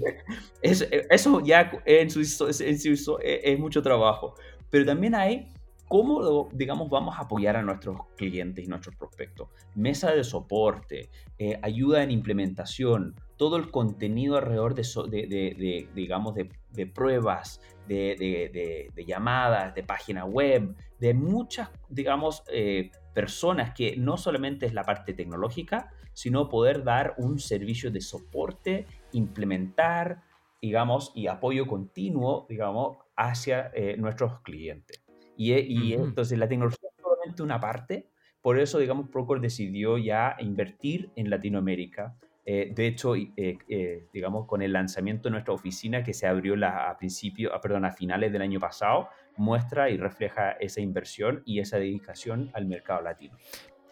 [0.61, 4.35] es, eso ya en su, en su, es mucho trabajo.
[4.69, 5.53] Pero también hay
[5.93, 9.49] ¿Cómo, digamos, vamos a apoyar a nuestros clientes y nuestros prospectos?
[9.75, 15.53] Mesa de soporte, eh, ayuda en implementación, todo el contenido alrededor de, so, de, de,
[15.59, 17.59] de digamos, de, pruebas,
[17.89, 24.83] de, llamadas, de página web, de muchas, digamos, eh, personas que no solamente es la
[24.83, 30.21] parte tecnológica, sino poder dar un servicio de soporte, implementar,
[30.61, 35.03] digamos, y apoyo continuo, digamos, hacia eh, nuestros clientes.
[35.35, 36.03] Y, y uh -huh.
[36.05, 38.07] entonces la tecnología es solamente una parte,
[38.41, 42.15] por eso, digamos, Procore decidió ya invertir en Latinoamérica.
[42.45, 46.55] Eh, de hecho, eh, eh, digamos, con el lanzamiento de nuestra oficina que se abrió
[46.55, 51.41] la, a principio, a, perdón, a finales del año pasado, muestra y refleja esa inversión
[51.45, 53.37] y esa dedicación al mercado latino.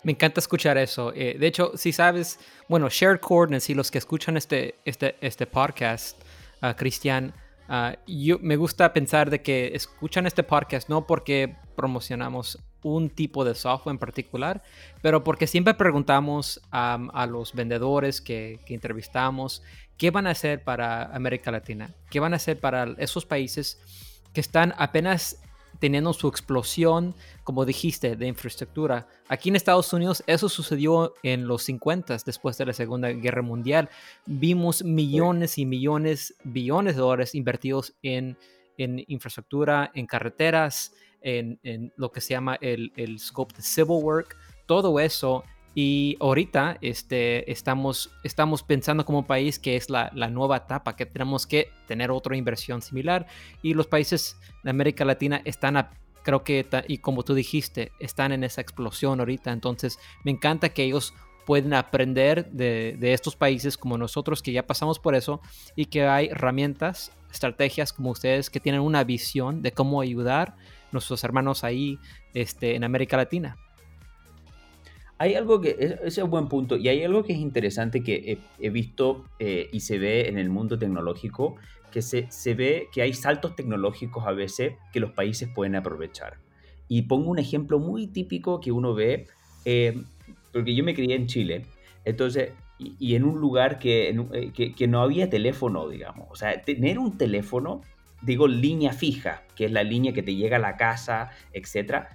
[0.03, 1.11] Me encanta escuchar eso.
[1.11, 6.19] De hecho, si sabes, bueno, Shared Coordinates y los que escuchan este, este, este podcast,
[6.64, 7.34] uh, Cristian,
[7.69, 13.45] uh, yo me gusta pensar de que escuchan este podcast no porque promocionamos un tipo
[13.45, 14.64] de software en particular,
[15.02, 19.64] pero porque siempre preguntamos um, a los vendedores que, que entrevistamos
[19.98, 23.80] qué van a hacer para América Latina, qué van a hacer para esos países
[24.34, 25.38] que están apenas
[25.82, 29.08] teniendo su explosión, como dijiste, de infraestructura.
[29.28, 33.90] Aquí en Estados Unidos eso sucedió en los 50, después de la Segunda Guerra Mundial.
[34.28, 38.38] Vimos millones y millones, billones de dólares invertidos en,
[38.78, 43.99] en infraestructura, en carreteras, en, en, lo que se llama el, el scope de civil
[44.02, 44.38] work.
[44.65, 45.43] Todo eso
[45.73, 51.06] y ahorita este, estamos, estamos pensando como país que es la, la, nueva etapa, que
[51.06, 53.26] tenemos que tener otra inversión similar.
[53.61, 55.91] Y los países de América Latina están, a,
[56.23, 59.52] creo que, y como tú dijiste, están en esa explosión ahorita.
[59.52, 61.14] Entonces, me encanta que ellos
[61.45, 65.41] pueden aprender de, de estos países como nosotros que ya pasamos por eso
[65.76, 70.56] y que hay herramientas, estrategias como ustedes que tienen una visión de cómo ayudar
[70.91, 71.99] nuestros hermanos ahí
[72.34, 73.57] este, en América Latina
[75.22, 78.39] hay algo que, ese es un buen punto, y hay algo que es interesante que
[78.57, 81.57] he, visto eh, y se ve en el mundo tecnológico,
[81.91, 86.39] que se, se, ve que hay saltos tecnológicos a veces que los países pueden aprovechar.
[86.88, 89.27] Y pongo un ejemplo muy típico que uno ve,
[89.63, 90.01] eh,
[90.51, 91.68] porque yo me crié en Chile,
[92.03, 96.35] entonces, y, y en un lugar que, eh, que, que no había teléfono, digamos, o
[96.35, 97.81] sea, tener un teléfono,
[98.22, 102.10] digo línea fija, que es la línea que te llega a la casa, etcétera,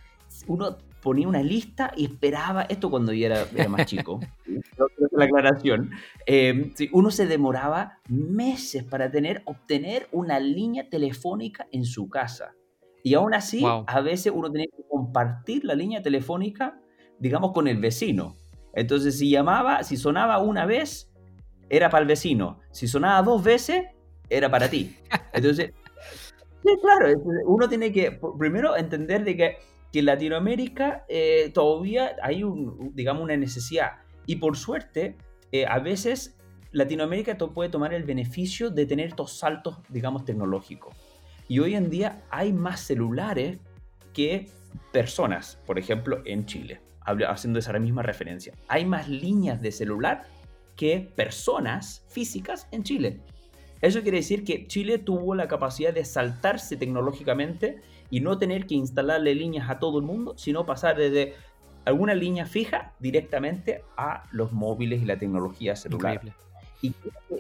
[0.47, 4.21] uno ponía una lista y esperaba, esto cuando yo era, era más chico,
[5.13, 5.91] la aclaración,
[6.27, 12.55] eh, uno se demoraba meses para tener, obtener una línea telefónica en su casa.
[13.03, 13.85] Y aún así, wow.
[13.87, 16.81] a veces uno tenía que compartir la línea telefónica,
[17.21, 18.35] digamos, con el vecino.
[18.75, 21.13] Entonces, si llamaba, si sonaba una vez,
[21.69, 22.59] era para el vecino.
[22.73, 23.85] Si sonaba dos veces,
[24.29, 24.97] era para ti.
[25.33, 25.73] Entonces,
[26.81, 29.57] claro, uno tiene que primero entender de que
[29.93, 33.93] que Latinoamérica eh, todavía hay un, digamos, una necesidad.
[34.27, 35.17] Y por suerte,
[35.53, 36.39] eh, a veces
[36.73, 40.95] Latinoamérica puede tomar el beneficio de tener estos saltos, digamos, tecnológicos.
[41.49, 43.59] Y hoy en día hay más celulares
[44.13, 44.51] que
[44.93, 46.81] personas, por ejemplo, en Chile,
[47.29, 48.53] haciendo esa misma referencia.
[48.69, 50.25] Hay más líneas de celular
[50.75, 53.21] que personas físicas en Chile.
[53.81, 57.81] Eso quiere decir que Chile tuvo la capacidad de saltarse tecnológicamente
[58.11, 61.35] y no tener que instalarle líneas a todo el mundo, sino pasar desde
[61.85, 66.15] alguna línea fija directamente a los móviles y la tecnología celular.
[66.15, 66.47] Increíble.
[66.83, 66.95] Y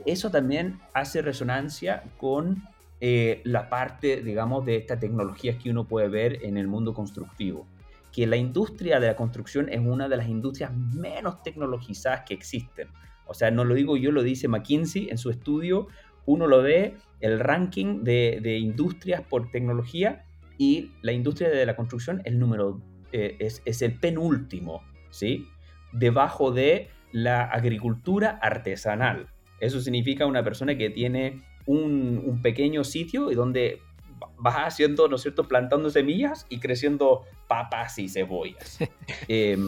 [0.07, 2.63] eso también hace resonancia con
[3.01, 7.67] eh, la parte, digamos, de estas tecnologías que uno puede ver en el mundo constructivo.
[8.13, 12.89] Que la industria de la construcción es una de las industrias menos tecnologizadas que existen.
[13.27, 15.89] O sea, no lo digo yo, lo dice McKinsey en su estudio.
[16.27, 20.25] Uno lo ve, el ranking de, de industrias por tecnología,
[20.59, 22.81] y la industria de la construcción el número,
[23.13, 25.49] eh, es, es, el penúltimo, ¿sí?
[25.93, 29.29] Debajo de la agricultura artesanal.
[29.61, 33.81] Eso significa una persona que tiene un, un pequeño sitio y donde
[34.45, 38.79] va haciendo, ¿no es cierto?, plantando semillas y creciendo papas y cebollas.
[39.29, 39.59] eh,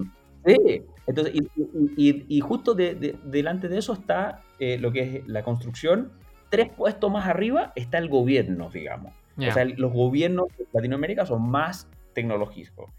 [0.46, 5.18] sí, entonces, y, y, y justo de, de, delante de eso está eh, lo que
[5.18, 6.12] es la construcción.
[6.50, 9.12] Tres puestos más arriba está el gobierno, digamos.
[9.36, 9.50] Yeah.
[9.50, 12.90] O sea, los gobiernos de Latinoamérica son más tecnológicos.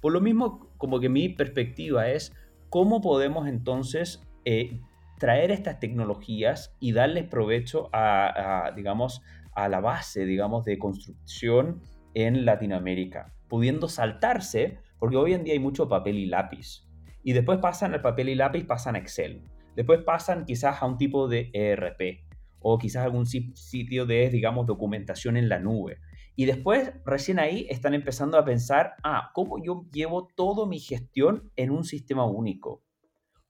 [0.00, 2.32] Por lo mismo, como que mi perspectiva es
[2.68, 4.80] cómo podemos entonces eh,
[5.18, 9.22] traer estas tecnologías y darles provecho a, a, digamos,
[9.54, 11.80] a la base, digamos, de construcción
[12.14, 16.86] en Latinoamérica, pudiendo saltarse, porque hoy en día hay mucho papel y lápiz,
[17.22, 19.42] y después pasan al papel y lápiz, pasan a Excel,
[19.74, 22.25] después pasan quizás a un tipo de ERP,
[22.60, 25.98] o quizás algún sitio de, digamos, documentación en la nube.
[26.34, 31.50] Y después, recién ahí, están empezando a pensar, ah, ¿cómo yo llevo toda mi gestión
[31.56, 32.82] en un sistema único?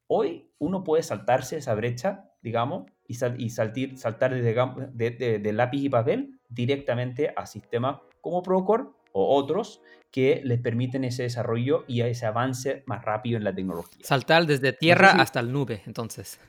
[0.07, 4.55] Hoy uno puede saltarse esa brecha, digamos, y, sal y saltir, saltar desde
[4.93, 10.61] de, de, de, lápiz y papel directamente a sistemas como Procore o otros que les
[10.61, 14.05] permiten ese desarrollo y ese avance más rápido en la tecnología.
[14.05, 16.41] Saltar desde tierra Entonces, hasta el nube, entonces.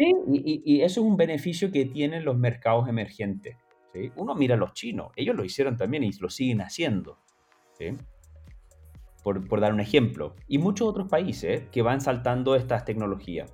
[0.00, 0.14] Sí,
[0.64, 3.58] y, eso es un beneficio que tienen los mercados emergentes.
[4.16, 7.18] Uno mira a los chinos, ellos lo hicieron también y lo siguen haciendo.
[9.22, 10.36] por, dar un ejemplo.
[10.48, 13.52] Y muchos otros países que van saltando estas tecnologías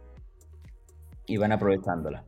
[1.27, 2.25] y van aprovechándolas.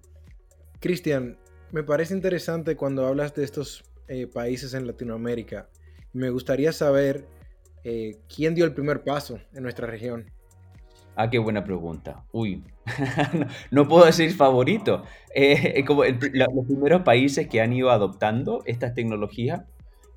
[0.80, 1.38] Cristian,
[1.70, 5.68] me parece interesante cuando hablas de estos eh, países en Latinoamérica.
[6.12, 7.28] Me gustaría saber
[7.84, 10.28] eh, quién dio el primer paso en nuestra región.
[11.20, 12.24] Ah, qué buena pregunta.
[12.30, 12.62] Uy,
[13.72, 15.02] no, puedo decir favorito.
[15.34, 19.64] Eh, como los primeros países que han ido adoptando estas tecnologías.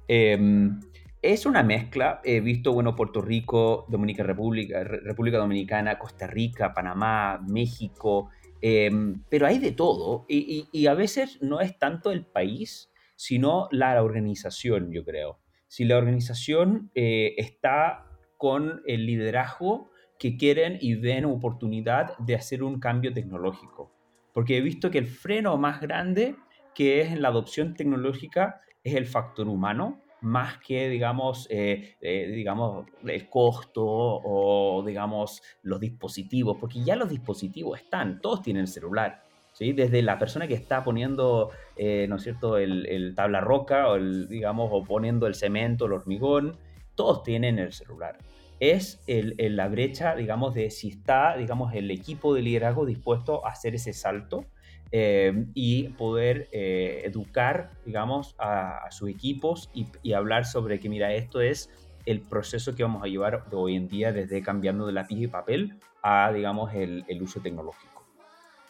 [0.07, 0.79] Em,
[1.23, 2.21] es una mezcla.
[2.23, 8.29] He visto, bueno, Puerto Rico, Dominica República, República Dominicana, Costa Rica, Panamá, México,
[8.61, 10.27] em, pero hay de todo.
[10.29, 15.39] Y, a veces no es tanto el país, sino la organización, yo creo.
[15.67, 18.05] Si la organización eh, está
[18.37, 19.90] con el liderazgo
[20.21, 23.91] que quieren y ven oportunidad de hacer un cambio tecnológico.
[24.33, 26.35] Porque he visto que el freno más grande
[26.75, 32.27] que es en la adopción tecnológica es el factor humano, más que, digamos, eh, eh,
[32.35, 39.23] digamos, el costo o, digamos, los dispositivos, porque ya los dispositivos están, todos tienen celular,
[39.53, 39.73] ¿sí?
[39.73, 44.69] Desde la persona que está poniendo, eh, ¿no es cierto?, el, tabla roca, o digamos,
[44.71, 46.59] o poniendo el cemento, el hormigón,
[46.93, 48.19] todos tienen el celular
[48.61, 53.49] es el, la brecha, digamos, de si está, digamos, el equipo de liderazgo dispuesto a
[53.49, 54.45] hacer ese salto
[54.91, 61.41] eh, y poder eh, educar, digamos, a, sus equipos y, hablar sobre que, mira, esto
[61.41, 61.71] es
[62.05, 65.27] el proceso que vamos a llevar de hoy en día desde cambiando de lápiz y
[65.27, 68.05] papel a, digamos, el, el uso tecnológico.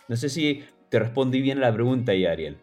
[0.07, 2.57] No sé si te respondí bien a la pregunta ahí, Ariel.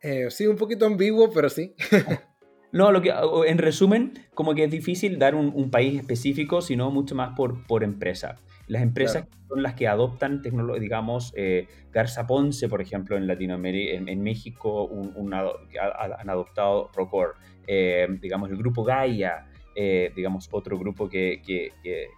[0.00, 1.74] Eh, sí, un poquito ambiguo, pero sí.
[2.72, 3.12] No, lo que,
[3.46, 7.84] en resumen, como que es difícil dar un, país específico, sino mucho más por, por
[7.84, 8.36] empresa.
[8.66, 14.10] Las empresas son las que adoptan tecnología, digamos, eh, Garza Ponce, por ejemplo, en Latinoamérica,
[14.10, 17.32] en, México, un, han adoptado Procore,
[17.66, 22.08] eh, digamos, el grupo Gaia, eh, digamos, otro grupo que, que, que,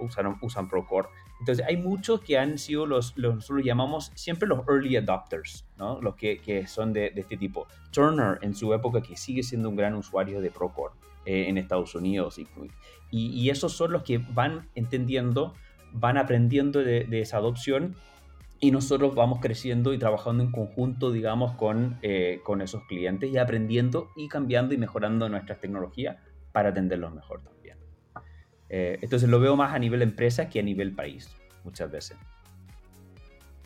[0.00, 1.08] usan, usan Procore.
[1.40, 6.00] Entonces, hay muchos que han sido los, los nosotros llamamos siempre los early adopters, ¿no?
[6.00, 7.66] Los que, que son de, de, este tipo.
[7.92, 10.94] Turner, en su época, que sigue siendo un gran usuario de Procore
[11.24, 12.38] eh, en Estados Unidos.
[12.38, 12.48] Y,
[13.10, 15.54] y, esos son los que van entendiendo,
[15.92, 17.96] van aprendiendo de, de, esa adopción
[18.60, 23.38] y nosotros vamos creciendo y trabajando en conjunto, digamos, con, eh, con esos clientes y
[23.38, 26.16] aprendiendo y cambiando y mejorando nuestras tecnologías
[26.52, 27.57] para atenderlos mejor también.
[28.70, 31.30] Eh, entonces lo veo más a nivel empresa que a nivel país,
[31.64, 32.16] muchas veces.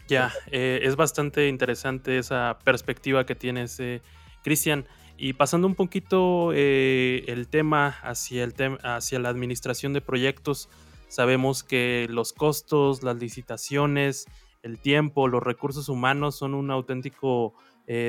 [0.09, 4.03] Ya, eh, es bastante interesante esa perspectiva que tienes, eh,
[4.43, 4.87] Cristian.
[5.17, 10.69] Y pasando un poquito el tema hacia, el hacia la administración de proyectos,
[11.07, 14.27] sabemos que los costos, las licitaciones,
[14.63, 17.55] el tiempo, los recursos humanos son un auténtico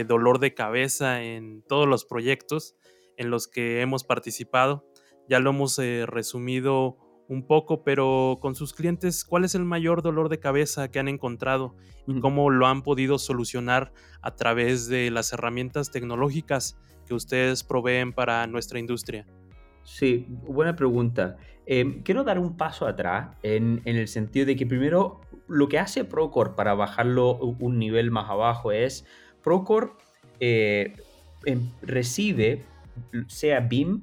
[0.08, 2.76] dolor de cabeza en todos los proyectos
[3.18, 4.84] en los que hemos participado
[5.30, 6.98] ya lo hemos eh, resumido
[7.28, 11.08] un poco, pero con sus clientes, ¿cuál es el mayor dolor de cabeza que han
[11.08, 11.76] encontrado
[12.08, 18.14] y cómo lo han podido solucionar a través de las herramientas tecnológicas que ustedes proveen
[18.14, 19.26] para nuestra industria?
[19.84, 21.38] Sí, buena pregunta.
[21.66, 26.04] Em, quiero dar un paso atrás en, el sentido de que primero lo que hace
[26.04, 29.06] Procore para bajarlo un nivel más abajo es
[29.42, 29.92] Procore
[30.40, 30.94] eh,
[31.46, 32.66] em, recibe,
[33.28, 34.02] sea BIM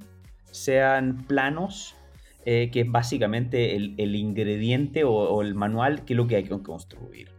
[0.51, 1.97] sean planos,
[2.44, 6.62] eh, que es básicamente el, ingrediente o, el manual que es lo que hay que
[6.62, 7.31] construir.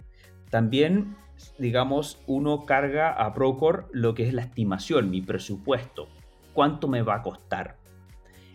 [0.50, 1.16] También,
[1.58, 6.08] digamos, uno carga a Procore lo que es la estimación, mi presupuesto,
[6.54, 7.78] cuánto me va a costar.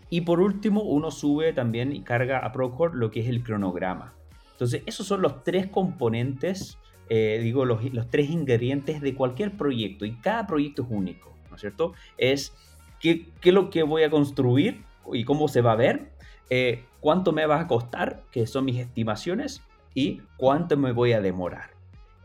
[0.09, 4.13] Y por último, uno sube también y carga a Procore lo que es el cronograma.
[4.53, 6.77] Entonces, esos son los tres componentes,
[7.09, 10.05] eh, digo, los, tres ingredientes de cualquier proyecto.
[10.05, 11.93] Y cada proyecto es único, ¿no es cierto?
[12.17, 12.55] Es
[12.99, 14.83] qué, es lo que voy a construir
[15.13, 16.11] y cómo se va a ver,
[16.49, 19.61] eh, cuánto me va a costar, que son mis estimaciones,
[19.93, 21.71] y cuánto me voy a demorar.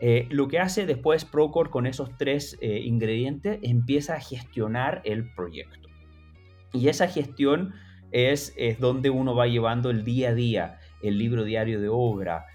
[0.01, 5.33] Eh, lo que hace después Procore con esos tres eh, ingredientes empieza a gestionar el
[5.33, 5.89] proyecto.
[6.73, 7.75] Y esa gestión
[8.11, 12.47] es, es, donde uno va llevando el día a día, el libro diario de obra,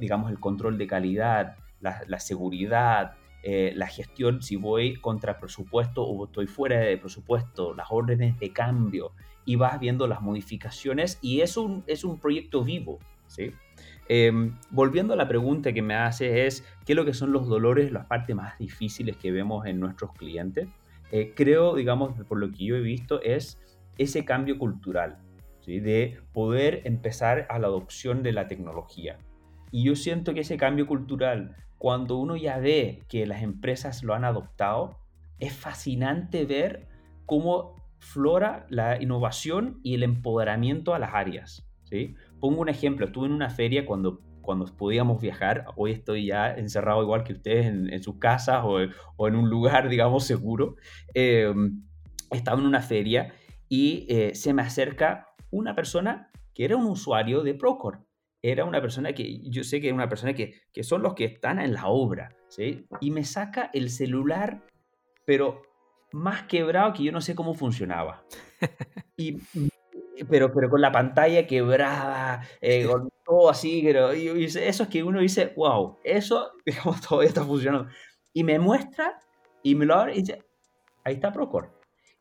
[0.00, 6.24] digamos el control de calidad, la seguridad, eh, la gestión, si voy contra presupuesto o
[6.24, 9.12] estoy fuera de presupuesto, las órdenes de cambio
[9.44, 12.98] y vas viendo las modificaciones y es un, es un proyecto vivo,
[13.28, 13.52] ¿sí?
[14.08, 17.92] Em, volviendo a la pregunta que me hace es, ¿qué lo que son los dolores,
[17.92, 20.68] las partes más difíciles que vemos en nuestros clientes?
[21.12, 23.60] Eh, creo, digamos, por lo que yo he visto, es
[23.98, 25.18] ese cambio cultural,
[25.60, 25.80] ¿sí?
[25.80, 29.18] de poder empezar a la adopción de la tecnología.
[29.70, 34.14] Y yo siento que ese cambio cultural cuando uno ya ve que las empresas lo
[34.14, 34.98] han adoptado,
[35.38, 36.88] es fascinante ver
[37.24, 41.66] cómo flora la innovación y el empoderamiento a las áreas.
[41.84, 42.14] ¿sí?
[42.40, 47.02] Pongo un ejemplo, estuve en una feria cuando, cuando podíamos viajar, hoy estoy ya encerrado
[47.02, 50.76] igual que ustedes en, sus casas o, en un lugar, digamos, seguro.
[51.14, 51.82] Em,
[52.30, 53.32] estaba en una feria
[53.68, 57.98] y eh, se me acerca una persona que era un usuario de Procore.
[58.42, 61.24] Era una persona que yo sé que es una persona que, que son los que
[61.24, 62.86] están en la obra, ¿sí?
[63.00, 64.64] Y me saca el celular,
[65.24, 65.62] pero
[66.12, 68.24] más quebrado que yo no sé cómo funcionaba.
[69.20, 69.36] Y,
[70.28, 75.02] pero, pero con la pantalla quebrada, eh, con todo así, pero y, eso es que
[75.02, 77.88] uno dice, wow, eso, digamos, todavía está funcionando.
[78.32, 79.18] Y me muestra
[79.62, 80.42] y me lo abre y dice,
[81.04, 81.70] ahí está Procore.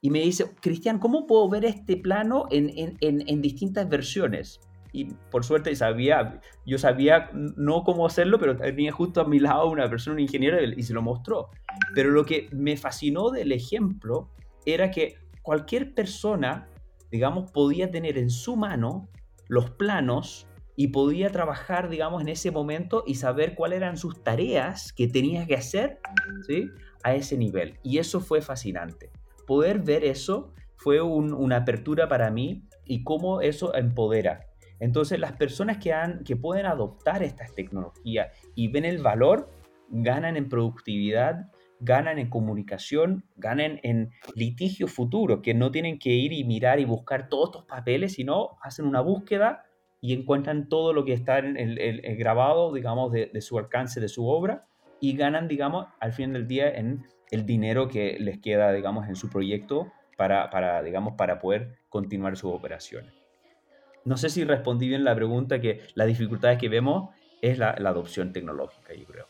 [0.01, 4.59] Y me dice, Cristian, ¿cómo puedo ver este plano en, en, en, distintas versiones?
[4.97, 9.69] Y por suerte sabía, yo sabía no cómo hacerlo, pero tenía justo a mi lado
[9.69, 11.51] una persona, un ingeniero, y se lo mostró.
[11.93, 14.31] Pero lo que me fascinó del ejemplo
[14.65, 16.67] era que cualquier persona,
[17.11, 19.07] digamos, podía tener en su mano
[19.47, 24.93] los planos y podía trabajar, digamos, en ese momento y saber cuáles eran sus tareas
[24.93, 25.99] que tenía que hacer,
[26.47, 26.71] ¿sí?
[27.03, 27.77] A ese nivel.
[27.83, 29.11] Y eso fue fascinante.
[29.45, 34.47] Poder ver eso fue una apertura para mí y cómo eso empodera.
[34.79, 39.49] Entonces, las personas que, pueden adoptar estas tecnologías y ven el valor,
[39.89, 46.33] ganan en productividad, ganan en comunicación, ganan en litigio futuro, que no tienen que ir
[46.33, 49.63] y mirar y buscar todos estos papeles, sino hacen una búsqueda
[50.01, 54.27] y encuentran todo lo que está en el, grabado, digamos, de, su alcance, de su
[54.27, 54.67] obra,
[54.99, 59.15] y ganan, digamos, al fin del día en el dinero que les queda, digamos, en
[59.15, 63.26] su proyecto para digamos, para poder continuar sus operaciones.
[64.07, 67.09] No sé si respondí bien la pregunta, que las dificultades que vemos
[67.41, 69.27] es la, la adopción tecnológica, yo creo.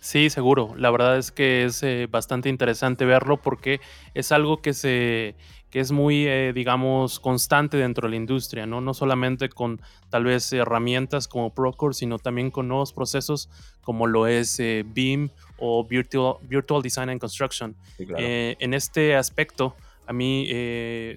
[0.00, 0.74] Sí, seguro.
[0.78, 3.82] La verdad es que es eh, bastante interesante verlo porque
[4.14, 5.34] es algo que se
[5.68, 8.80] que es muy, eh, digamos, constante dentro de la industria, ¿no?
[8.80, 13.50] No solamente con tal vez herramientas como Procore, sino también con nuevos procesos
[13.82, 15.28] como lo es eh, BIM
[15.58, 17.76] o Virtual, Virtual Design and Construction.
[17.98, 19.76] en este aspecto,
[20.06, 20.48] a mí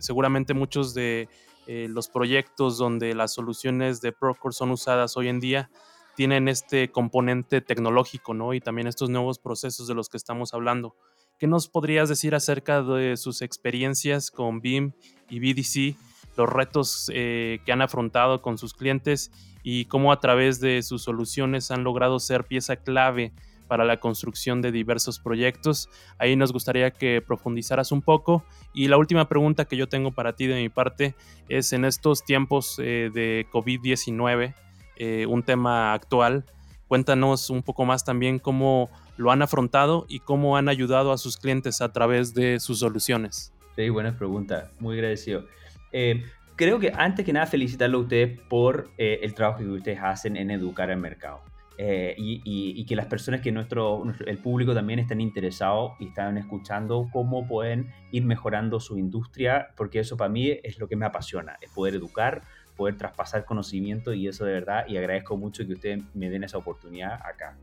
[0.02, 1.30] seguramente muchos de
[1.68, 5.70] los proyectos donde las soluciones de Procore son usadas hoy en día
[6.16, 8.54] tienen este componente tecnológico, ¿no?
[8.54, 10.96] Y también estos nuevos procesos de los que estamos hablando.
[11.38, 14.92] ¿Qué nos podrías decir acerca de sus experiencias con BIM
[15.30, 15.98] y BDC,
[16.38, 19.32] los retos eh, que han afrontado con sus clientes
[19.64, 23.34] y cómo a través de sus soluciones han logrado ser pieza clave
[23.72, 25.90] para la construcción de diversos proyectos?
[26.18, 28.44] Ahí nos gustaría que profundizaras un poco.
[28.74, 31.16] Y la última pregunta que yo tengo para ti de mi parte
[31.48, 34.54] es en estos tiempos eh, de COVID-19,
[34.98, 36.44] eh, un tema actual.
[36.90, 41.38] Cuéntanos un poco más también cómo lo han afrontado y cómo han ayudado a sus
[41.38, 43.54] clientes a través de sus soluciones.
[43.78, 45.46] Sí, buena pregunta, muy agradecido.
[45.94, 46.26] Eh,
[46.58, 50.52] creo que antes que nada felicitarlo a ustedes por el trabajo que ustedes hacen en
[50.52, 51.42] educar al mercado.
[51.78, 57.48] Y, que las personas que nuestro, el público también están interesados y están escuchando cómo
[57.48, 61.72] pueden ir mejorando su industria, porque eso para mí es lo que me apasiona, es
[61.72, 62.44] poder educar,
[62.76, 66.58] poder traspasar conocimiento y eso de verdad, y agradezco mucho que ustedes me den esa
[66.58, 67.58] oportunidad acá.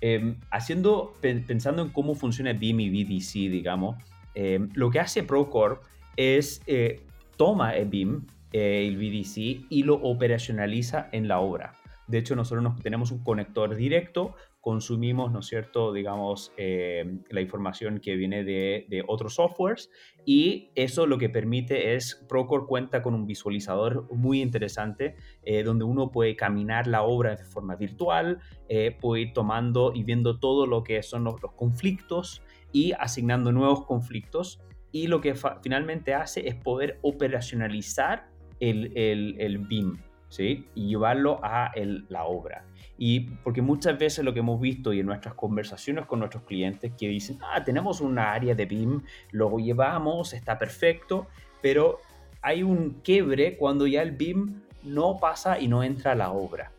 [0.00, 4.02] Em, haciendo, pensando en cómo funciona BIM y BDC, digamos,
[4.34, 5.76] em, lo que hace Procore
[6.16, 7.00] es eh,
[7.36, 11.74] toma el BIM, eh, el BDC, y lo operacionaliza en la obra.
[12.12, 17.40] De hecho, nosotros nos, tenemos un conector directo consumimos, ¿no es cierto?, digamos, eh, la
[17.40, 19.90] información que viene de, otros softwares
[20.24, 25.84] y eso lo que permite es, Procore cuenta con un visualizador muy interesante eh, donde
[25.84, 30.66] uno puede caminar la obra de forma virtual, eh, puede ir tomando y viendo todo
[30.66, 34.60] lo que son los, conflictos y asignando nuevos conflictos
[34.92, 38.28] y lo que finalmente hace es poder operacionalizar
[38.60, 39.98] el, el, el BIM,
[40.32, 40.66] ¿sí?
[40.74, 41.72] Y llevarlo a
[42.08, 42.64] la obra.
[42.96, 46.90] Y porque muchas veces lo que hemos visto y en nuestras conversaciones con nuestros clientes
[46.98, 51.26] que dicen, ah, tenemos una área de BIM, lo llevamos, está perfecto,
[51.60, 52.00] pero
[52.40, 56.72] hay un quiebre cuando ya el BIM no pasa y no entra a la obra.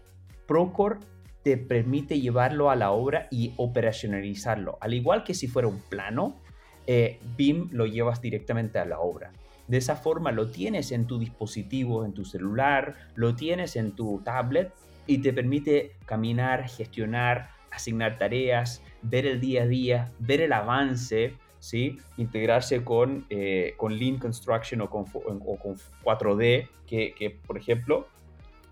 [0.48, 0.98] Procore
[1.44, 4.80] te permite llevarlo a la obra y operacionalizarlo.
[4.82, 6.42] Al igual que si fuera un plano,
[6.88, 9.32] eh, BIM lo llevas directamente a la obra.
[9.68, 14.22] De esa forma lo tienes en tu dispositivo, en tu celular, lo tienes en tu
[14.24, 14.74] tablet
[15.08, 21.36] y te permite caminar, gestionar, asignar tareas, ver el día a día, ver el avance,
[21.60, 21.98] ¿sí?
[22.18, 28.08] integrarse con, eh, con Lean Construction o con, o con 4D, que, por ejemplo,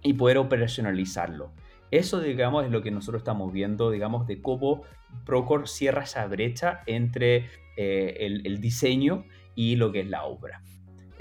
[0.04, 1.52] y poder operacionalizarlo.
[1.90, 4.84] Eso, digamos, es lo que nosotros estamos viendo, digamos, de cómo
[5.26, 10.62] Procore cierra esa brecha entre eh, el diseño y lo que es la obra.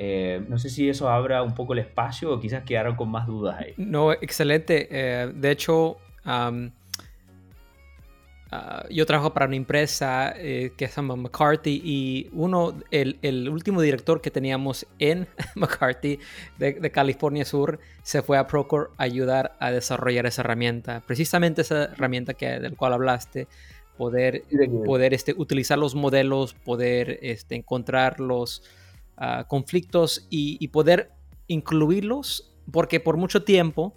[0.02, 3.26] Eh, no sé si eso abra un poco el espacio o quizás quedaron con más
[3.26, 3.74] dudas ahí.
[3.76, 4.88] No, excelente.
[4.90, 6.50] Eh, de hecho, ah,
[8.88, 13.82] yo trabajo para una empresa eh, que se llama McCarthy y uno, el, el, último
[13.82, 16.18] director que teníamos en McCarthy
[16.56, 21.02] de, California Sur se fue a Procore a ayudar a desarrollar esa herramienta.
[21.06, 23.48] Precisamente esa herramienta que, del cual hablaste,
[23.98, 24.44] poder,
[24.86, 28.18] poder este, utilizar los modelos, poder este, encontrar
[29.48, 31.12] conflictos y, y poder
[31.46, 33.94] incluirlos, porque por mucho tiempo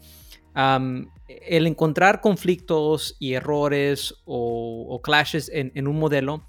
[0.56, 6.46] el encontrar conflictos y errores o, clashes en, un modelo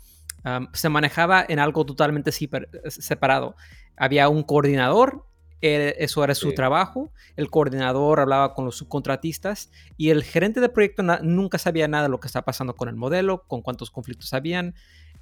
[0.72, 3.56] se manejaba en algo totalmente separado.
[3.96, 5.26] Había un coordinador,
[5.62, 10.68] e, eso era su trabajo, el coordinador hablaba con los subcontratistas y el gerente de
[10.68, 14.34] proyecto nunca sabía nada de lo que estaba pasando con el modelo, con cuántos conflictos
[14.34, 14.74] habían.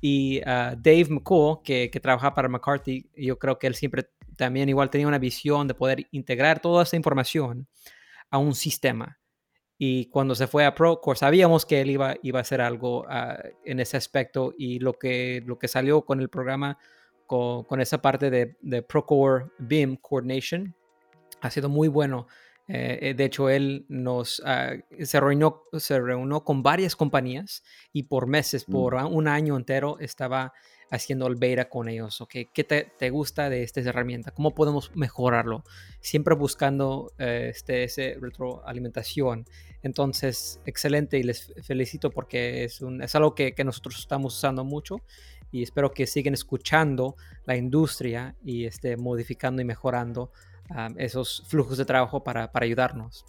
[0.02, 4.68] Y ah, Dave McCall, que, que trabajaba para McCarthy, yo creo que él siempre también
[4.68, 7.68] igual tenía una visión de poder integrar toda esa información
[8.28, 9.20] a un sistema.
[9.78, 13.38] Y cuando se fue a Procore, sabíamos que él iba, iba a hacer algo ah,
[13.64, 16.78] en ese aspecto y lo que, lo que salió con el programa,
[17.26, 20.74] con, con esa parte de, de Procore BIM Coordination,
[21.40, 22.26] ha sido muy bueno.
[22.68, 24.72] Eh, eh, de hecho, él nos ah,
[25.02, 27.62] se, reunió, se reunió con varias compañías
[27.92, 28.72] y por meses, mm.
[28.72, 30.52] por un año entero, estaba
[30.92, 32.20] haciendo el beta con ellos.
[32.20, 32.48] ¿okay?
[32.52, 34.30] ¿Qué te, te, gusta de esta herramienta?
[34.30, 35.64] ¿Cómo podemos mejorarlo?
[36.00, 39.46] Siempre buscando eh, este, ese retroalimentación.
[39.82, 44.64] Entonces, excelente y les felicito porque es, un, es algo que, que, nosotros estamos usando
[44.64, 45.00] mucho
[45.50, 47.16] y espero que sigan escuchando
[47.46, 50.30] la industria y esté modificando y mejorando
[50.74, 53.24] um, esos flujos de trabajo para, para ayudarnos.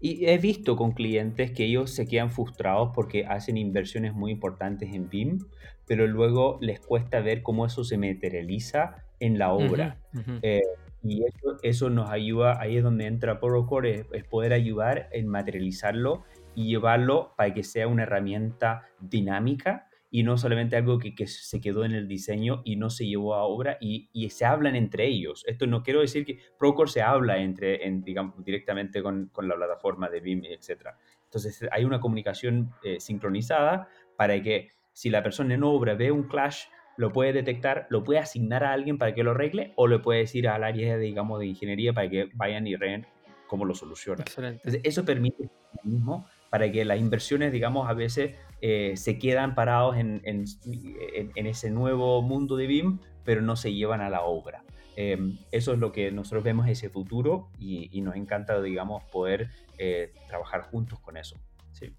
[0.00, 4.94] Y he visto con clientes que ellos se quedan frustrados porque hacen inversiones muy importantes
[4.94, 5.38] en BIM,
[5.86, 9.98] pero luego les cuesta ver cómo eso se materializa en la obra.
[10.42, 10.62] Eh,
[11.02, 16.24] y eso, eso, nos ayuda, ahí es donde entra Procore, es, poder ayudar en materializarlo
[16.54, 21.60] y llevarlo para que sea una herramienta dinámica y no solamente algo que, que, se
[21.60, 25.06] quedó en el diseño y no se llevó a obra y, y, se hablan entre
[25.06, 25.44] ellos.
[25.46, 29.56] Esto no quiero decir que Procore se habla entre, en, digamos, directamente con, con, la
[29.56, 30.88] plataforma de BIM, etc.
[31.24, 36.24] Entonces hay una comunicación eh, sincronizada para que si la persona en obra ve un
[36.24, 36.64] clash,
[36.96, 40.20] lo puede detectar, lo puede asignar a alguien para que lo arregle o le puede
[40.20, 43.06] decir al área, digamos, de ingeniería para que vayan y reen
[43.46, 44.24] cómo lo soluciona.
[44.36, 45.48] Entonces, eso permite
[45.84, 51.46] mismo para que las inversiones, digamos, a veces eh, se quedan parados en, en, en,
[51.46, 54.64] ese nuevo mundo de BIM, pero no se llevan a la obra.
[54.96, 59.50] Em, eso es lo que nosotros vemos ese futuro y, y nos encanta, digamos, poder
[59.78, 61.36] eh, trabajar juntos con eso.
[61.70, 61.92] ¿sí?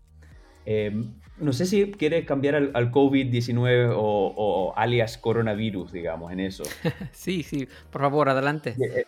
[0.66, 6.42] Em, no sé si quieres cambiar al, al COVID-19 o, o, alias coronavirus, digamos, en
[6.42, 6.64] eso.
[7.14, 8.76] sí, sí, por favor, adelante.
[8.78, 9.06] Eh,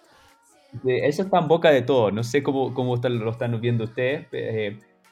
[0.83, 2.11] eso está en boca de todo.
[2.11, 4.27] No sé cómo, cómo lo están viendo ustedes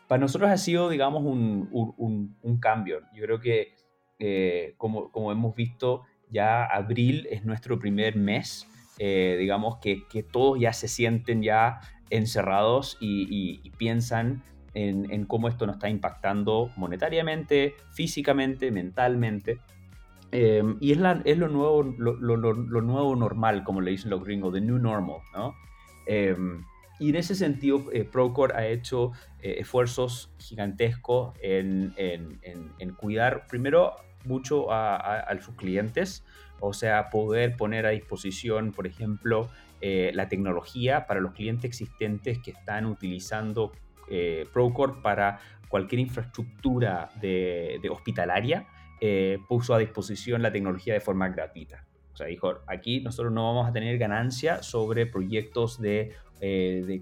[0.10, 3.02] para nosotros ha sido, digamos, un, un, un cambio.
[3.14, 3.76] Yo creo que,
[4.18, 8.68] eh, como, como, hemos visto, ya abril es nuestro primer mes,
[8.98, 14.42] eh, digamos, que, que, todos ya se sienten ya encerrados y, y, piensan
[14.74, 19.60] en, en, cómo esto nos está impactando monetariamente, físicamente, mentalmente.
[20.32, 24.10] Eh, y es, la, es lo, nuevo, lo, lo, lo, nuevo normal, como le dicen
[24.10, 25.54] los gringos, the new normal, ¿no?
[27.00, 32.40] Y en ese sentido, eh, Procore ha hecho eh, esfuerzos gigantescos en, en,
[32.78, 33.96] en, cuidar primero
[34.26, 36.26] mucho a, sus clientes,
[36.60, 39.50] o sea, poder poner a disposición, por ejemplo,
[39.80, 43.72] eh, la tecnología para los clientes existentes que están utilizando
[44.52, 45.40] Procore para
[45.70, 48.66] cualquier infraestructura de, de hospitalaria,
[49.48, 51.86] puso a disposición la tecnología de forma gratuita.
[52.12, 57.02] O sea, dijo, aquí nosotros no vamos a tener ganancia sobre proyectos de eh,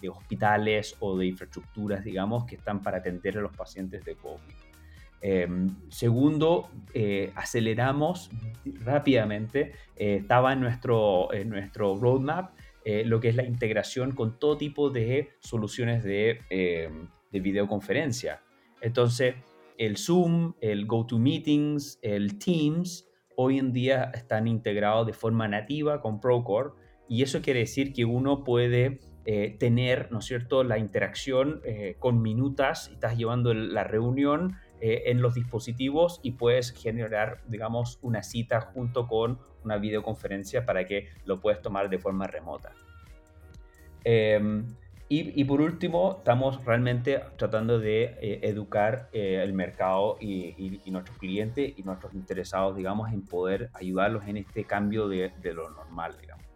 [0.00, 4.54] de, hospitales o de infraestructuras, digamos, que están para atender a los pacientes de COVID.
[5.20, 8.30] Em, segundo, eh, aceleramos
[8.84, 12.52] rápidamente, eh, estaba en nuestro, nuestro roadmap
[13.04, 18.40] lo que es la integración con todo tipo de soluciones de, em, de videoconferencia.
[18.80, 19.34] Entonces,
[19.76, 23.06] el Zoom, el GoToMeetings, el Teams,
[23.36, 26.70] hoy en día están integrados de forma nativa con Procore
[27.08, 31.96] y eso quiere decir que uno puede eh, tener, ¿no es cierto?, la interacción eh,
[31.98, 38.22] con minutas, estás llevando la reunión eh, en los dispositivos y puedes generar, digamos, una
[38.22, 42.72] cita junto con una videoconferencia para que lo puedas tomar de forma remota.
[44.02, 44.66] Em,
[45.10, 52.14] y, por último, estamos realmente tratando de educar el mercado y, nuestros clientes y nuestros
[52.14, 56.47] interesados, digamos, en poder ayudarlos en este cambio de, de lo normal, digamos.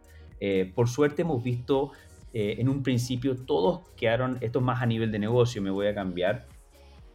[0.44, 1.92] Eh, por suerte hemos visto
[2.32, 5.94] eh, en un principio todos quedaron, esto más a nivel de negocio, me voy a
[5.94, 6.46] cambiar,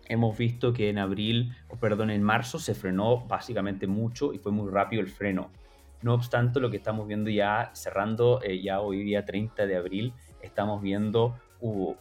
[0.07, 4.71] hemos visto que en abril, perdón, en marzo se frenó básicamente mucho y fue muy
[4.71, 5.51] rápido el freno.
[6.01, 10.13] No obstante, lo que estamos viendo ya cerrando, eh, ya hoy día 30 de abril,
[10.41, 11.37] estamos viendo,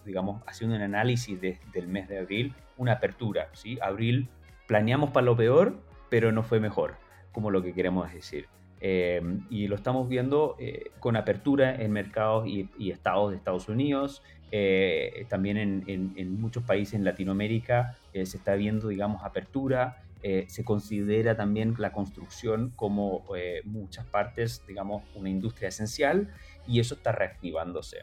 [0.04, 3.48] digamos, haciendo un análisis del mes de abril, una apertura.
[3.52, 3.78] ¿sí?
[3.82, 4.28] Abril
[4.68, 5.76] planeamos para lo peor,
[6.08, 6.98] pero no fue mejor,
[7.32, 8.46] como lo que queremos decir.
[8.80, 14.22] Eh, y lo estamos viendo eh, con apertura en mercados y, estados de Estados Unidos,
[14.52, 20.02] eh, también en, muchos países en Latinoamérica se está viendo, digamos, apertura.
[20.46, 23.24] se considera también la construcción como
[23.64, 26.28] muchas partes, digamos, una industria esencial
[26.66, 27.98] y eso está reactivándose.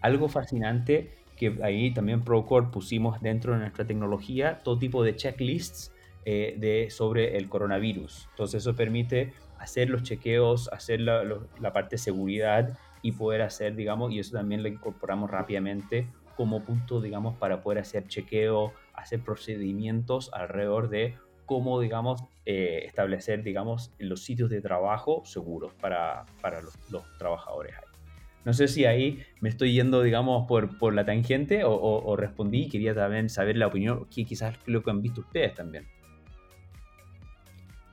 [0.00, 5.92] Algo fascinante que ahí también Procore pusimos dentro de nuestra tecnología todo tipo de checklists
[6.24, 8.28] de, sobre el coronavirus.
[8.30, 14.10] Entonces eso permite hacer los chequeos, hacer la, parte de seguridad y poder hacer, digamos,
[14.10, 20.30] y eso también lo incorporamos rápidamente como punto, digamos, para poder hacer chequeo, hacer procedimientos
[20.32, 21.14] alrededor de
[21.44, 26.72] cómo, digamos, eh, establecer, digamos, los sitios de trabajo seguros para, para los,
[27.18, 27.74] trabajadores
[28.46, 32.70] No sé si ahí me estoy yendo, digamos, por, por la tangente o, o, respondí.
[32.70, 35.86] Quería también saber la opinión, que quizás lo que han visto ustedes también.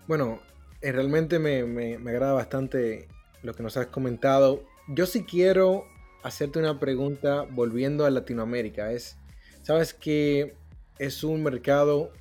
[0.08, 0.40] Bueno,
[0.82, 3.08] eh, realmente me, me, agrada bastante
[3.44, 4.64] lo que nos has comentado.
[4.88, 5.86] Yo sí quiero
[6.24, 8.92] hacerte una pregunta volviendo a Latinoamérica.
[8.92, 9.18] Es,
[9.64, 10.56] sabes que
[11.00, 12.12] es un mercado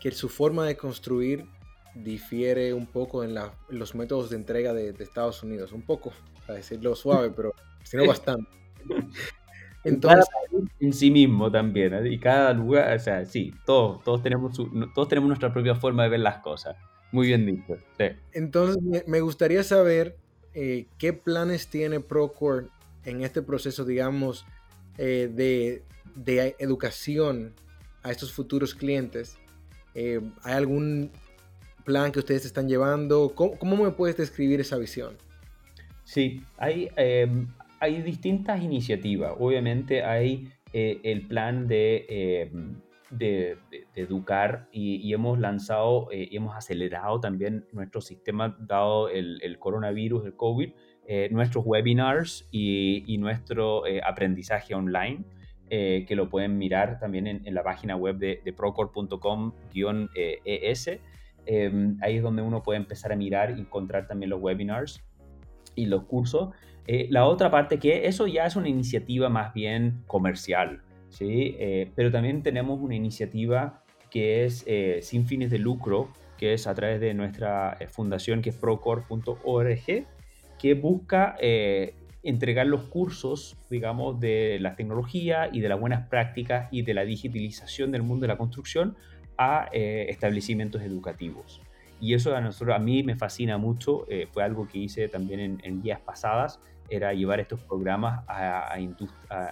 [0.00, 1.46] que su forma de construir
[1.94, 3.34] difiere un poco en,
[3.68, 5.72] los métodos de entrega de, Estados Unidos.
[5.72, 6.12] Un poco,
[6.46, 8.50] para decirlo suave, pero sino bastante.
[9.84, 10.26] Entonces,
[10.80, 12.08] en sí mismo también, ¿eh?
[12.08, 14.58] y cada lugar, o sea, sí, todos, todos, tenemos
[14.94, 16.76] todos tenemos nuestra propia forma de ver las cosas.
[17.12, 17.76] Muy bien dicho.
[18.32, 20.16] Entonces, me gustaría saber
[20.54, 22.68] eh, qué planes tiene Procore
[23.04, 24.46] en este proceso, digamos,
[24.96, 25.82] eh, de,
[26.58, 27.52] educación
[28.02, 29.38] a estos futuros clientes.
[29.94, 31.10] Eh, ¿Hay algún
[31.84, 33.34] plan que ustedes están llevando?
[33.34, 35.16] ¿Cómo, me puedes describir esa visión?
[36.04, 39.34] Sí, hay, em, hay distintas iniciativas.
[39.38, 42.50] Obviamente hay el plan de
[43.10, 43.58] de,
[43.94, 50.34] educar y, hemos lanzado eh, y hemos acelerado también nuestro sistema dado el, coronavirus, el
[50.34, 50.70] COVID,
[51.06, 55.24] eh, nuestros webinars y, nuestro eh, aprendizaje online,
[55.68, 59.30] que lo pueden mirar también en, la página web de, de procore.com-es.
[61.48, 65.04] Em, ahí es donde uno puede empezar a mirar y encontrar también los webinars
[65.74, 66.50] y los cursos.
[66.86, 70.82] la otra parte que eso ya es una iniciativa más bien comercial,
[71.16, 71.56] ¿sí?
[71.58, 76.66] Eh, pero también tenemos una iniciativa que es eh, sin fines de lucro, que es
[76.66, 80.06] a través de nuestra eh, fundación que es procore.org,
[80.58, 81.36] que busca
[82.22, 87.04] entregar los cursos, digamos, de la tecnología y de las buenas prácticas y de la
[87.04, 88.96] digitalización del mundo de la construcción
[89.36, 91.60] a establecimientos educativos.
[92.00, 95.60] Y eso a, nosotros, a mí me fascina mucho, fue algo que hice también en,
[95.62, 96.58] en días pasadas,
[96.88, 98.76] era llevar estos programas a,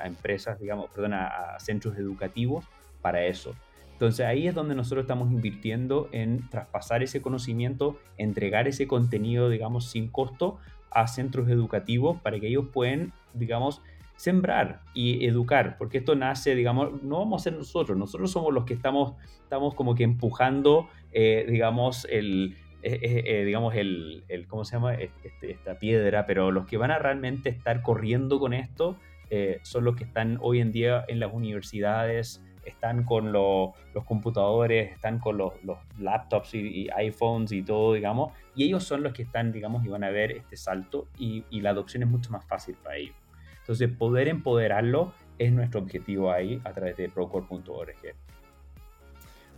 [0.04, 2.64] empresas, digamos, perdón, a, centros educativos
[3.02, 3.54] para eso.
[3.92, 9.90] Entonces ahí es donde nosotros estamos invirtiendo en traspasar ese conocimiento, entregar ese contenido, digamos,
[9.90, 10.58] sin costo
[10.90, 13.82] a centros educativos para que ellos puedan, digamos,
[14.16, 18.64] sembrar y educar, porque esto nace, digamos, no vamos a ser nosotros, nosotros somos los
[18.64, 22.56] que estamos, estamos como que empujando, eh, digamos, el,
[22.86, 24.94] eh, digamos, el, el, ¿cómo se llama?
[24.94, 28.98] Este, esta piedra, pero los que van a realmente estar corriendo con esto
[29.30, 33.72] eh, son los que están hoy en día en las universidades, están con los
[34.06, 35.52] computadores, están con los,
[35.98, 40.04] laptops y, iPhones y todo, digamos, y ellos son los que están, digamos, y van
[40.04, 43.16] a ver este salto y, y la adopción es mucho más fácil para ellos.
[43.60, 48.14] Entonces, poder empoderarlo es nuestro objetivo ahí a través de procore.org.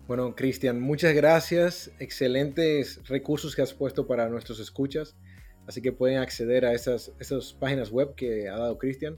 [0.07, 1.91] Bueno, Cristian, muchas gracias.
[1.99, 5.17] Excelentes recursos que has puesto para nuestros escuchas.
[5.67, 9.17] Así que pueden acceder a esas, esas páginas web que ha dado Cristian.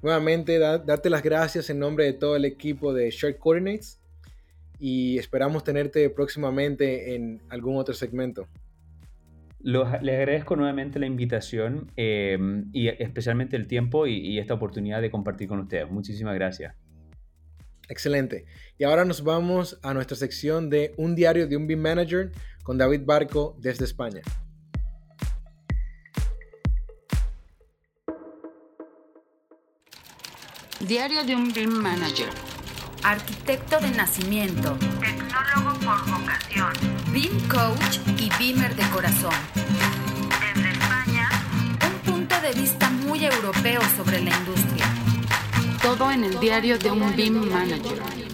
[0.00, 4.00] Nuevamente, darte las gracias en nombre de todo el equipo de Shared Coordinates
[4.78, 8.46] y esperamos tenerte próximamente en algún otro segmento.
[9.60, 12.38] les agradezco nuevamente la invitación eh,
[12.72, 15.90] y especialmente el tiempo y esta oportunidad de compartir con ustedes.
[15.90, 16.76] Muchísimas gracias.
[17.88, 18.44] Excelente.
[18.76, 22.32] Y ahora nos vamos a nuestra sección de Un diario de un BIM Manager
[22.62, 24.20] con David Barco desde España.
[30.80, 32.28] Diario de un BIM Manager.
[33.02, 34.76] Arquitecto de nacimiento.
[35.00, 36.72] Tecnólogo por vocación.
[37.12, 39.34] BIM Coach y BIMer de corazón.
[40.54, 41.28] Desde España,
[41.86, 44.97] un punto de vista muy europeo sobre la industria
[45.82, 48.27] todo en el diario de un BIM Manager.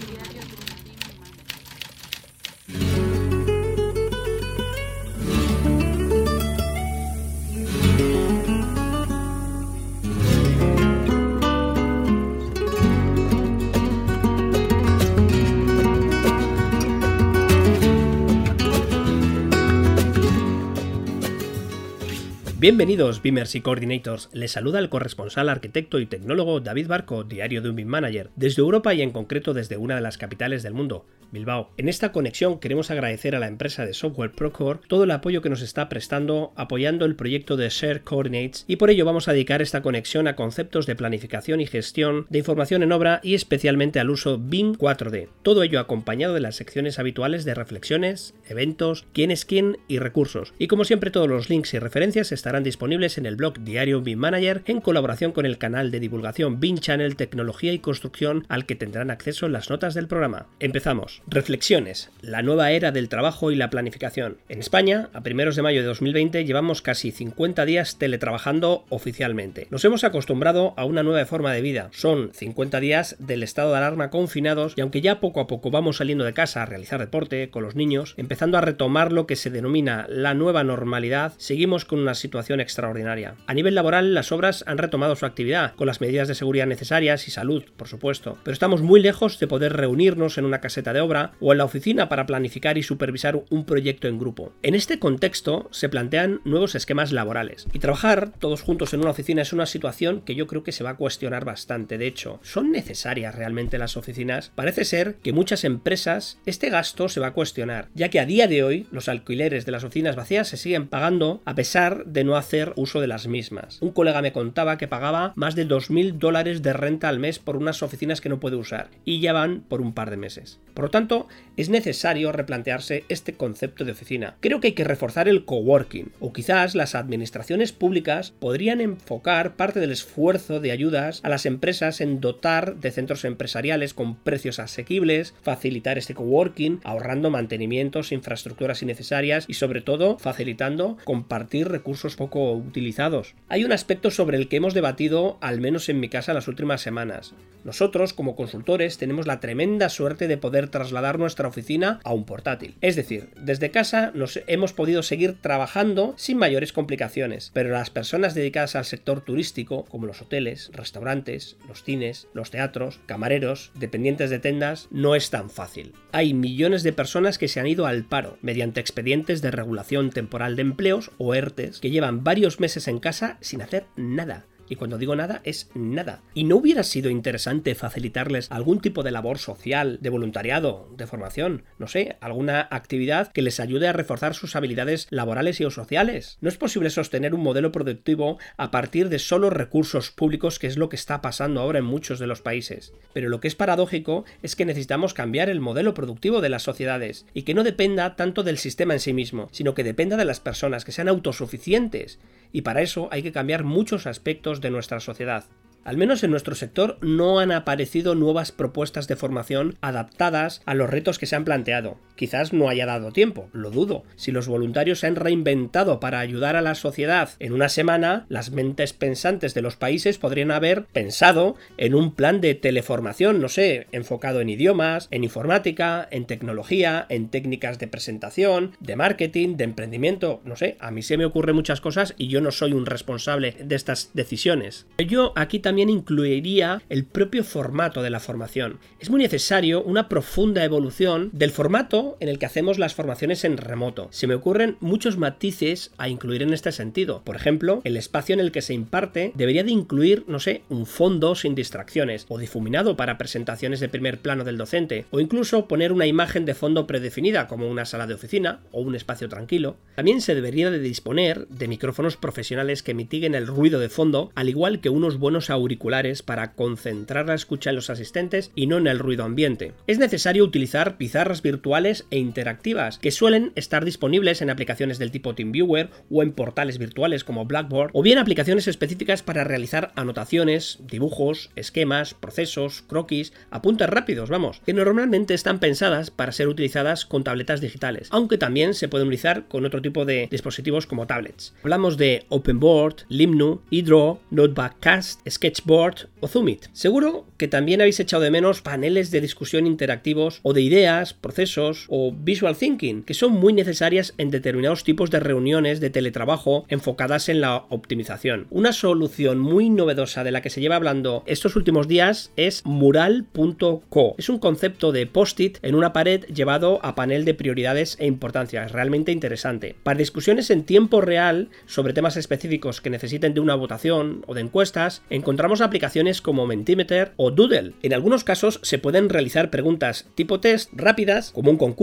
[22.57, 24.29] Bienvenidos, Beamers y Coordinators.
[24.31, 28.61] Les saluda el corresponsal arquitecto y tecnólogo David Barco, diario de un BIM Manager, desde
[28.61, 31.05] Europa y en concreto desde una de las capitales del mundo,
[31.35, 31.69] Bilbao.
[31.77, 35.49] En esta conexión queremos agradecer a la empresa de software Procore todo el apoyo que
[35.49, 39.61] nos está prestando apoyando el proyecto de Share Coordinates y por ello vamos a dedicar
[39.61, 44.09] esta conexión a conceptos de planificación y gestión de información en obra y especialmente al
[44.09, 45.27] uso BIM 4D.
[45.43, 50.53] Todo ello acompañado de las secciones habituales de reflexiones, eventos, quién es quién y recursos.
[50.57, 54.19] Y como siempre todos los links y referencias estarán disponibles en el blog diario BIM
[54.19, 58.75] Manager en colaboración con el canal de divulgación BIM Channel Tecnología y Construcción al que
[58.75, 60.47] tendrán acceso las notas del programa.
[60.59, 61.21] Empezamos.
[61.27, 62.11] Reflexiones.
[62.21, 64.37] La nueva era del trabajo y la planificación.
[64.49, 69.67] En España, a primeros de mayo de 2020, llevamos casi 50 días teletrabajando oficialmente.
[69.71, 71.89] Nos hemos acostumbrado a una nueva forma de vida.
[71.91, 75.97] Son 50 días del estado de alarma confinados y aunque ya poco a poco vamos
[75.97, 79.49] saliendo de casa a realizar deporte con los niños, empezando a retomar lo que se
[79.49, 83.35] denomina la nueva normalidad, seguimos con una situación extraordinaria.
[83.47, 87.27] A nivel laboral, las obras han retomado su actividad, con las medidas de seguridad necesarias
[87.27, 91.01] y salud, por supuesto, pero estamos muy lejos de poder reunirnos en una caseta de
[91.01, 94.53] obra o en la oficina para planificar y supervisar un proyecto en grupo.
[94.61, 99.41] En este contexto se plantean nuevos esquemas laborales y trabajar todos juntos en una oficina
[99.41, 101.97] es una situación que yo creo que se va a cuestionar bastante.
[101.97, 104.51] De hecho, ¿son necesarias realmente las oficinas?
[104.55, 108.47] Parece ser que muchas empresas este gasto se va a cuestionar, ya que a día
[108.47, 112.35] de hoy los alquileres de las oficinas vacías se siguen pagando a pesar de no
[112.35, 113.81] hacer uso de las mismas.
[113.81, 117.55] Un colega me contaba que pagaba más de 2.000 dólares de renta al mes por
[117.55, 120.59] unas oficinas que no puede usar y ya van por un par de meses.
[120.73, 124.35] Por lo tanto, es necesario replantearse este concepto de oficina.
[124.41, 129.79] Creo que hay que reforzar el coworking, o quizás las administraciones públicas podrían enfocar parte
[129.79, 135.33] del esfuerzo de ayudas a las empresas en dotar de centros empresariales con precios asequibles,
[135.41, 143.35] facilitar este coworking, ahorrando mantenimientos, infraestructuras innecesarias y sobre todo facilitando compartir recursos poco utilizados.
[143.47, 146.81] Hay un aspecto sobre el que hemos debatido, al menos en mi casa, las últimas
[146.81, 147.33] semanas.
[147.63, 152.25] Nosotros, como consultores, tenemos la tremenda suerte de poder trasladar dar nuestra oficina a un
[152.25, 152.75] portátil.
[152.81, 158.33] Es decir, desde casa nos hemos podido seguir trabajando sin mayores complicaciones, pero las personas
[158.33, 164.39] dedicadas al sector turístico, como los hoteles, restaurantes, los cines, los teatros, camareros, dependientes de
[164.39, 165.93] tendas, no es tan fácil.
[166.11, 170.55] Hay millones de personas que se han ido al paro mediante expedientes de regulación temporal
[170.55, 174.97] de empleos o ERTES que llevan varios meses en casa sin hacer nada y cuando
[174.97, 176.21] digo nada, es nada.
[176.33, 181.63] ¿Y no hubiera sido interesante facilitarles algún tipo de labor social, de voluntariado, de formación,
[181.77, 186.37] no sé, alguna actividad que les ayude a reforzar sus habilidades laborales y o sociales?
[186.41, 190.77] No es posible sostener un modelo productivo a partir de solo recursos públicos, que es
[190.77, 192.93] lo que está pasando ahora en muchos de los países.
[193.13, 197.25] Pero lo que es paradójico es que necesitamos cambiar el modelo productivo de las sociedades
[197.33, 200.39] y que no dependa tanto del sistema en sí mismo, sino que dependa de las
[200.39, 202.19] personas, que sean autosuficientes.
[202.55, 205.43] Y para eso hay que cambiar muchos aspectos de nuestra sociedad.
[205.83, 210.89] Al menos en nuestro sector no han aparecido nuevas propuestas de formación adaptadas a los
[210.89, 211.97] retos que se han planteado.
[212.15, 214.03] Quizás no haya dado tiempo, lo dudo.
[214.15, 218.51] Si los voluntarios se han reinventado para ayudar a la sociedad en una semana, las
[218.51, 223.87] mentes pensantes de los países podrían haber pensado en un plan de teleformación, no sé,
[223.91, 230.41] enfocado en idiomas, en informática, en tecnología, en técnicas de presentación, de marketing, de emprendimiento,
[230.45, 233.55] no sé, a mí se me ocurren muchas cosas y yo no soy un responsable
[233.59, 234.85] de estas decisiones.
[234.97, 238.79] Yo aquí también incluiría el propio formato de la formación.
[238.99, 243.57] Es muy necesario una profunda evolución del formato en el que hacemos las formaciones en
[243.57, 244.07] remoto.
[244.11, 247.21] Se me ocurren muchos matices a incluir en este sentido.
[247.23, 250.85] Por ejemplo, el espacio en el que se imparte debería de incluir, no sé, un
[250.85, 255.91] fondo sin distracciones, o difuminado para presentaciones de primer plano del docente, o incluso poner
[255.91, 259.77] una imagen de fondo predefinida como una sala de oficina o un espacio tranquilo.
[259.95, 264.49] También se debería de disponer de micrófonos profesionales que mitiguen el ruido de fondo, al
[264.49, 268.87] igual que unos buenos auriculares para concentrar la escucha en los asistentes y no en
[268.87, 269.73] el ruido ambiente.
[269.87, 275.33] Es necesario utilizar pizarras virtuales e interactivas que suelen estar disponibles en aplicaciones del tipo
[275.33, 281.49] TeamViewer o en portales virtuales como Blackboard o bien aplicaciones específicas para realizar anotaciones, dibujos,
[281.55, 287.61] esquemas, procesos, croquis, apuntes rápidos, vamos, que normalmente están pensadas para ser utilizadas con tabletas
[287.61, 291.55] digitales, aunque también se pueden utilizar con otro tipo de dispositivos como tablets.
[291.63, 296.67] Hablamos de OpenBoard, Limnu, eDraw, Notebookcast, Sketch Sketchboard o Zoomit.
[296.73, 301.84] Seguro que también habéis echado de menos paneles de discusión interactivos o de ideas, procesos,
[301.89, 307.29] O Visual Thinking, que son muy necesarias en determinados tipos de reuniones de teletrabajo enfocadas
[307.29, 308.47] en la optimización.
[308.49, 314.15] Una solución muy novedosa de la que se lleva hablando estos últimos días es mural.co.
[314.17, 318.65] Es un concepto de post-it en una pared llevado a panel de prioridades e importancia.
[318.65, 319.75] Es realmente interesante.
[319.83, 324.41] Para discusiones en tiempo real sobre temas específicos que necesiten de una votación o de
[324.41, 327.73] encuestas, encontramos aplicaciones como Mentimeter o Doodle.
[327.83, 331.74] En algunos casos se pueden realizar preguntas tipo test rápidas, como un concurso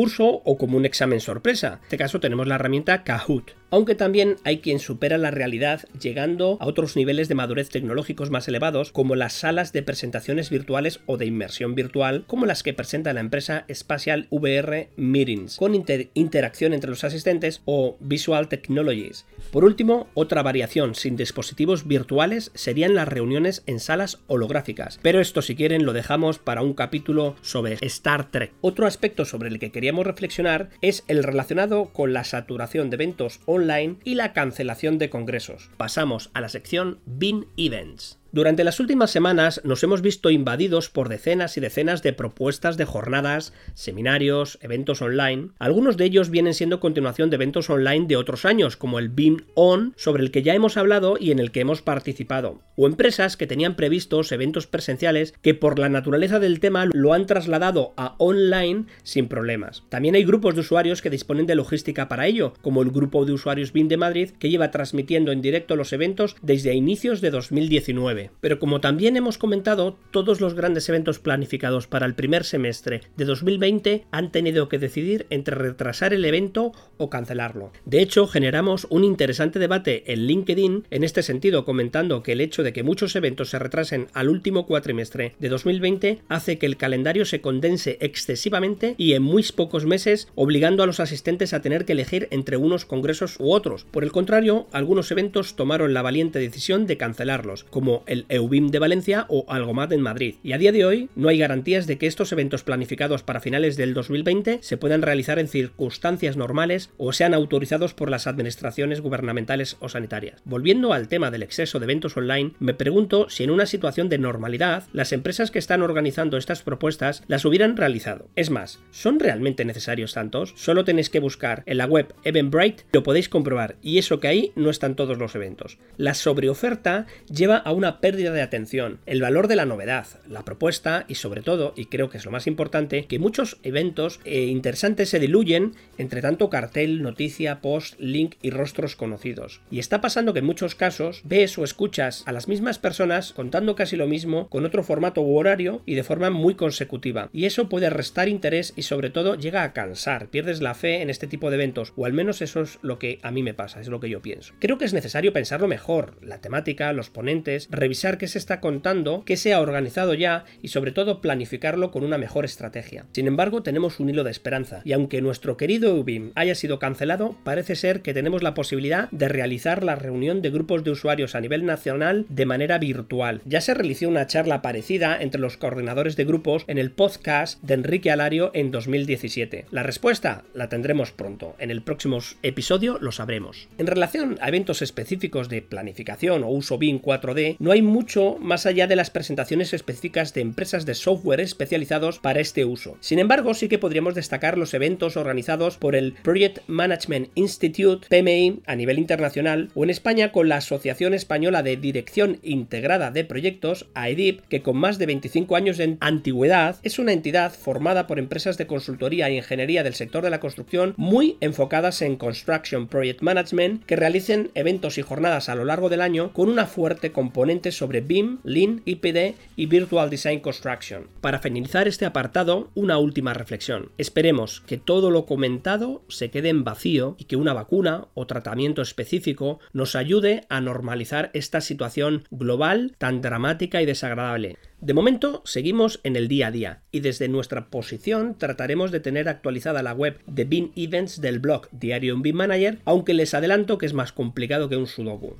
[0.45, 1.79] o como un examen sorpresa.
[1.79, 6.59] En este caso tenemos la herramienta Kahoot aunque también hay quien supera la realidad llegando
[6.61, 11.17] a otros niveles de madurez tecnológicos más elevados, como las salas de presentaciones virtuales o
[11.17, 16.91] de inmersión virtual, como las que presenta la empresa Spatial VR Meetings, con interacción entre
[16.91, 19.25] los asistentes o Visual Technologies.
[19.51, 25.41] Por último, otra variación sin dispositivos virtuales serían las reuniones en salas holográficas, pero esto
[25.41, 28.53] si quieren lo dejamos para un capítulo sobre Star Trek.
[28.61, 33.41] Otro aspecto sobre el que queríamos reflexionar es el relacionado con la saturación de eventos
[33.47, 33.62] online
[34.05, 35.71] y la cancelación de congresos.
[35.77, 38.22] Pasamos a la sección Bin Events.
[38.35, 42.87] Durante las últimas semanas nos hemos visto invadidos por decenas y decenas de propuestas de
[42.87, 45.51] jornadas, seminarios, eventos online.
[45.59, 49.45] Algunos de ellos vienen siendo continuación de eventos online de otros años, como el Beam
[49.55, 53.37] On, sobre el que ya hemos hablado y en el que hemos participado, o empresas
[53.37, 58.15] que tenían previstos eventos presenciales que por la naturaleza del tema lo han trasladado a
[58.17, 59.83] online sin problemas.
[59.91, 63.33] También hay grupos de usuarios que disponen de logística para ello, como el grupo de
[63.33, 68.22] usuarios Beam de Madrid, que lleva transmitiendo en directo los eventos desde inicios de 2019.
[68.41, 73.25] Pero como también hemos comentado, todos los grandes eventos planificados para el primer semestre de
[73.25, 77.73] 2020 han tenido que decidir entre retrasar el evento o cancelarlo.
[77.85, 82.63] De hecho, generamos un interesante debate en LinkedIn en este sentido, comentando que el hecho
[82.63, 87.25] de que muchos eventos se retrasen al último cuatrimestre de 2020 hace que el calendario
[87.25, 91.93] se condense excesivamente y en muy pocos meses, obligando a los asistentes a tener que
[91.93, 93.85] elegir entre unos congresos u otros.
[93.91, 98.79] Por el contrario, algunos eventos tomaron la valiente decisión de cancelarlos, como el EUBIM de
[98.79, 100.35] Valencia o Algomat en Madrid.
[100.43, 103.79] Y a día de hoy no hay garantías de que estos eventos planificados para finales
[103.79, 109.79] del 2020 se puedan realizar en circunstancias normales o sean autorizados por las administraciones gubernamentales
[109.81, 110.43] o sanitarias.
[110.45, 114.19] Volviendo al tema del exceso de eventos online, me pregunto si en una situación de
[114.19, 118.29] normalidad las empresas que están organizando estas propuestas las hubieran realizado.
[118.37, 120.53] Es más, ¿son realmente necesarios tantos?
[120.57, 124.53] Solo tenéis que buscar en la web Eventbrite lo podéis comprobar y eso que ahí
[124.55, 125.79] no están todos los eventos.
[125.97, 131.05] La sobreoferta lleva a una pérdida de atención, el valor de la novedad, la propuesta
[131.07, 135.09] y sobre todo, y creo que es lo más importante, que muchos eventos eh, interesantes
[135.09, 139.61] se diluyen entre tanto cartel, noticia, post, link y rostros conocidos.
[139.71, 143.77] Y está pasando que en muchos casos ves o escuchas a las mismas personas contando
[143.77, 147.31] casi lo mismo con otro formato u horario y de forma muy consecutiva.
[147.33, 151.11] Y eso puede restar interés y sobre todo llega a cansar, pierdes la fe en
[151.11, 153.81] este tipo de eventos, o al menos eso es lo que a mí me pasa,
[153.81, 154.55] es lo que yo pienso.
[154.59, 158.59] Creo que es necesario pensarlo mejor, la temática, los ponentes, revisar revisar qué se está
[158.61, 163.05] contando, qué se ha organizado ya y sobre todo planificarlo con una mejor estrategia.
[163.13, 167.37] Sin embargo, tenemos un hilo de esperanza y aunque nuestro querido UBIM haya sido cancelado,
[167.45, 171.43] parece ser que tenemos la posibilidad de realizar la reunión de grupos de usuarios a
[171.43, 173.43] nivel nacional de manera virtual.
[173.45, 177.75] Ya se realizó una charla parecida entre los coordinadores de grupos en el podcast de
[177.75, 179.67] Enrique Alario en 2017.
[179.71, 181.57] La respuesta la tendremos pronto.
[181.59, 183.69] En el próximo episodio lo sabremos.
[183.77, 188.67] En relación a eventos específicos de planificación o uso BIM 4D, no hay mucho más
[188.67, 192.97] allá de las presentaciones específicas de empresas de software especializados para este uso.
[193.01, 198.61] Sin embargo, sí que podríamos destacar los eventos organizados por el Project Management Institute, PMI,
[198.67, 203.87] a nivel internacional, o en España con la Asociación Española de Dirección Integrada de Proyectos,
[203.95, 208.59] AEDIP, que con más de 25 años de antigüedad es una entidad formada por empresas
[208.59, 213.85] de consultoría e ingeniería del sector de la construcción muy enfocadas en Construction Project Management
[213.85, 218.01] que realicen eventos y jornadas a lo largo del año con una fuerte componente sobre
[218.01, 221.07] BIM, Lean, IPD y Virtual Design Construction.
[221.21, 223.91] Para finalizar este apartado, una última reflexión.
[223.99, 228.83] Esperemos que todo lo comentado se quede en vacío y que una vacuna o tratamiento
[228.83, 234.57] específico nos ayude a normalizar esta situación global tan dramática y desagradable.
[234.81, 239.29] De momento seguimos en el día a día y desde nuestra posición trataremos de tener
[239.29, 243.79] actualizada la web de BIM Events del blog Diario en BIM Manager, aunque les adelanto
[243.79, 245.37] que es más complicado que un sudoku.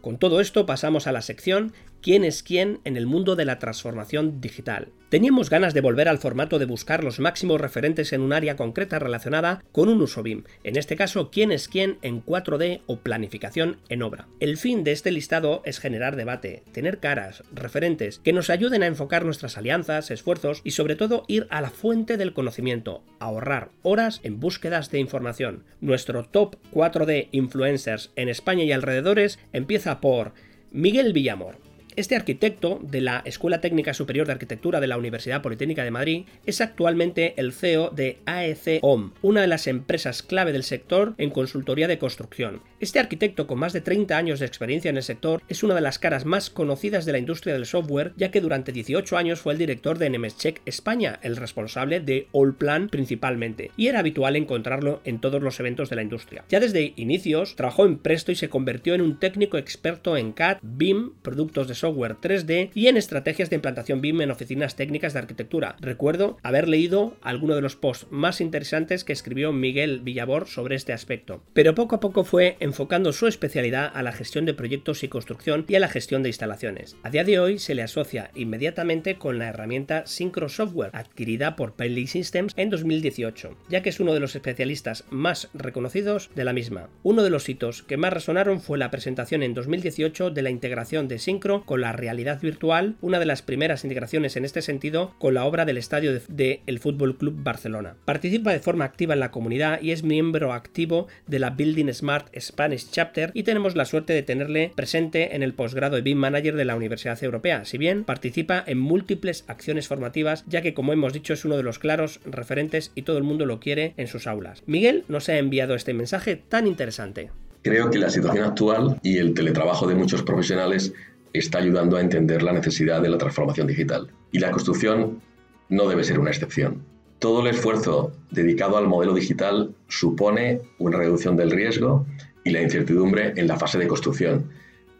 [0.00, 1.72] Con todo esto pasamos a la sección
[2.02, 4.92] quién es quién en el mundo de la transformación digital.
[5.08, 8.98] Teníamos ganas de volver al formato de buscar los máximos referentes en un área concreta
[8.98, 13.78] relacionada con un uso BIM, en este caso quién es quién en 4D o planificación
[13.88, 14.28] en obra.
[14.38, 18.86] El fin de este listado es generar debate, tener caras, referentes, que nos ayuden a
[18.86, 24.20] enfocar nuestras alianzas, esfuerzos y sobre todo ir a la fuente del conocimiento, ahorrar horas
[24.24, 25.64] en búsquedas de información.
[25.80, 30.34] Nuestro top 4D influencers en España y alrededores empieza por
[30.70, 31.67] Miguel Villamor,
[31.98, 36.26] este arquitecto de la Escuela Técnica Superior de Arquitectura de la Universidad Politécnica de Madrid
[36.46, 41.30] es actualmente el CEO de AEC OM, una de las empresas clave del sector en
[41.30, 42.60] consultoría de construcción.
[42.78, 45.80] Este arquitecto con más de 30 años de experiencia en el sector es una de
[45.80, 49.54] las caras más conocidas de la industria del software, ya que durante 18 años fue
[49.54, 55.20] el director de Nemescheck España, el responsable de Allplan principalmente, y era habitual encontrarlo en
[55.20, 56.44] todos los eventos de la industria.
[56.48, 60.58] Ya desde inicios trabajó en Presto y se convirtió en un técnico experto en CAD,
[60.62, 65.14] BIM, productos de software software 3D y en estrategias de implantación BIM en oficinas técnicas
[65.14, 65.76] de arquitectura.
[65.80, 70.92] Recuerdo haber leído alguno de los posts más interesantes que escribió Miguel Villabor sobre este
[70.92, 75.08] aspecto, pero poco a poco fue enfocando su especialidad a la gestión de proyectos y
[75.08, 76.96] construcción y a la gestión de instalaciones.
[77.02, 81.72] A día de hoy se le asocia inmediatamente con la herramienta Synchro Software, adquirida por
[81.74, 86.52] Payly Systems en 2018, ya que es uno de los especialistas más reconocidos de la
[86.52, 86.90] misma.
[87.02, 91.08] Uno de los hitos que más resonaron fue la presentación en 2018 de la integración
[91.08, 95.34] de Synchro con la realidad virtual, una de las primeras integraciones en este sentido con
[95.34, 97.96] la obra del estadio del de, el Fútbol Club Barcelona.
[98.04, 102.28] Participa de forma activa en la comunidad y es miembro activo de la Building Smart
[102.38, 106.56] Spanish Chapter y tenemos la suerte de tenerle presente en el posgrado de BIM Manager
[106.56, 111.12] de la Universidad Europea, si bien participa en múltiples acciones formativas, ya que como hemos
[111.12, 114.26] dicho es uno de los claros referentes y todo el mundo lo quiere en sus
[114.26, 114.62] aulas.
[114.66, 117.30] Miguel nos ha enviado este mensaje tan interesante.
[117.62, 120.94] Creo que la situación actual y el teletrabajo de muchos profesionales
[121.32, 124.08] está ayudando a entender la necesidad de la transformación digital.
[124.32, 125.20] Y la construcción
[125.68, 126.82] no debe ser una excepción.
[127.18, 132.06] Todo el esfuerzo dedicado al modelo digital supone una reducción del riesgo
[132.44, 134.50] y la incertidumbre en la fase de construcción,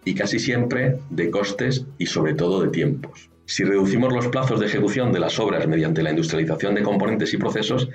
[0.05, 3.31] y casi siempre de costes y sobre todo de tiempos.
[3.47, 7.39] Si reducimos los plazos de ejecución de las obras mediante la industrialización de componentes y
[7.39, 7.89] procesos,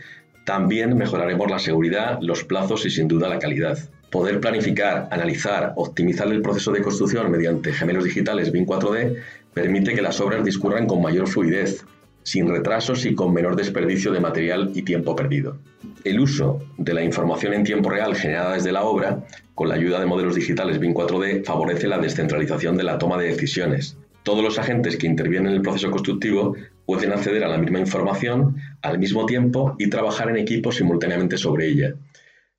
[0.46, 3.78] también mejoraremos la seguridad, los plazos y sin duda la calidad
[4.14, 9.16] poder planificar, analizar, optimizar el proceso de construcción mediante gemelos digitales BIM 4D
[9.56, 11.84] permite que las obras discurran con mayor fluidez,
[12.22, 15.58] sin retrasos y con menor desperdicio de material y tiempo perdido.
[16.04, 19.26] El uso de la información en tiempo real generada desde la obra,
[19.56, 23.30] con la ayuda de modelos digitales BIM 4D, favorece la descentralización de la toma de
[23.30, 23.98] decisiones.
[24.22, 28.58] Todos los agentes que intervienen en el proceso constructivo pueden acceder a la misma información
[28.82, 31.94] al mismo tiempo y trabajar en equipo simultáneamente sobre ella.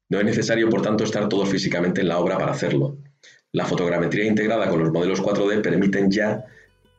[0.09, 2.96] No es necesario, por tanto, estar todos físicamente en la obra para hacerlo.
[3.52, 6.44] La fotogrametría integrada con los modelos 4D permiten ya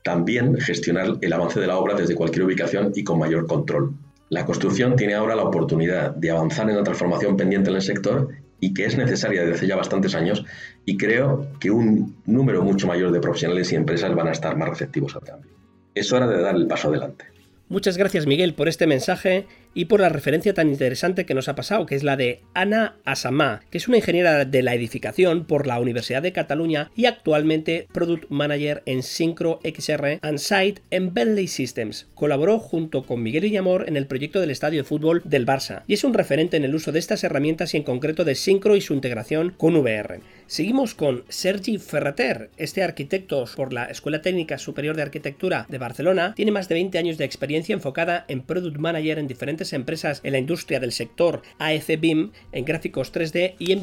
[0.04, 3.94] también gestionar el avance de la obra desde cualquier ubicación y con mayor control.
[4.30, 8.30] La construcción tiene ahora la oportunidad de avanzar en la transformación pendiente en el sector
[8.60, 10.46] y que es necesaria desde hace ya bastantes años
[10.86, 14.70] y creo que un número mucho mayor de profesionales y empresas van a estar más
[14.70, 15.55] receptivos al cambio.
[15.96, 17.26] Es hora de dar el paso adelante.
[17.68, 21.56] Muchas gracias Miguel por este mensaje y por la referencia tan interesante que nos ha
[21.56, 25.66] pasado, que es la de Ana Asamá, que es una ingeniera de la edificación por
[25.66, 31.48] la Universidad de Cataluña y actualmente Product Manager en Synchro XR and Site en Bentley
[31.48, 32.08] Systems.
[32.14, 35.96] Colaboró junto con Miguel Villamor en el proyecto del estadio de fútbol del Barça y
[35.96, 38.82] es un referente en el uso de estas herramientas y en concreto de Synchro y
[38.82, 40.20] su integración con VR.
[40.48, 46.36] Seguimos con Sergi Ferrater, este arquitecto por la Escuela Técnica Superior de Arquitectura de Barcelona,
[46.36, 50.34] tiene más de 20 años de experiencia enfocada en Product Manager en diferentes empresas en
[50.34, 53.82] la industria del sector AEC BIM en gráficos 3D y en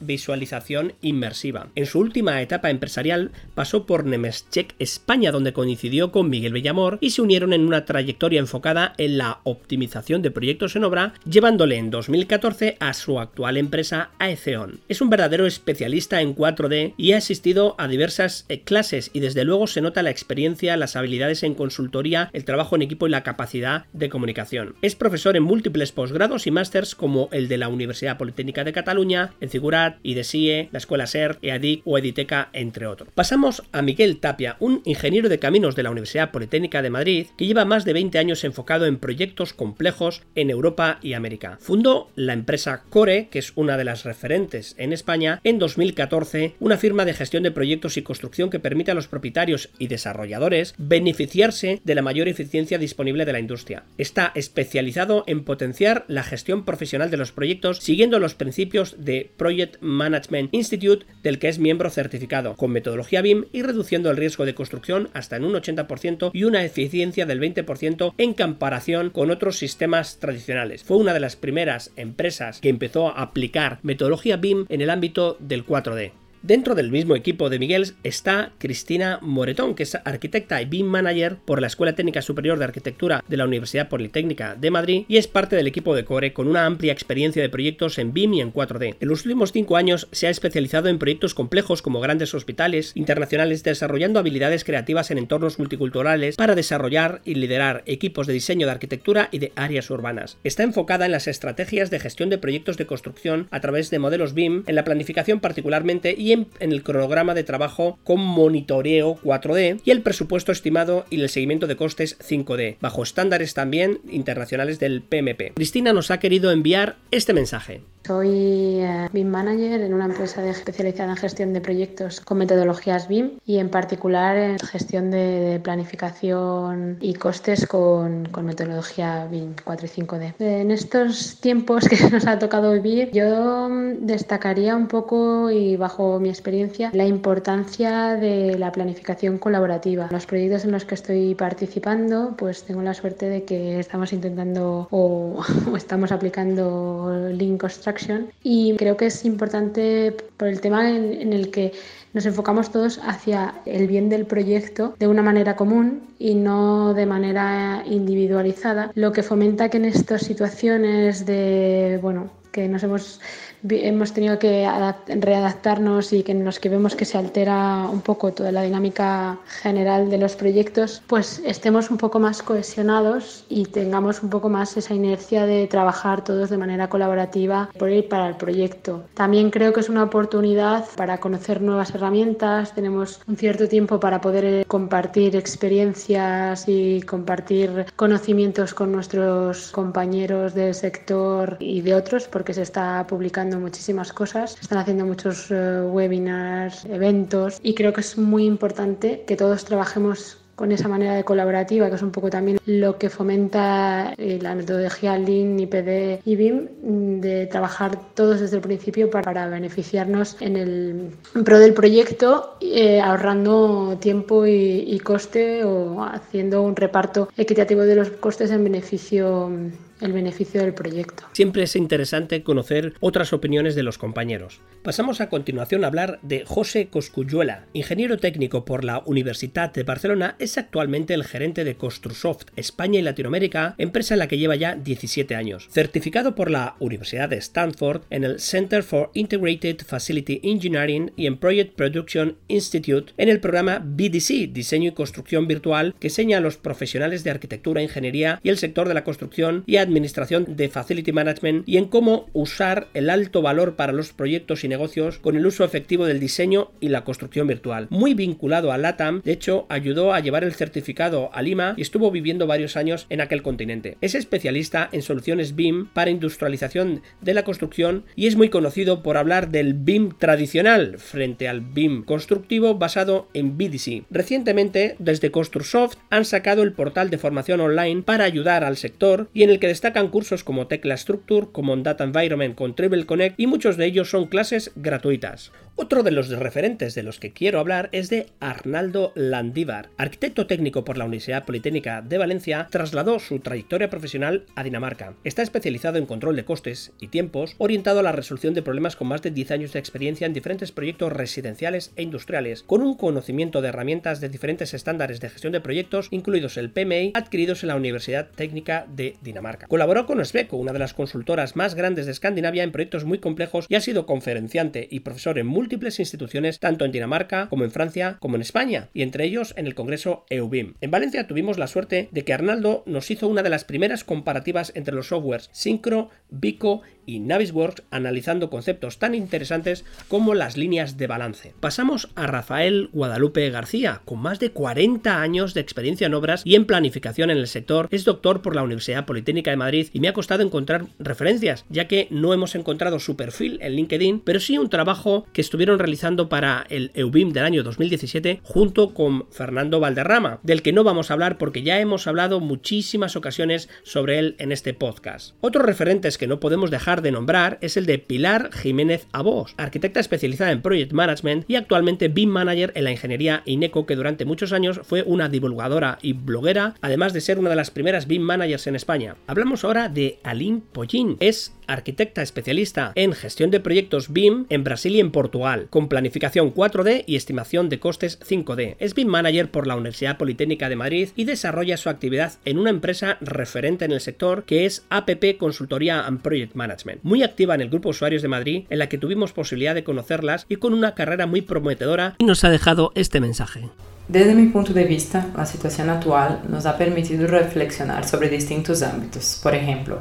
[0.00, 1.68] visualización inmersiva.
[1.74, 7.10] En su última etapa empresarial pasó por Nemescheck España, donde coincidió con Miguel Bellamor y
[7.10, 11.90] se unieron en una trayectoria enfocada en la optimización de proyectos en obra, llevándole en
[11.90, 14.80] 2014 a su actual empresa AECON.
[14.88, 19.44] Es un verdadero especialista en 4D y ha asistido a diversas eh, clases y desde
[19.44, 23.24] luego se nota la experiencia, las habilidades en consultoría, el trabajo en equipo y la
[23.24, 24.76] capacidad de comunicación.
[24.80, 29.32] Es profesor en múltiples posgrados y másters como el de la Universidad Politécnica de Cataluña,
[29.40, 33.10] en Figurat, IDESIE, la Escuela SER, EADIC o Editeca, entre otros.
[33.14, 37.46] Pasamos a Miguel Tapia, un ingeniero de caminos de la Universidad Politécnica de Madrid que
[37.46, 41.58] lleva más de 20 años enfocado en proyectos complejos en Europa y América.
[41.60, 46.54] Fundó la empresa Core, que es una de las referentes en España, en 2000 2014
[46.60, 50.74] una firma de gestión de proyectos y construcción que permite a los propietarios y desarrolladores
[50.78, 53.84] beneficiarse de la mayor eficiencia disponible de la industria.
[53.96, 59.80] Está especializado en potenciar la gestión profesional de los proyectos siguiendo los principios de Project
[59.80, 64.54] Management Institute del que es miembro certificado, con metodología BIM y reduciendo el riesgo de
[64.54, 70.18] construcción hasta en un 80% y una eficiencia del 20% en comparación con otros sistemas
[70.18, 70.84] tradicionales.
[70.84, 75.36] Fue una de las primeras empresas que empezó a aplicar metodología BIM en el ámbito
[75.40, 76.27] del 4D.
[76.42, 81.36] Dentro del mismo equipo de Miguel está Cristina Moretón, que es arquitecta y BIM manager
[81.44, 85.26] por la Escuela Técnica Superior de Arquitectura de la Universidad Politécnica de Madrid y es
[85.26, 88.52] parte del equipo de Core con una amplia experiencia de proyectos en BIM y en
[88.52, 88.96] 4D.
[89.00, 93.64] En los últimos cinco años se ha especializado en proyectos complejos como grandes hospitales internacionales,
[93.64, 99.28] desarrollando habilidades creativas en entornos multiculturales para desarrollar y liderar equipos de diseño de arquitectura
[99.32, 100.38] y de áreas urbanas.
[100.44, 104.34] Está enfocada en las estrategias de gestión de proyectos de construcción a través de modelos
[104.34, 109.90] BIM, en la planificación particularmente y en, el cronograma de trabajo con monitoreo 4D y
[109.90, 115.54] el presupuesto estimado y el seguimiento de costes 5D, bajo estándares también internacionales del PMP.
[115.54, 117.82] Cristina nos ha querido enviar este mensaje.
[118.08, 123.32] Soy eh, BIM Manager en una empresa especializada en gestión de proyectos con metodologías BIM
[123.44, 129.90] y en particular en gestión de planificación y costes con, con metodología BIM 4 y
[129.90, 130.34] 5D.
[130.38, 133.68] En estos tiempos que nos ha tocado vivir, yo
[134.00, 140.08] destacaría un poco y bajo mi experiencia la importancia de la planificación colaborativa.
[140.10, 144.88] Los proyectos en los que estoy participando, pues tengo la suerte de que estamos intentando
[144.90, 147.97] o, o estamos aplicando Lean Construction
[148.42, 151.72] y creo que es importante por el tema en, el que
[152.12, 157.06] nos enfocamos todos hacia el bien del proyecto de una manera común y no de
[157.06, 163.20] manera individualizada, lo que fomenta que en estas situaciones de, bueno, que nos hemos
[163.68, 164.68] hemos tenido que
[165.06, 169.38] readaptarnos y que en los que vemos que se altera un poco toda la dinámica
[169.62, 174.76] general de los proyectos, pues estemos un poco más cohesionados y tengamos un poco más
[174.76, 179.04] esa inercia de trabajar todos de manera colaborativa por ir para el proyecto.
[179.14, 184.20] También creo que es una oportunidad para conocer nuevas herramientas, tenemos un cierto tiempo para
[184.20, 192.54] poder compartir experiencias y compartir conocimientos con nuestros compañeros del sector y de otros porque
[192.54, 198.18] se está publicando muchísimas cosas, están haciendo muchos eh, webinars, eventos y creo que es
[198.18, 202.58] muy importante que todos trabajemos con esa manera de colaborativa, que es un poco también
[202.66, 209.08] lo que fomenta la metodología Lean, IPD y BIM, de trabajar todos desde el principio
[209.08, 211.10] para, beneficiarnos en el
[211.44, 217.94] pro del proyecto, eh, ahorrando tiempo y, y coste o haciendo un reparto equitativo de
[217.94, 219.52] los costes en beneficio
[220.00, 221.24] el beneficio del proyecto.
[221.32, 224.60] Siempre es interesante conocer otras opiniones de los compañeros.
[224.82, 230.36] Pasamos a continuación a hablar de José Coscuyuela, ingeniero técnico por la Universidad de Barcelona,
[230.38, 234.74] es actualmente el gerente de Construsoft España y Latinoamérica, empresa en la que lleva ya
[234.76, 235.68] 17 años.
[235.70, 241.38] Certificado por la Universidad de Stanford en el Center for Integrated Facility Engineering y en
[241.38, 246.56] Project Production Institute en el programa BDC, Diseño y Construcción Virtual, que enseña a los
[246.56, 251.12] profesionales de arquitectura, ingeniería y el sector de la construcción y a administración de Facility
[251.12, 255.46] Management y en cómo usar el alto valor para los proyectos y negocios con el
[255.46, 257.88] uso efectivo del diseño y la construcción virtual.
[257.90, 262.10] Muy vinculado a LATAM, de hecho ayudó a llevar el certificado a Lima y estuvo
[262.10, 263.96] viviendo varios años en aquel continente.
[264.00, 269.16] Es especialista en soluciones BIM para industrialización de la construcción y es muy conocido por
[269.16, 274.04] hablar del BIM tradicional frente al BIM constructivo basado en BDC.
[274.10, 279.42] Recientemente, desde Construsoft han sacado el portal de formación online para ayudar al sector y
[279.42, 283.46] en el que destacan cursos como Tecla Structure, como Data Environment con Triple Connect y
[283.46, 285.52] muchos de ellos son clases gratuitas.
[285.80, 289.90] Otro de los referentes de los que quiero hablar es de Arnaldo Landívar.
[289.96, 295.14] Arquitecto técnico por la Universidad Politécnica de Valencia, trasladó su trayectoria profesional a Dinamarca.
[295.22, 299.06] Está especializado en control de costes y tiempos, orientado a la resolución de problemas con
[299.06, 303.62] más de 10 años de experiencia en diferentes proyectos residenciales e industriales, con un conocimiento
[303.62, 307.76] de herramientas de diferentes estándares de gestión de proyectos, incluidos el PMI, adquiridos en la
[307.76, 309.67] Universidad Técnica de Dinamarca.
[309.68, 313.66] Colaboró con Osbeco, una de las consultoras más grandes de Escandinavia en proyectos muy complejos
[313.68, 318.16] y ha sido conferenciante y profesor en múltiples instituciones tanto en Dinamarca como en Francia
[318.18, 320.74] como en España y entre ellos en el Congreso EUBIM.
[320.80, 324.72] En Valencia tuvimos la suerte de que Arnaldo nos hizo una de las primeras comparativas
[324.74, 331.06] entre los softwares Syncro, Vico y Navisworks analizando conceptos tan interesantes como las líneas de
[331.06, 331.54] balance.
[331.58, 336.54] Pasamos a Rafael Guadalupe García, con más de 40 años de experiencia en obras y
[336.54, 340.08] en planificación en el sector, es doctor por la Universidad Politécnica de Madrid y me
[340.08, 344.58] ha costado encontrar referencias, ya que no hemos encontrado su perfil en LinkedIn, pero sí
[344.58, 350.40] un trabajo que estuvieron realizando para el EUBIM del año 2017 junto con Fernando Valderrama,
[350.42, 354.52] del que no vamos a hablar porque ya hemos hablado muchísimas ocasiones sobre él en
[354.52, 355.34] este podcast.
[355.40, 360.00] Otros referentes que no podemos dejar de nombrar es el de Pilar Jiménez Abos, arquitecta
[360.00, 364.52] especializada en Project Management y actualmente BIM Manager en la ingeniería INECO, que durante muchos
[364.52, 368.66] años fue una divulgadora y bloguera, además de ser una de las primeras BIM Managers
[368.66, 369.16] en España.
[369.26, 374.96] Hablamos ahora de Aline Pollín, es arquitecta especialista en gestión de proyectos BIM en Brasil
[374.96, 378.76] y en Portugal, con planificación 4D y estimación de costes 5D.
[378.80, 382.70] Es BIM Manager por la Universidad Politécnica de Madrid y desarrolla su actividad en una
[382.70, 387.60] empresa referente en el sector que es APP Consultoría and Project Management, muy activa en
[387.60, 390.94] el grupo Usuarios de Madrid, en la que tuvimos posibilidad de conocerlas y con una
[390.94, 393.68] carrera muy prometedora y nos ha dejado este mensaje.
[394.08, 399.38] Desde mi punto de vista, la situación actual nos ha permitido reflexionar sobre distintos ámbitos.
[399.42, 400.00] Por ejemplo,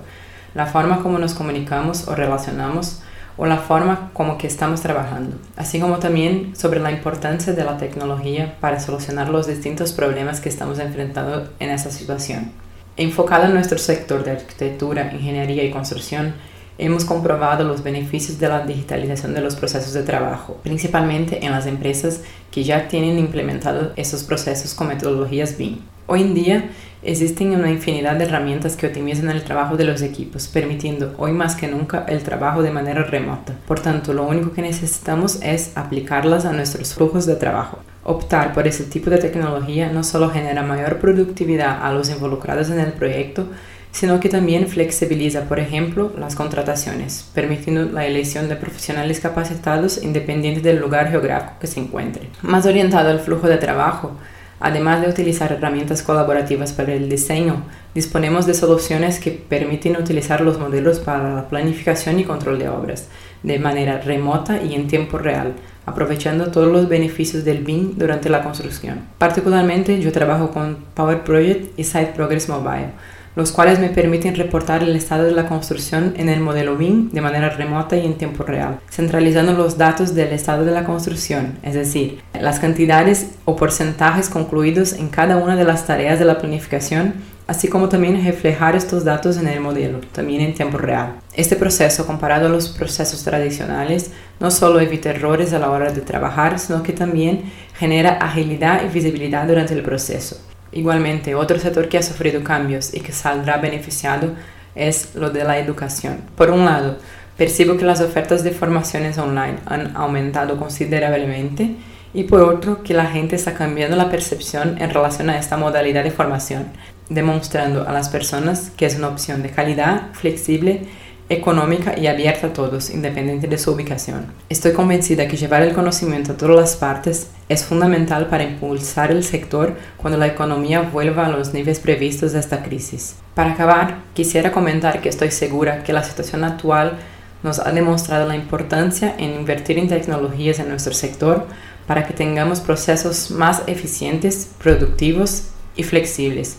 [0.57, 2.97] la forma como nos comunicamos o relacionamos
[3.37, 7.77] o la forma como que estamos trabajando, así como también sobre la importancia de la
[7.77, 12.51] tecnología para solucionar los distintos problemas que estamos enfrentando en esa situación.
[12.97, 16.33] Enfocado en nuestro sector de arquitectura, ingeniería y construcción,
[16.79, 21.67] hemos comprobado los beneficios de la digitalización de los procesos de trabajo, principalmente en las
[21.67, 25.96] empresas que ya tienen implementado esos procesos con metodologías BIM.
[26.09, 26.69] Hoy en día
[27.03, 31.53] existen una infinidad de herramientas que optimizan el trabajo de los equipos, permitiendo hoy más
[31.55, 33.53] que nunca el trabajo de manera remota.
[33.67, 37.79] Por tanto, lo único que necesitamos es aplicarlas a nuestros flujos de trabajo.
[38.05, 42.79] Optar por ese tipo de tecnología no solo genera mayor productividad a los involucrados en
[42.79, 43.45] el proyecto,
[43.91, 50.61] sino que también flexibiliza, por ejemplo, las contrataciones, permitiendo la elección de profesionales capacitados independiente
[50.61, 52.29] del lugar geográfico que se encuentre.
[52.43, 54.15] Más orientado al flujo de trabajo,
[54.59, 57.63] Además de utilizar herramientas colaborativas para el diseño,
[57.93, 63.07] disponemos de soluciones que permiten utilizar los modelos para la planificación y control de obras
[63.43, 65.53] de manera remota y en tiempo real,
[65.85, 69.01] aprovechando todos los beneficios del BIM durante la construcción.
[69.17, 72.89] Particularmente yo trabajo con Power Project y Site Progress Mobile
[73.37, 77.21] los cuales me permiten reportar el estado de la construcción en el modelo BIM de
[77.21, 81.75] manera remota y en tiempo real, centralizando los datos del estado de la construcción, es
[81.75, 87.13] decir, las cantidades o porcentajes concluidos en cada una de las tareas de la planificación,
[87.45, 91.17] así como también reflejar estos datos en el modelo, también en tiempo real.
[91.35, 94.09] Este proceso, comparado a los procesos tradicionales,
[94.39, 97.43] no solo evita errores a la hora de trabajar, sino que también
[97.77, 100.37] genera agilidad y visibilidad durante el proceso.
[100.71, 104.31] Igualmente, otro sector que ha sufrido cambios y que saldrá beneficiado
[104.75, 106.21] es lo de la educación.
[106.35, 106.97] Por un lado,
[107.37, 111.75] percibo que las ofertas de formaciones online han aumentado considerablemente
[112.13, 116.03] y por otro que la gente está cambiando la percepción en relación a esta modalidad
[116.03, 116.65] de formación,
[117.09, 120.81] demostrando a las personas que es una opción de calidad, flexible
[121.29, 124.27] económica y abierta a todos, independiente de su ubicación.
[124.49, 129.23] Estoy convencida que llevar el conocimiento a todas las partes es fundamental para impulsar el
[129.23, 133.15] sector cuando la economía vuelva a los niveles previstos de esta crisis.
[133.33, 136.97] Para acabar, quisiera comentar que estoy segura que la situación actual
[137.43, 141.45] nos ha demostrado la importancia en invertir en tecnologías en nuestro sector
[141.85, 146.57] para que tengamos procesos más eficientes, productivos y flexibles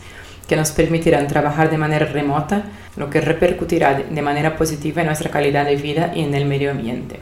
[0.49, 2.65] que nos permitirán trabajar de manera remota,
[2.97, 6.71] lo que repercutirá de manera positiva en nuestra calidad de vida y en el medio
[6.71, 7.21] ambiente.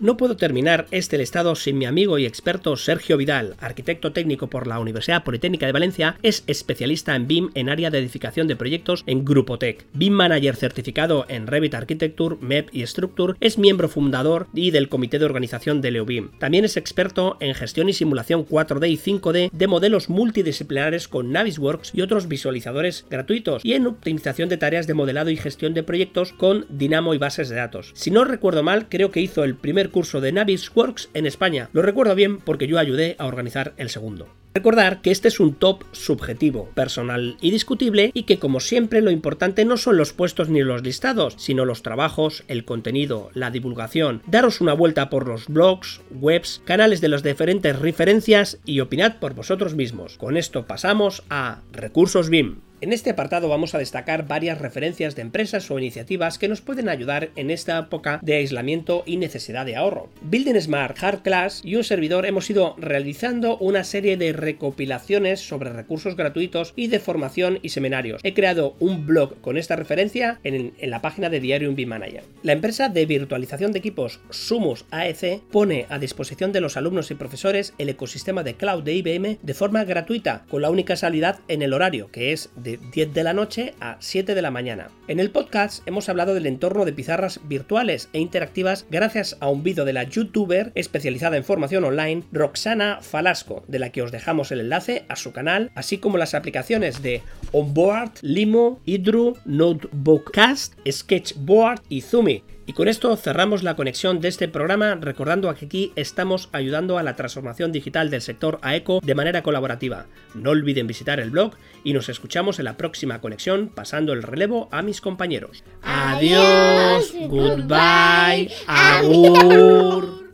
[0.00, 4.68] No puedo terminar este listado sin mi amigo y experto Sergio Vidal, arquitecto técnico por
[4.68, 9.02] la Universidad Politécnica de Valencia, es especialista en BIM en área de edificación de proyectos
[9.08, 9.84] en Grupo Tech.
[9.94, 15.18] BIM Manager certificado en Revit Architecture, MEP y Structure, es miembro fundador y del comité
[15.18, 16.30] de organización de LeoBIM.
[16.38, 21.90] También es experto en gestión y simulación 4D y 5D de modelos multidisciplinares con Navisworks
[21.92, 26.32] y otros visualizadores gratuitos y en optimización de tareas de modelado y gestión de proyectos
[26.32, 27.90] con Dynamo y bases de datos.
[27.94, 31.68] Si no recuerdo mal, creo que hizo el primer curso de Navisworks en España.
[31.72, 34.28] Lo recuerdo bien porque yo ayudé a organizar el segundo.
[34.58, 39.12] Recordar que este es un top subjetivo, personal y discutible y que como siempre lo
[39.12, 44.20] importante no son los puestos ni los listados, sino los trabajos, el contenido, la divulgación.
[44.26, 49.34] Daros una vuelta por los blogs, webs, canales de las diferentes referencias y opinad por
[49.34, 50.18] vosotros mismos.
[50.18, 52.56] Con esto pasamos a Recursos BIM.
[52.80, 56.88] En este apartado vamos a destacar varias referencias de empresas o iniciativas que nos pueden
[56.88, 60.10] ayudar en esta época de aislamiento y necesidad de ahorro.
[60.22, 65.74] Building Smart, Hard Class y un servidor hemos ido realizando una serie de recopilaciones sobre
[65.74, 68.22] recursos gratuitos y de formación y seminarios.
[68.24, 72.24] He creado un blog con esta referencia en, la página de Diario B Manager.
[72.42, 77.14] La empresa de virtualización de equipos Sumus AEC pone a disposición de los alumnos y
[77.14, 81.60] profesores el ecosistema de cloud de IBM de forma gratuita, con la única salida en
[81.60, 84.88] el horario, que es de 10 de la noche a 7 de la mañana.
[85.08, 89.62] En el podcast hemos hablado del entorno de pizarras virtuales e interactivas gracias a un
[89.62, 94.37] vídeo de la youtuber especializada en formación online Roxana Falasco, de la que os dejamos
[94.52, 101.82] el enlace a su canal, así como las aplicaciones de Onboard, Limo, Hydro, Notebookcast, Sketchboard
[101.88, 106.50] y Zumi y con esto cerramos la conexión de este programa recordando que aquí estamos
[106.52, 110.04] ayudando a la transformación digital del sector AECO de manera colaborativa.
[110.34, 114.68] No olviden visitar el blog y nos escuchamos en la próxima conexión pasando el relevo
[114.70, 115.64] a mis compañeros.
[115.80, 120.27] Adiós, goodbye, agur.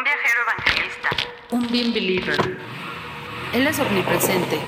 [0.00, 1.08] Un viajero evangelista,
[1.50, 2.56] un BIM believer
[3.52, 4.58] él es omnipresente,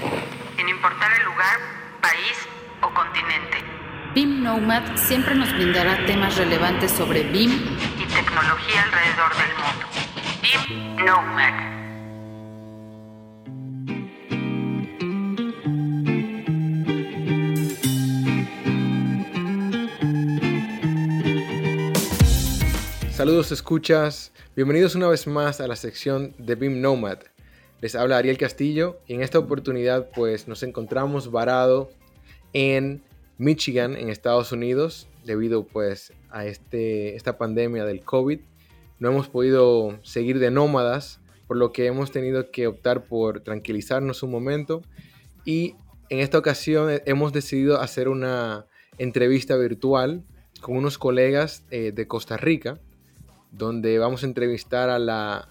[0.56, 1.58] sin importar el lugar,
[2.02, 2.36] país
[2.82, 3.64] o continente.
[4.14, 7.50] BIM Nomad siempre nos brindará temas relevantes sobre BIM
[7.98, 9.86] y tecnología alrededor del mundo.
[10.42, 11.81] BIM Nomad.
[23.22, 27.18] Saludos escuchas, bienvenidos una vez más a la sección de BIM Nomad,
[27.80, 31.92] les habla Ariel Castillo y en esta oportunidad pues nos encontramos varado
[32.52, 33.00] en
[33.38, 38.40] Michigan, en Estados Unidos, debido pues a este, esta pandemia del COVID.
[38.98, 44.24] No hemos podido seguir de nómadas, por lo que hemos tenido que optar por tranquilizarnos
[44.24, 44.82] un momento
[45.44, 45.76] y
[46.08, 48.66] en esta ocasión hemos decidido hacer una
[48.98, 50.24] entrevista virtual
[50.60, 52.80] con unos colegas eh, de Costa Rica,
[53.52, 55.48] donde vamos a entrevistar a la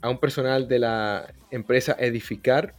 [0.00, 2.74] a un personal de la empresa Edificar,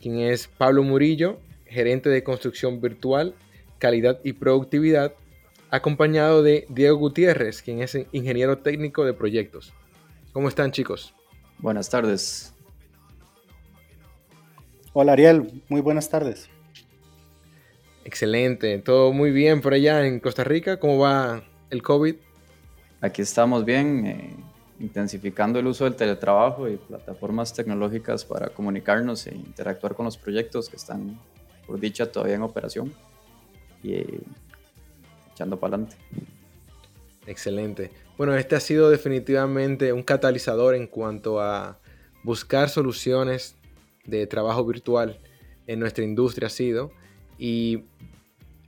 [0.00, 3.34] quien es Pablo Murillo, gerente de construcción virtual,
[3.78, 5.14] calidad y productividad,
[5.70, 9.72] acompañado de Diego Gutiérrez, quien es ingeniero técnico de proyectos.
[10.32, 11.14] ¿Cómo están chicos?
[11.58, 12.54] Buenas tardes.
[14.92, 16.50] Hola Ariel, muy buenas tardes.
[18.04, 20.78] Excelente, todo muy bien por allá en Costa Rica.
[20.78, 22.16] ¿Cómo va el COVID?
[23.02, 24.06] Aquí estamos bien.
[24.06, 24.36] Eh,
[24.82, 30.68] intensificando el uso del teletrabajo y plataformas tecnológicas para comunicarnos e interactuar con los proyectos
[30.68, 31.18] que están,
[31.66, 32.92] por dicha, todavía en operación
[33.82, 34.20] y eh,
[35.32, 35.96] echando para adelante.
[37.26, 37.92] Excelente.
[38.18, 41.78] Bueno, este ha sido definitivamente un catalizador en cuanto a
[42.24, 43.54] buscar soluciones
[44.04, 45.20] de trabajo virtual
[45.68, 46.90] en nuestra industria ha sido
[47.38, 47.84] y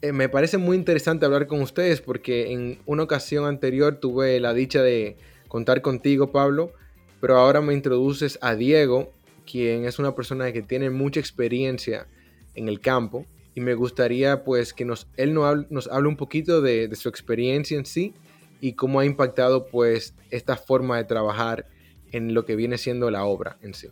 [0.05, 4.53] eh, me parece muy interesante hablar con ustedes porque en una ocasión anterior tuve la
[4.53, 5.17] dicha de
[5.49, 6.75] contar contigo, Pablo,
[7.23, 9.15] pero ahora me introduces a Diego,
[9.51, 12.07] quien es una persona que tiene mucha experiencia
[12.55, 13.25] en el campo
[13.55, 17.79] y me gustaría pues que nos, él nos hable, un poquito de, de, su experiencia
[17.79, 18.13] en sí
[18.61, 21.67] y cómo ha impactado pues esta forma de trabajar
[22.13, 23.89] en lo que viene siendo la obra en sí.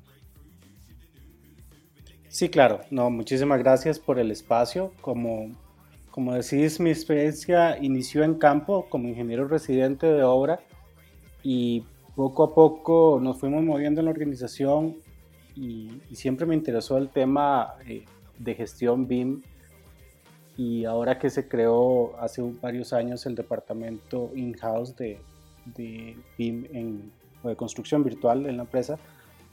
[2.32, 2.80] Sí, claro.
[2.90, 4.92] No, muchísimas gracias por el espacio.
[5.02, 5.54] Como,
[6.12, 10.60] como decís, mi experiencia inició en campo como ingeniero residente de obra
[11.42, 11.84] y
[12.14, 14.96] poco a poco nos fuimos moviendo en la organización
[15.56, 18.04] y, siempre me interesó el tema eh,
[18.38, 19.40] de gestión BIM
[20.58, 25.18] y ahora que se creó hace varios años el departamento in-house de,
[25.64, 27.12] de, BIM en,
[27.42, 28.98] o de construcción virtual en la empresa,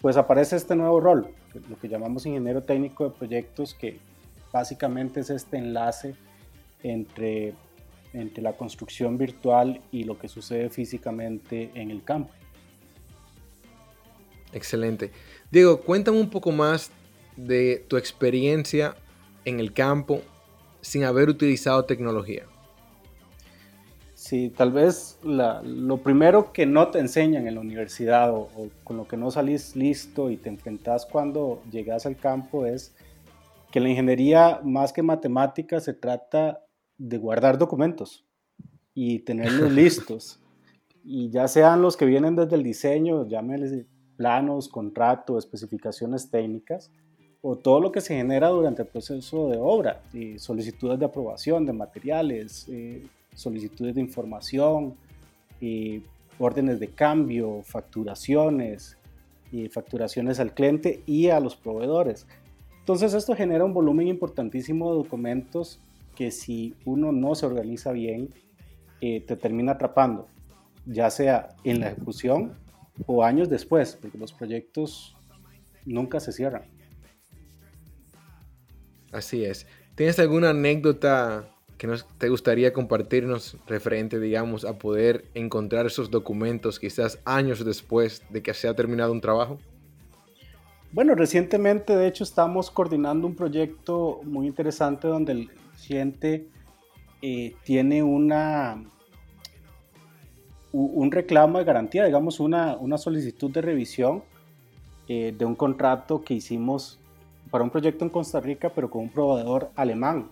[0.02, 1.34] pues aparece este nuevo rol,
[1.70, 3.98] lo que llamamos ingeniero técnico de proyectos, que
[4.52, 6.16] básicamente es este enlace
[6.84, 7.54] entre
[8.14, 12.32] entre la construcción virtual y lo que sucede físicamente en el campo.
[14.52, 15.12] Excelente.
[15.52, 16.92] Diego, cuéntame un poco más
[17.36, 18.96] de tu experiencia
[19.46, 20.22] en el campo
[20.82, 22.46] sin haber utilizado tecnología.
[24.16, 28.98] Sí, tal vez lo primero que no te enseñan en la universidad o, o, con
[28.98, 32.94] lo que no salís listo y te enfrentas cuando llegas al campo es
[33.72, 36.64] que la ingeniería, más que matemática, se trata
[37.00, 38.24] de guardar documentos
[38.94, 40.40] y tenerlos listos.
[41.02, 43.86] Y ya sean los que vienen desde el diseño, llámeles
[44.18, 46.92] planos, contrato, especificaciones técnicas,
[47.42, 51.66] o todo lo que se genera durante el proceso de obra, y solicitudes de aprobación
[51.66, 54.96] de materiales, eh, solicitudes de información,
[55.62, 56.04] y
[56.38, 58.98] órdenes de cambio, facturaciones,
[59.52, 62.28] y facturaciones al cliente y a los proveedores.
[62.80, 65.80] Entonces esto genera un volumen importantísimo de documentos
[66.20, 68.28] que si uno no se organiza bien,
[69.00, 70.28] eh, te termina atrapando,
[70.86, 72.58] ya sea en la ejecución
[73.06, 75.16] o años después, porque los proyectos
[75.86, 76.64] nunca se cierran.
[79.14, 79.66] Así es.
[79.96, 81.48] ¿Tienes alguna anécdota
[81.78, 88.24] que nos, te gustaría compartirnos referente, digamos, a poder encontrar esos documentos quizás años después
[88.30, 89.58] de que se ha terminado un trabajo?
[90.92, 95.50] Bueno, recientemente de hecho estamos coordinando un proyecto muy interesante donde el
[95.86, 96.48] cliente
[97.22, 98.84] eh, tiene una
[100.72, 104.24] un reclamo de garantía, digamos una, una solicitud de revisión
[105.08, 107.00] eh, de un contrato que hicimos
[107.50, 110.30] para un proyecto en Costa Rica, pero con un proveedor alemán.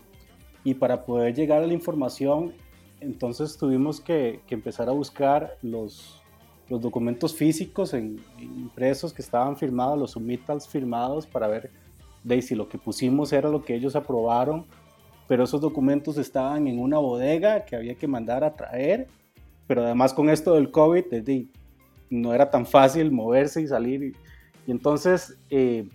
[0.64, 2.54] Y para poder llegar a la información,
[3.02, 6.22] entonces tuvimos que, empezar a buscar los,
[6.70, 11.72] los documentos físicos en, impresos que estaban firmados, los submittals firmados para ver
[12.24, 14.66] de si lo que pusimos era lo que ellos aprobaron,
[15.28, 19.08] pero esos documentos estaban en una bodega que había que mandar a traer,
[19.68, 21.06] pero además con esto del COVID
[22.10, 24.04] no era tan fácil moverse y salir.
[24.66, 25.88] Y, entonces eh,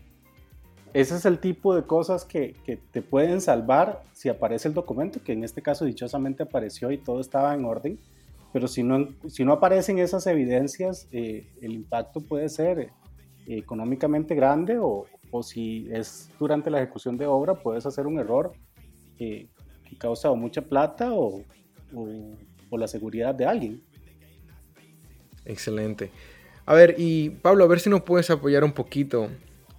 [0.94, 2.54] ese es el tipo de cosas que,
[2.90, 7.20] te pueden salvar si aparece el documento, que en este caso dichosamente apareció y todo
[7.20, 7.98] estaba en orden.
[8.52, 12.90] Pero si no, si no aparecen esas evidencias, eh, el impacto puede ser eh,
[13.46, 15.06] económicamente grande o,
[15.42, 18.52] si es durante la ejecución de obra, puedes hacer un error
[19.88, 21.42] que causa mucha plata o,
[22.70, 23.82] o la seguridad de alguien.
[25.44, 26.10] Excelente.
[26.64, 29.28] A ver, y Pablo, a ver si nos puedes apoyar un poquito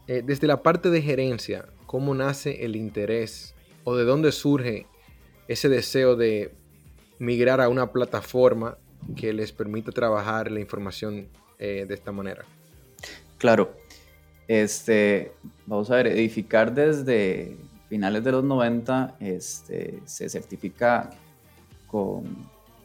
[0.08, 3.56] eh, desde la parte de gerencia, ¿cómo nace el interés
[3.86, 4.86] o de dónde surge
[5.48, 6.54] ese deseo de
[7.20, 8.78] migrar a una plataforma
[9.16, 12.44] que les permita trabajar la información eh, de esta manera?
[13.38, 13.76] Claro,
[14.48, 15.32] este,
[15.66, 17.56] vamos a ver, edificar desde
[17.94, 21.12] finales de los 90 este, se certifica
[21.86, 22.24] con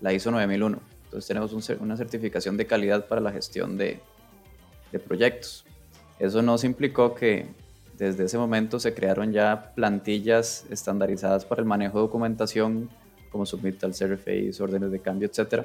[0.02, 0.78] la ISO 9001.
[1.04, 4.00] Entonces tenemos una certificación de calidad para la gestión de,
[4.92, 5.64] de proyectos.
[6.18, 7.46] Eso nos implicó que
[7.96, 12.90] desde ese momento se crearon ya plantillas estandarizadas para el manejo de documentación,
[13.32, 15.64] como submittal, CRFIs, órdenes de cambio, etc.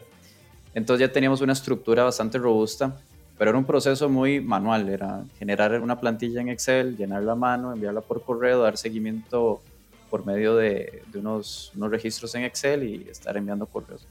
[0.73, 2.95] Entonces ya teníamos una estructura bastante robusta,
[3.37, 7.73] pero era un proceso muy manual, era generar una plantilla en Excel, llenarla a mano,
[7.73, 9.61] enviarla por correo, dar seguimiento
[10.09, 14.07] por medio de, unos, unos registros en Excel y estar enviando correos.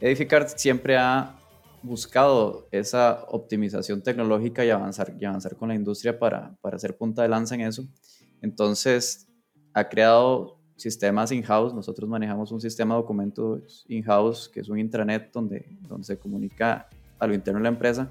[0.00, 1.34] Edificar siempre ha
[1.82, 7.22] buscado esa optimización tecnológica y avanzar, y avanzar con la industria para, para hacer punta
[7.22, 7.84] de lanza en eso.
[8.40, 9.28] Entonces,
[9.74, 11.74] ha creado sistemas in-house.
[11.74, 16.88] Nosotros manejamos un sistema de documentos in-house, que es un intranet donde, donde se comunica
[17.18, 18.10] a lo interno de la empresa.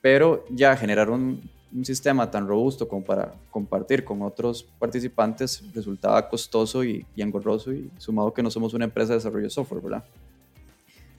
[0.00, 6.84] Pero ya generar un, sistema tan robusto como para compartir con otros participantes resultaba costoso
[6.84, 10.04] y, y engorroso, y sumado que no somos una empresa de desarrollo de software, ¿verdad?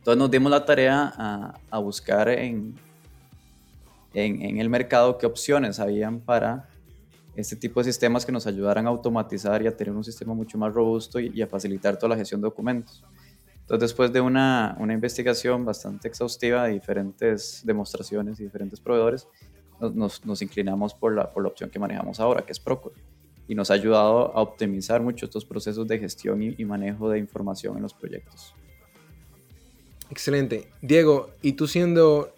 [0.05, 2.75] Entonces nos dimos la tarea a, buscar en,
[4.13, 6.69] en, el mercado qué opciones habían para
[7.35, 10.59] este tipo de sistemas que nos ayudaran a automatizar y a tener un sistema mucho
[10.59, 13.03] más robusto y, a facilitar toda la gestión de documentos.
[13.65, 19.27] Entonces, después de una, una, investigación bastante exhaustiva de diferentes demostraciones y diferentes proveedores,
[19.79, 22.95] nos, inclinamos por la, por la opción que manejamos ahora, que es Procure.
[23.47, 27.75] Y nos ha ayudado a optimizar mucho estos procesos de gestión y manejo de información
[27.75, 28.53] en los proyectos.
[30.09, 30.69] Excelente.
[30.81, 32.33] Diego, y tú siendo,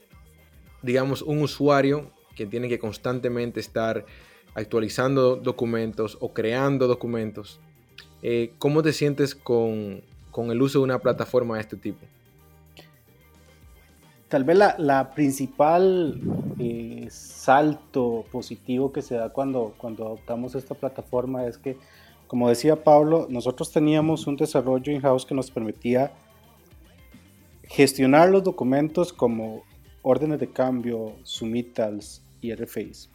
[0.81, 4.05] digamos, un usuario que tiene que constantemente estar
[4.53, 7.59] actualizando documentos o creando documentos,
[8.21, 10.01] eh, ¿cómo te sientes con,
[10.51, 12.05] el uso de una plataforma de este tipo?
[14.27, 16.21] Tal vez la, principal
[16.59, 21.77] eh, salto positivo que se da cuando, cuando adoptamos esta plataforma es que,
[22.27, 26.11] como decía Pablo, nosotros teníamos un desarrollo in-house que nos permitía
[27.63, 29.63] gestionar los documentos como
[30.01, 33.09] órdenes de cambio, submittals y RFIs.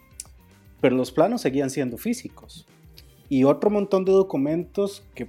[0.81, 2.67] Pero los planos seguían siendo físicos.
[3.33, 5.27] Y otro montón de documentos que,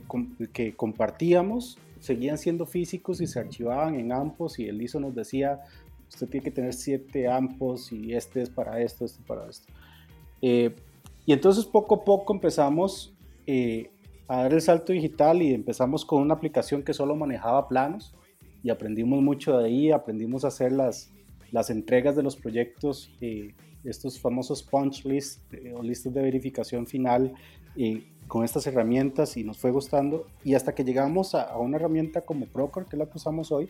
[0.51, 5.61] que compartíamos seguían siendo físicos y se archivaban en AMPOS y el ISO nos decía,
[6.09, 9.72] usted tiene que tener siete AMPOS y este es para esto, este es para esto.
[10.41, 10.75] Eh,
[11.25, 13.15] y entonces poco a poco empezamos
[13.48, 13.90] eh,
[14.27, 18.14] a dar el salto digital y empezamos con una aplicación que solo manejaba planos
[18.64, 21.14] y aprendimos mucho de ahí, aprendimos a hacer las,
[21.53, 26.88] las entregas de los proyectos, eh, estos famosos punch lists eh, o listas de verificación
[26.88, 27.33] final
[27.76, 32.22] eh, con estas herramientas y nos fue gustando y hasta que llegamos a, una herramienta
[32.22, 33.69] como Procore, que es la que usamos hoy,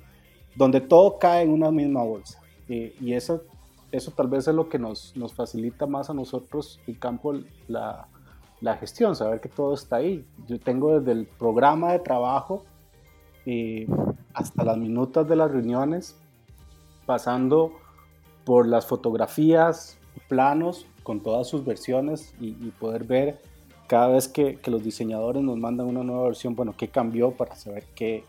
[0.56, 2.40] donde todo cae en una misma bolsa.
[2.70, 3.44] Eh, y eso,
[3.92, 7.34] eso tal vez es lo que nos, nos facilita más a nosotros el campo,
[7.68, 8.08] la,
[8.62, 10.26] la, gestión, saber que todo está ahí.
[10.48, 12.64] Yo tengo desde el programa de trabajo
[13.46, 13.88] eh,
[14.34, 16.18] hasta las minutas de las reuniones,
[17.06, 17.74] pasando
[18.46, 23.42] por las fotografías, planos con todas sus versiones y, poder ver
[23.88, 27.56] cada vez que, que, los diseñadores nos mandan una nueva versión, bueno, qué cambió para
[27.56, 28.24] saber qué,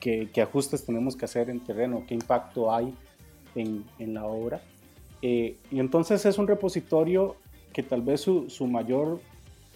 [0.00, 2.94] qué, qué ajustes tenemos que hacer en terreno, qué impacto hay
[3.54, 4.60] en, en la obra.
[5.22, 7.36] Eh, y entonces es un repositorio
[7.72, 9.20] que tal vez su, su mayor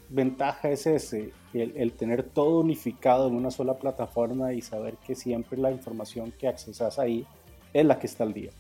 [0.09, 5.15] ventaja es ese, el, el, tener todo unificado en una sola plataforma y saber que
[5.15, 7.27] siempre la información que accesas ahí
[7.73, 8.51] es la que está al día.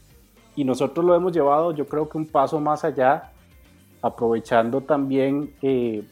[0.56, 3.32] Y nosotros lo hemos llevado, yo creo que un paso más allá,
[4.02, 6.04] aprovechando también eh,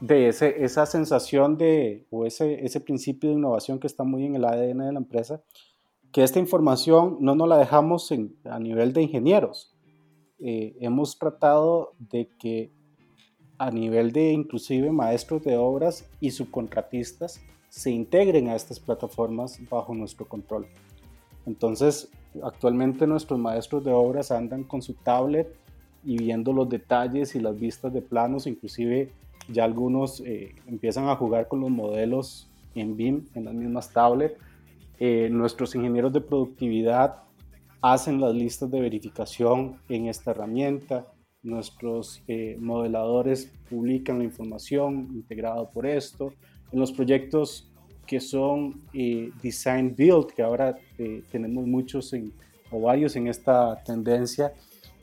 [0.00, 4.36] de ese, esa sensación de, o ese, ese principio de innovación que está muy en
[4.36, 5.42] el ADN de la empresa,
[6.12, 9.74] que esta información no nos la dejamos en, a nivel de ingenieros.
[10.38, 12.72] Eh, hemos tratado de que
[13.58, 19.94] a nivel de inclusive maestros de obras y subcontratistas se integren a estas plataformas bajo
[19.94, 20.66] nuestro control.
[21.44, 22.08] Entonces,
[22.42, 25.54] actualmente nuestros maestros de obras andan con su tablet
[26.04, 29.10] y viendo los detalles y las vistas de planos, inclusive
[29.48, 34.36] ya algunos eh, empiezan a jugar con los modelos en BIM, en las mismas tablets.
[35.00, 37.22] Eh, nuestros ingenieros de productividad
[37.80, 41.06] hacen las listas de verificación en esta herramienta.
[41.42, 46.32] Nuestros eh, modeladores publican la información integrada por esto.
[46.72, 47.72] En los proyectos
[48.06, 48.82] que son
[49.42, 50.74] design build, que ahora
[51.30, 52.14] tenemos muchos
[52.70, 54.54] o varios en esta tendencia,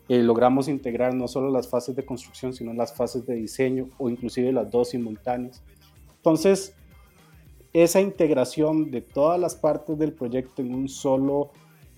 [0.07, 4.09] eh, logramos integrar no solo las fases de construcción, sino las fases de diseño o
[4.09, 5.63] inclusive las dos simultáneas.
[6.17, 6.75] Entonces,
[7.73, 11.51] esa integración de todas las partes del proyecto en un solo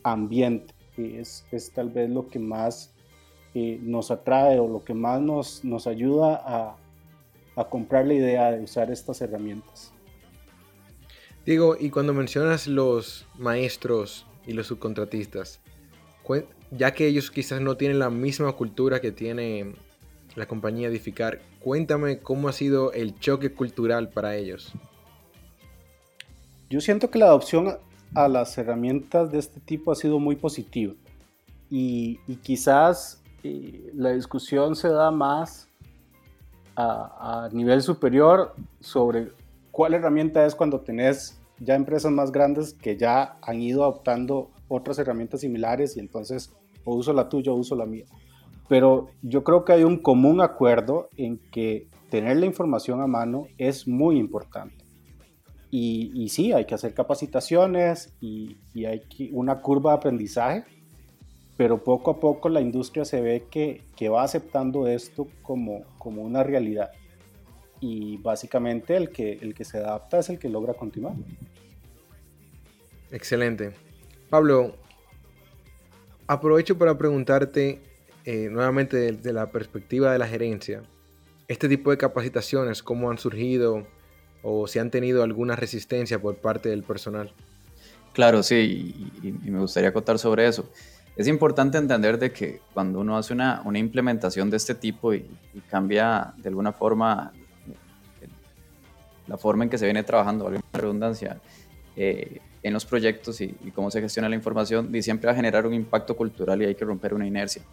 [0.03, 2.93] ambiente es, es tal vez lo que más
[3.53, 6.77] eh, nos atrae o lo que más nos, nos ayuda a,
[7.55, 9.93] a comprar la idea de usar estas herramientas.
[11.45, 15.61] Digo, y cuando mencionas los maestros y los subcontratistas,
[16.71, 19.73] ya que ellos quizás no tienen la misma cultura que tiene
[20.35, 24.73] la compañía Edificar, cuéntame cómo ha sido el choque cultural para ellos.
[26.69, 27.77] Yo siento que la adopción
[28.13, 30.93] a las herramientas de este tipo ha sido muy positiva
[31.69, 35.69] y, quizás eh, la discusión se da más
[36.75, 39.29] a, a, nivel superior sobre
[39.71, 44.99] cuál herramienta es cuando tenés ya empresas más grandes que ya han ido adoptando otras
[44.99, 48.05] herramientas similares y entonces o uso la tuya o uso la mía.
[48.69, 53.47] Pero yo creo que hay un común acuerdo en que tener la información a mano
[53.57, 54.85] es muy importante.
[55.69, 59.01] Y, y sí, hay que hacer capacitaciones y, y hay
[59.33, 60.63] una curva de aprendizaje,
[61.57, 66.21] pero poco a poco la industria se ve que, que va aceptando esto como, como
[66.21, 66.91] una realidad.
[67.79, 71.15] Y básicamente el que, el que se adapta es el que logra continuar.
[73.11, 73.86] Excelente.
[74.29, 74.75] Pablo,
[76.27, 77.81] aprovecho para preguntarte
[78.25, 80.83] eh, nuevamente desde la perspectiva de la gerencia,
[81.47, 83.87] este tipo de capacitaciones, ¿cómo han surgido
[84.43, 87.31] o si han tenido alguna resistencia por parte del personal?
[88.11, 90.69] Claro, sí, y, me gustaría contar sobre eso.
[91.15, 95.25] Es importante entender de que cuando uno hace una, una implementación de este tipo y,
[95.69, 97.31] cambia de alguna forma
[99.27, 101.39] la forma en que se viene trabajando, alguna redundancia,
[101.97, 105.65] eh, en los proyectos y, cómo se gestiona la información, y siempre va a generar
[105.65, 107.63] un impacto cultural y hay que romper una inercia.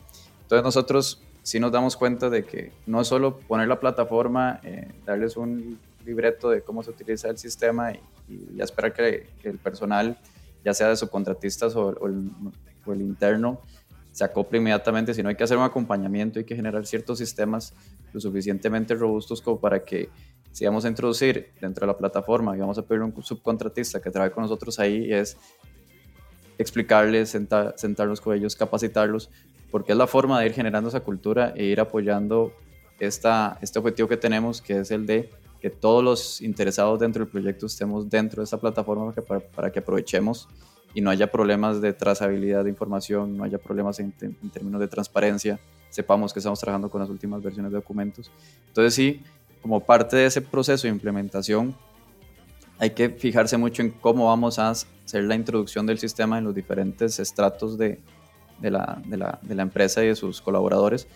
[0.43, 4.89] Entonces nosotros sí nos damos cuenta de que no es solo poner la plataforma, eh,
[5.05, 10.19] darles un libreto de cómo se utiliza el sistema y, y esperar que, el personal,
[10.65, 13.61] ya sea de subcontratistas o, o el interno,
[14.15, 17.75] se acople inmediatamente, sino hay que hacer un acompañamiento, hay que generar ciertos sistemas
[18.12, 20.09] lo suficientemente robustos como para que
[20.55, 24.08] si vamos a introducir dentro de la plataforma y vamos a pedir un subcontratista que
[24.08, 25.36] trabaje con nosotros ahí, es
[26.58, 29.31] explicarles, sentarnos con ellos, capacitarlos,
[29.73, 32.52] porque es la forma de ir generando esa cultura e ir apoyando
[33.00, 35.28] esta, este objetivo que tenemos, que es el de
[35.60, 39.81] que todos los interesados dentro del proyecto estemos dentro de esta plataforma para, para que
[39.81, 40.49] aprovechemos
[40.94, 44.86] y no haya problemas de trazabilidad de información, no haya problemas en, en, términos de
[44.86, 45.58] transparencia,
[45.91, 48.31] sepamos que estamos trabajando con las últimas versiones de documentos.
[48.68, 49.20] Entonces sí,
[49.65, 51.75] como parte de ese proceso de implementación,
[52.78, 56.55] hay que fijarse mucho en cómo vamos a hacer la introducción del sistema en los
[56.55, 57.99] diferentes estratos de,
[58.60, 59.01] la,
[59.57, 61.09] empresa y de sus colaboradores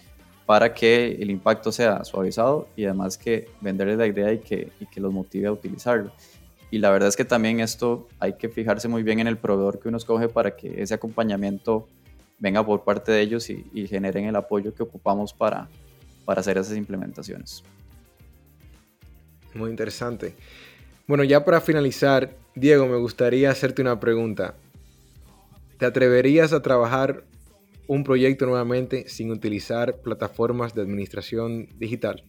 [0.47, 4.99] para que el impacto sea suavizado y además que venderles la idea y que, y
[4.99, 6.10] los motive a utilizarlo.
[6.70, 9.78] Y la verdad es que también esto hay que fijarse muy bien en el proveedor
[9.78, 11.86] que uno escoge para que ese acompañamiento
[12.39, 15.68] venga por parte de ellos y, generen el apoyo que ocupamos para
[16.27, 17.62] hacer esas implementaciones.
[19.59, 20.35] Muy interesante.
[21.09, 24.55] Bueno, ya para finalizar, Diego, me gustaría hacerte una pregunta.
[25.78, 27.25] ¿Te atreverías a trabajar
[27.89, 32.23] un proyecto nuevamente sin utilizar plataformas de administración digital?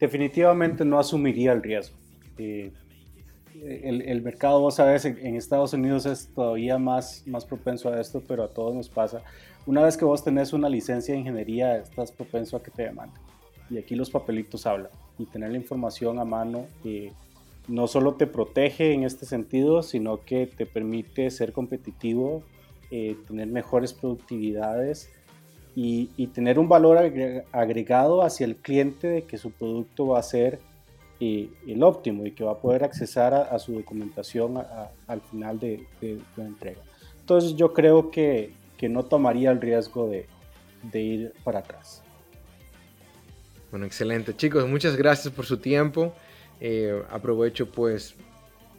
[0.00, 1.94] Definitivamente no asumiría el riesgo.
[2.38, 2.72] Eh,
[3.62, 8.44] el, mercado, vos sabes, en, Estados Unidos es todavía más, más propenso a esto, pero
[8.44, 9.22] a todos nos pasa.
[9.66, 13.20] Una vez que vos tenés una licencia de ingeniería, estás propenso a que te demanden.
[13.68, 14.90] Y aquí los papelitos hablan.
[15.18, 17.12] Y tener la información a mano eh,
[17.68, 22.42] no solo te protege en este sentido, sino que te permite ser competitivo,
[22.90, 25.10] eh, tener mejores productividades
[25.74, 26.96] y, tener un valor
[27.52, 30.58] agregado hacia el cliente de que su producto va a ser
[31.20, 34.56] eh, el óptimo y que va a poder accesar a, su documentación
[35.06, 35.86] al final de,
[36.36, 36.80] la entrega.
[37.20, 38.52] Entonces yo creo que,
[38.88, 40.26] no tomaría el riesgo de,
[41.02, 42.02] ir para atrás.
[43.70, 44.36] Bueno, excelente.
[44.36, 46.14] Chicos, muchas gracias por su tiempo.
[46.60, 48.14] Eh, aprovecho pues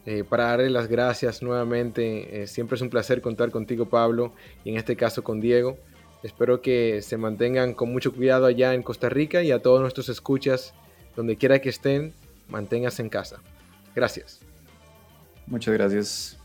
[0.06, 2.46] eh, para darle las gracias nuevamente.
[2.46, 4.32] siempre es un placer contar contigo, Pablo,
[4.64, 5.78] y en este caso con Diego.
[6.22, 10.08] Espero que se mantengan con mucho cuidado allá en Costa Rica y a todos nuestros
[10.08, 10.74] escuchas,
[11.14, 12.12] donde quiera que estén,
[12.48, 13.40] manténgase en casa.
[13.94, 14.40] Gracias.
[15.46, 16.37] Muchas gracias.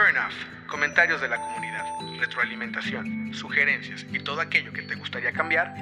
[0.00, 0.32] Turn off.
[0.66, 1.84] Comentarios de la comunidad,
[2.18, 5.74] retroalimentación, sugerencias y todo aquello que te gustaría cambiar.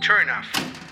[0.00, 0.89] Turn off.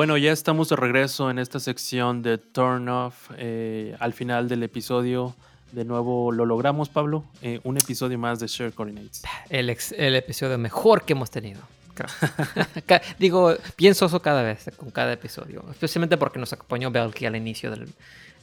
[0.00, 3.30] Bueno, ya estamos de regreso en esta sección de Turn Off.
[3.36, 5.36] Eh, al final del episodio,
[5.72, 7.26] de nuevo lo logramos, Pablo.
[7.42, 9.20] Eh, un episodio más de Share Coordinates.
[9.50, 11.60] El, el episodio mejor que hemos tenido.
[13.18, 15.66] Digo, pienso eso cada vez, con cada episodio.
[15.70, 17.86] Especialmente porque nos acompañó Belky al inicio del,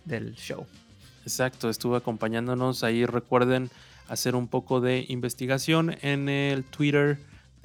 [0.05, 0.63] del show.
[1.23, 2.83] Exacto, estuvo acompañándonos.
[2.83, 3.71] Ahí recuerden
[4.09, 7.17] hacer un poco de investigación en el Twitter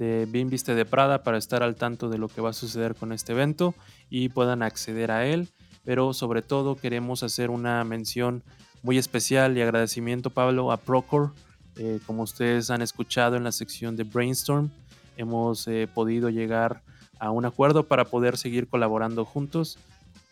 [0.03, 2.97] de Bien Viste de Prada para estar al tanto de lo que va a suceder
[2.97, 3.73] con este evento
[4.11, 5.49] y puedan acceder a él.
[5.85, 8.43] Pero sobre todo queremos hacer una mención
[8.83, 11.33] muy especial y agradecimiento, Pablo, a Procor.
[11.77, 14.71] Eh, como ustedes han escuchado en la sección de Brainstorm,
[15.17, 16.83] hemos eh, podido llegar
[17.21, 19.79] a un acuerdo para poder seguir colaborando juntos,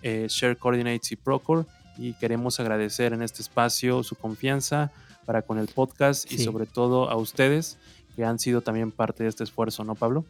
[0.02, 1.66] eh, Share Coordinates y Procor,
[1.96, 4.90] y queremos agradecer en este espacio su confianza
[5.26, 7.78] para con el podcast y sobre todo a ustedes
[8.14, 10.24] que han sido también parte de este esfuerzo, ¿no, Pablo?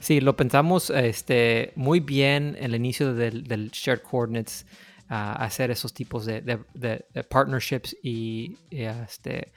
[0.00, 4.66] Sí, lo pensamos este, muy bien en el inicio del, Shared Coordinates,
[5.08, 6.64] hacer esos tipos de,
[7.28, 9.52] partnerships y, este,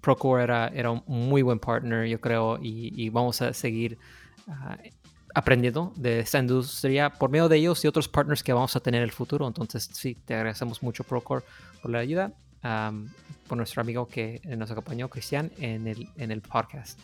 [0.00, 3.98] Procore era, era, un muy buen partner, yo creo, y, vamos a seguir
[4.48, 4.78] ah,
[5.34, 9.02] aprendiendo de esta industria por medio de ellos y otros partners que vamos a tener
[9.02, 9.46] en el futuro.
[9.46, 11.44] Entonces, sí, te agradecemos mucho, Procore,
[11.82, 16.98] por la ayuda por nuestro amigo que nos acompañó, Cristian, en el, en el podcast.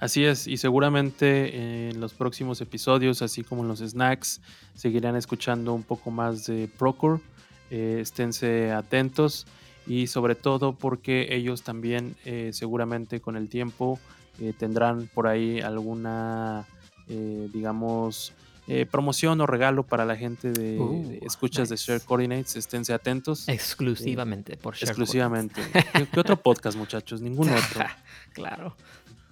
[0.00, 4.40] Así es, y seguramente en los próximos episodios, así como en los snacks,
[4.74, 7.20] seguirán escuchando un poco más de Procure.
[7.70, 9.46] Eh, esténse atentos
[9.86, 13.98] y sobre todo porque ellos también eh, seguramente con el tiempo
[14.40, 16.66] eh, tendrán por ahí alguna,
[17.06, 18.32] digamos,
[18.66, 22.56] eh, promoción o regalo para la gente de, uh, escuchas de Share Coordinates.
[22.56, 23.48] Esténse atentos.
[23.48, 25.60] Exclusivamente por Share Exclusivamente.
[26.12, 27.20] ¿Qué, otro podcast, muchachos?
[27.20, 27.84] Ningún otro.
[28.32, 28.76] claro.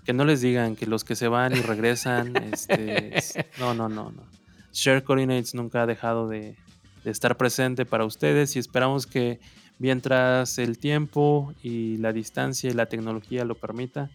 [0.04, 2.36] Que no les digan que los que se van y regresan.
[2.52, 4.22] este, no, no, no, no.
[4.72, 6.56] Share Coordinates nunca ha dejado de,
[7.04, 9.40] de estar presente para ustedes y esperamos que
[9.78, 14.10] mientras el tiempo y la distancia y la tecnología lo permita,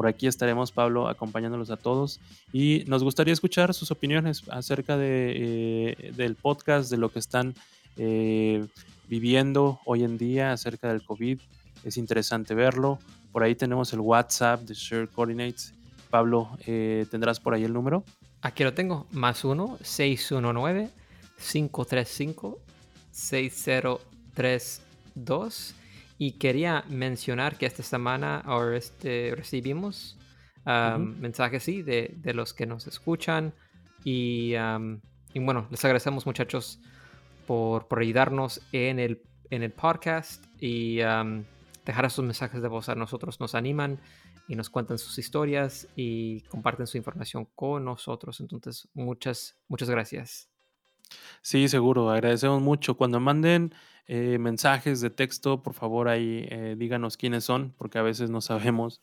[0.00, 2.20] por aquí estaremos, Pablo, acompañándolos a todos
[2.54, 7.54] y nos gustaría escuchar sus opiniones acerca de, eh, del podcast, de lo que están
[7.98, 8.66] eh,
[9.08, 11.38] viviendo hoy en día acerca del COVID.
[11.84, 12.98] Es interesante verlo.
[13.30, 15.74] Por ahí tenemos el WhatsApp de Share Coordinates.
[16.08, 18.02] Pablo, eh, ¿tendrás por ahí el número?
[18.40, 20.88] Aquí lo tengo, más 1 619
[21.52, 22.58] 535
[23.10, 25.74] 6032
[26.20, 30.18] y quería mencionar que esta semana ahora este, recibimos
[30.66, 33.54] mensajes sí, de, de, los que nos escuchan.
[34.04, 34.52] Y,
[35.32, 36.78] y, bueno, les agradecemos muchachos
[37.46, 40.44] por, por ayudarnos en el, en el podcast.
[40.60, 40.98] y
[41.86, 43.98] dejar sus mensajes de voz a nosotros nos animan
[44.46, 48.40] y nos cuentan sus historias y comparten su información con nosotros.
[48.40, 50.50] Entonces, muchas, muchas gracias.
[51.40, 52.94] Sí, seguro, agradecemos mucho.
[52.98, 53.72] Cuando manden
[54.12, 58.40] eh, mensajes de texto, por favor ahí eh, díganos quiénes son, porque a veces no
[58.40, 59.00] sabemos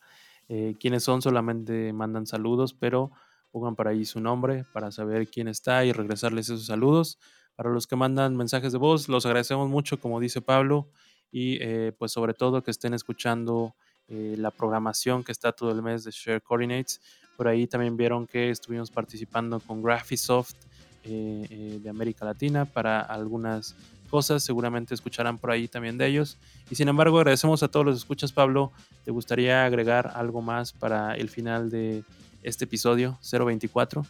[0.49, 3.11] eh, quiénes son, solamente mandan saludos, pero
[3.51, 7.19] pongan por ahí su nombre para saber quién está y regresarles esos saludos.
[7.55, 10.89] Para los que mandan mensajes de voz, los agradecemos mucho, como dice Pablo,
[11.31, 11.57] y
[11.91, 13.75] pues sobre todo que estén escuchando
[14.09, 16.99] la programación que está todo el mes de Share Coordinates.
[17.37, 20.55] Por ahí también vieron que estuvimos participando con Graphisoft
[21.03, 23.73] de América Latina para algunas
[24.07, 26.37] cosas, seguramente escucharán por ahí también de ellos.
[26.69, 28.71] Y sin embargo, agradecemos a todos los escuchas, Pablo.
[29.05, 32.03] ¿Te gustaría agregar algo más para el final de
[32.43, 34.05] este episodio 024?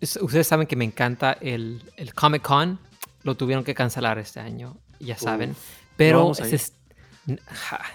[0.00, 1.82] ustedes saben que me encanta el,
[2.14, 2.78] Comic Con.
[3.22, 5.54] Lo tuvieron que cancelar este año, ya saben.
[5.96, 6.32] pero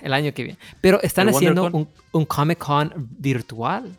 [0.02, 0.60] el año que viene.
[0.82, 3.98] Pero están haciendo un, Comic Con virtual.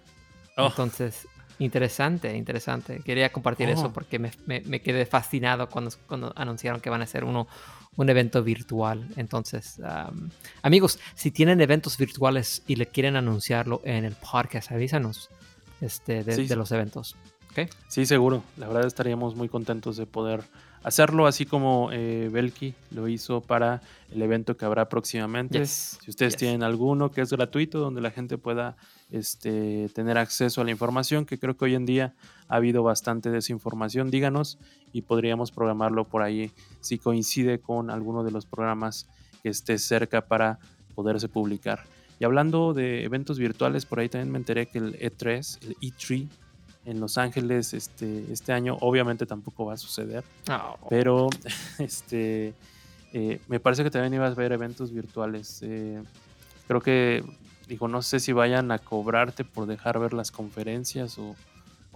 [0.56, 0.68] Oh.
[0.68, 1.26] Entonces,
[1.58, 3.00] Interesante, interesante.
[3.04, 3.92] Quería compartir eso oh.
[3.92, 7.48] porque me, me, quedé fascinado cuando, cuando anunciaron que van a hacer uno,
[7.96, 9.08] un evento virtual.
[9.16, 9.80] Entonces,
[10.62, 15.30] amigos, si tienen eventos virtuales y le quieren anunciarlo en el podcast, avísanos
[15.80, 17.16] este, de, los eventos.
[17.50, 17.68] ¿Okay?
[17.88, 18.42] Sí, seguro.
[18.58, 20.44] La verdad estaríamos muy contentos de poder
[20.86, 23.82] hacerlo, así como eh, Belki lo hizo para
[24.12, 25.66] el evento que habrá próximamente.
[25.66, 28.76] Si ustedes tienen alguno que es gratuito, donde la gente pueda
[29.10, 32.14] este, tener acceso a la información, que creo que hoy en día
[32.46, 34.60] ha habido bastante desinformación, díganos
[34.92, 39.08] y podríamos programarlo por ahí si coincide con alguno de los programas
[39.42, 40.60] que esté cerca para
[40.94, 41.80] poderse publicar.
[42.20, 46.28] Y hablando de eventos virtuales, por ahí también me enteré que el E3, el E3
[46.86, 51.28] en Los Ángeles este, este año, obviamente tampoco va a suceder, ah, pero
[51.78, 52.54] este,
[53.12, 55.60] eh, me parece que también ibas a ver eventos virtuales.
[55.62, 56.02] Eh,
[56.66, 57.24] creo que
[57.68, 61.34] digo, no sé si vayan a cobrarte por dejar ver las conferencias o,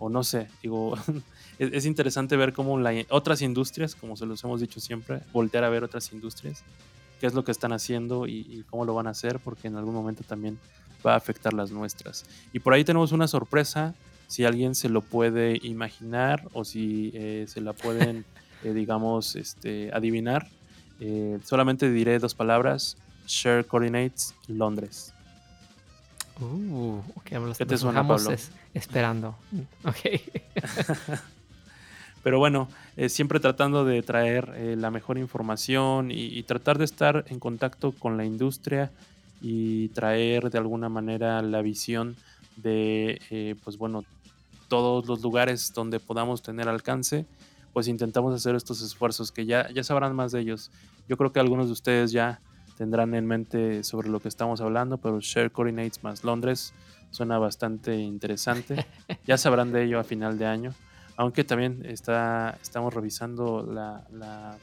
[0.09, 0.97] no sé, digo,
[1.59, 5.69] es, interesante ver cómo la, otras industrias, como se los hemos dicho siempre, voltear a
[5.69, 6.63] ver otras industrias,
[7.21, 9.95] qué es lo que están haciendo y, cómo lo van a hacer, porque en algún
[9.95, 10.59] momento también
[11.07, 12.25] va a afectar las nuestras.
[12.53, 13.95] Y por ahí tenemos una sorpresa,
[14.31, 18.25] si alguien se lo puede imaginar o si eh, se la pueden,
[18.65, 20.47] eh, digamos, este, adivinar.
[21.01, 25.13] Eh, solamente diré dos palabras, Share Coordinates Londres.
[26.41, 28.31] Uh, ok, ¿Qué te suena, Pablo?
[28.73, 29.37] esperando.
[29.85, 30.21] Ok.
[32.23, 37.25] Pero bueno, eh, siempre tratando de traer eh, la mejor información y, tratar de estar
[37.29, 38.91] en contacto con la industria
[39.41, 42.17] y traer de alguna manera la visión
[42.57, 44.05] de, eh, pues bueno,
[44.71, 47.27] todos los lugares donde podamos tener alcance,
[47.73, 50.71] pues intentamos hacer estos esfuerzos que ya, ya sabrán más de ellos.
[51.09, 52.41] Yo creo que algunos de ustedes ya
[52.79, 56.73] tendrán en mente sobre lo que estamos hablando, pero Share Coordinates más Londres
[57.11, 58.87] suena bastante interesante.
[59.27, 60.73] ya sabrán de ello a final de año,
[61.17, 64.57] aunque también está, estamos revisando la,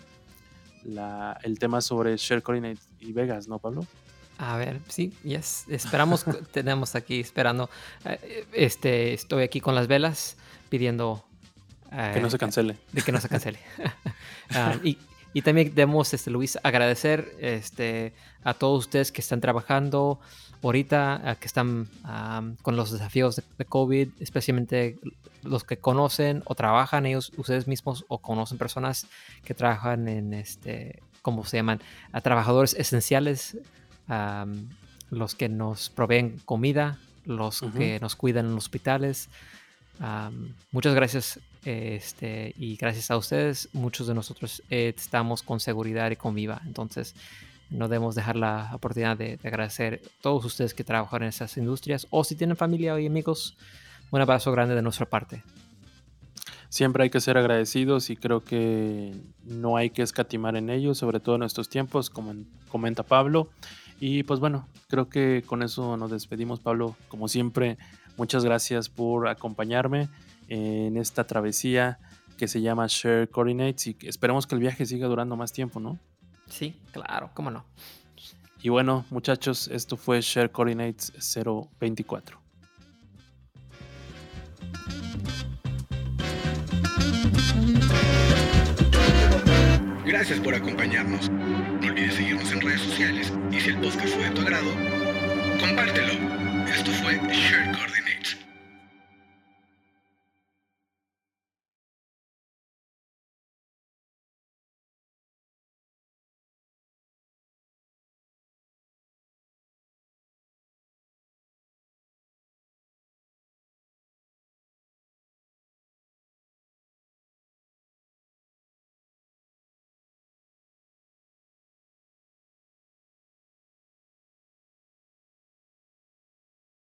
[1.43, 3.85] el tema sobre Share Coordinates y Vegas, ¿no, Pablo?
[4.37, 5.65] A ver, sí, yes.
[5.67, 7.69] Esperamos, tenemos aquí esperando.
[8.05, 10.37] Eh, este, estoy aquí con las velas
[10.69, 11.23] pidiendo
[12.13, 12.77] que no se cancele.
[12.91, 13.59] De que no se cancele.
[14.49, 14.97] Ah, y,
[15.33, 18.13] y también debemos, este, Luis, agradecer este,
[18.45, 20.21] a todos ustedes que están trabajando
[20.63, 21.89] ahorita, que están
[22.61, 24.97] con los desafíos de, COVID, especialmente
[25.43, 29.07] los que conocen o trabajan ellos, ustedes mismos, o conocen personas
[29.43, 31.81] que trabajan en, este, ¿cómo se llaman?
[32.11, 33.57] A trabajadores esenciales,
[35.09, 39.29] los que nos proveen comida, los que nos cuidan en hospitales.
[40.71, 46.15] muchas gracias este, y gracias a ustedes, muchos de nosotros eh, estamos con seguridad y
[46.15, 46.61] con viva.
[46.65, 47.13] Entonces,
[47.69, 52.07] no debemos dejar la oportunidad de, agradecer a todos ustedes que trabajan en esas industrias.
[52.09, 53.57] O si tienen familia y amigos,
[54.11, 55.43] un abrazo grande de nuestra parte.
[56.69, 59.13] Siempre hay que ser agradecidos y creo que
[59.43, 62.33] no hay que escatimar en ello, sobre todo en estos tiempos, como
[62.69, 63.49] comenta Pablo.
[63.99, 66.95] Y pues bueno, creo que con eso nos despedimos, Pablo.
[67.07, 67.77] Como siempre,
[68.15, 70.09] muchas gracias por acompañarme
[70.47, 71.99] en esta travesía
[72.37, 75.97] que se llama Share Coordinates y esperemos que el viaje siga durando más tiempo, ¿no?
[76.47, 77.65] Sí, claro, cómo no.
[78.61, 81.13] Y bueno, muchachos, esto fue Share Coordinates
[81.79, 82.46] 024.
[90.07, 91.29] Gracias por acompañarnos.
[91.29, 94.71] No olvides seguirnos en redes sociales y si el podcast fue de tu agrado,
[95.59, 96.13] compártelo.
[96.65, 98.46] Esto fue Share Coordinates.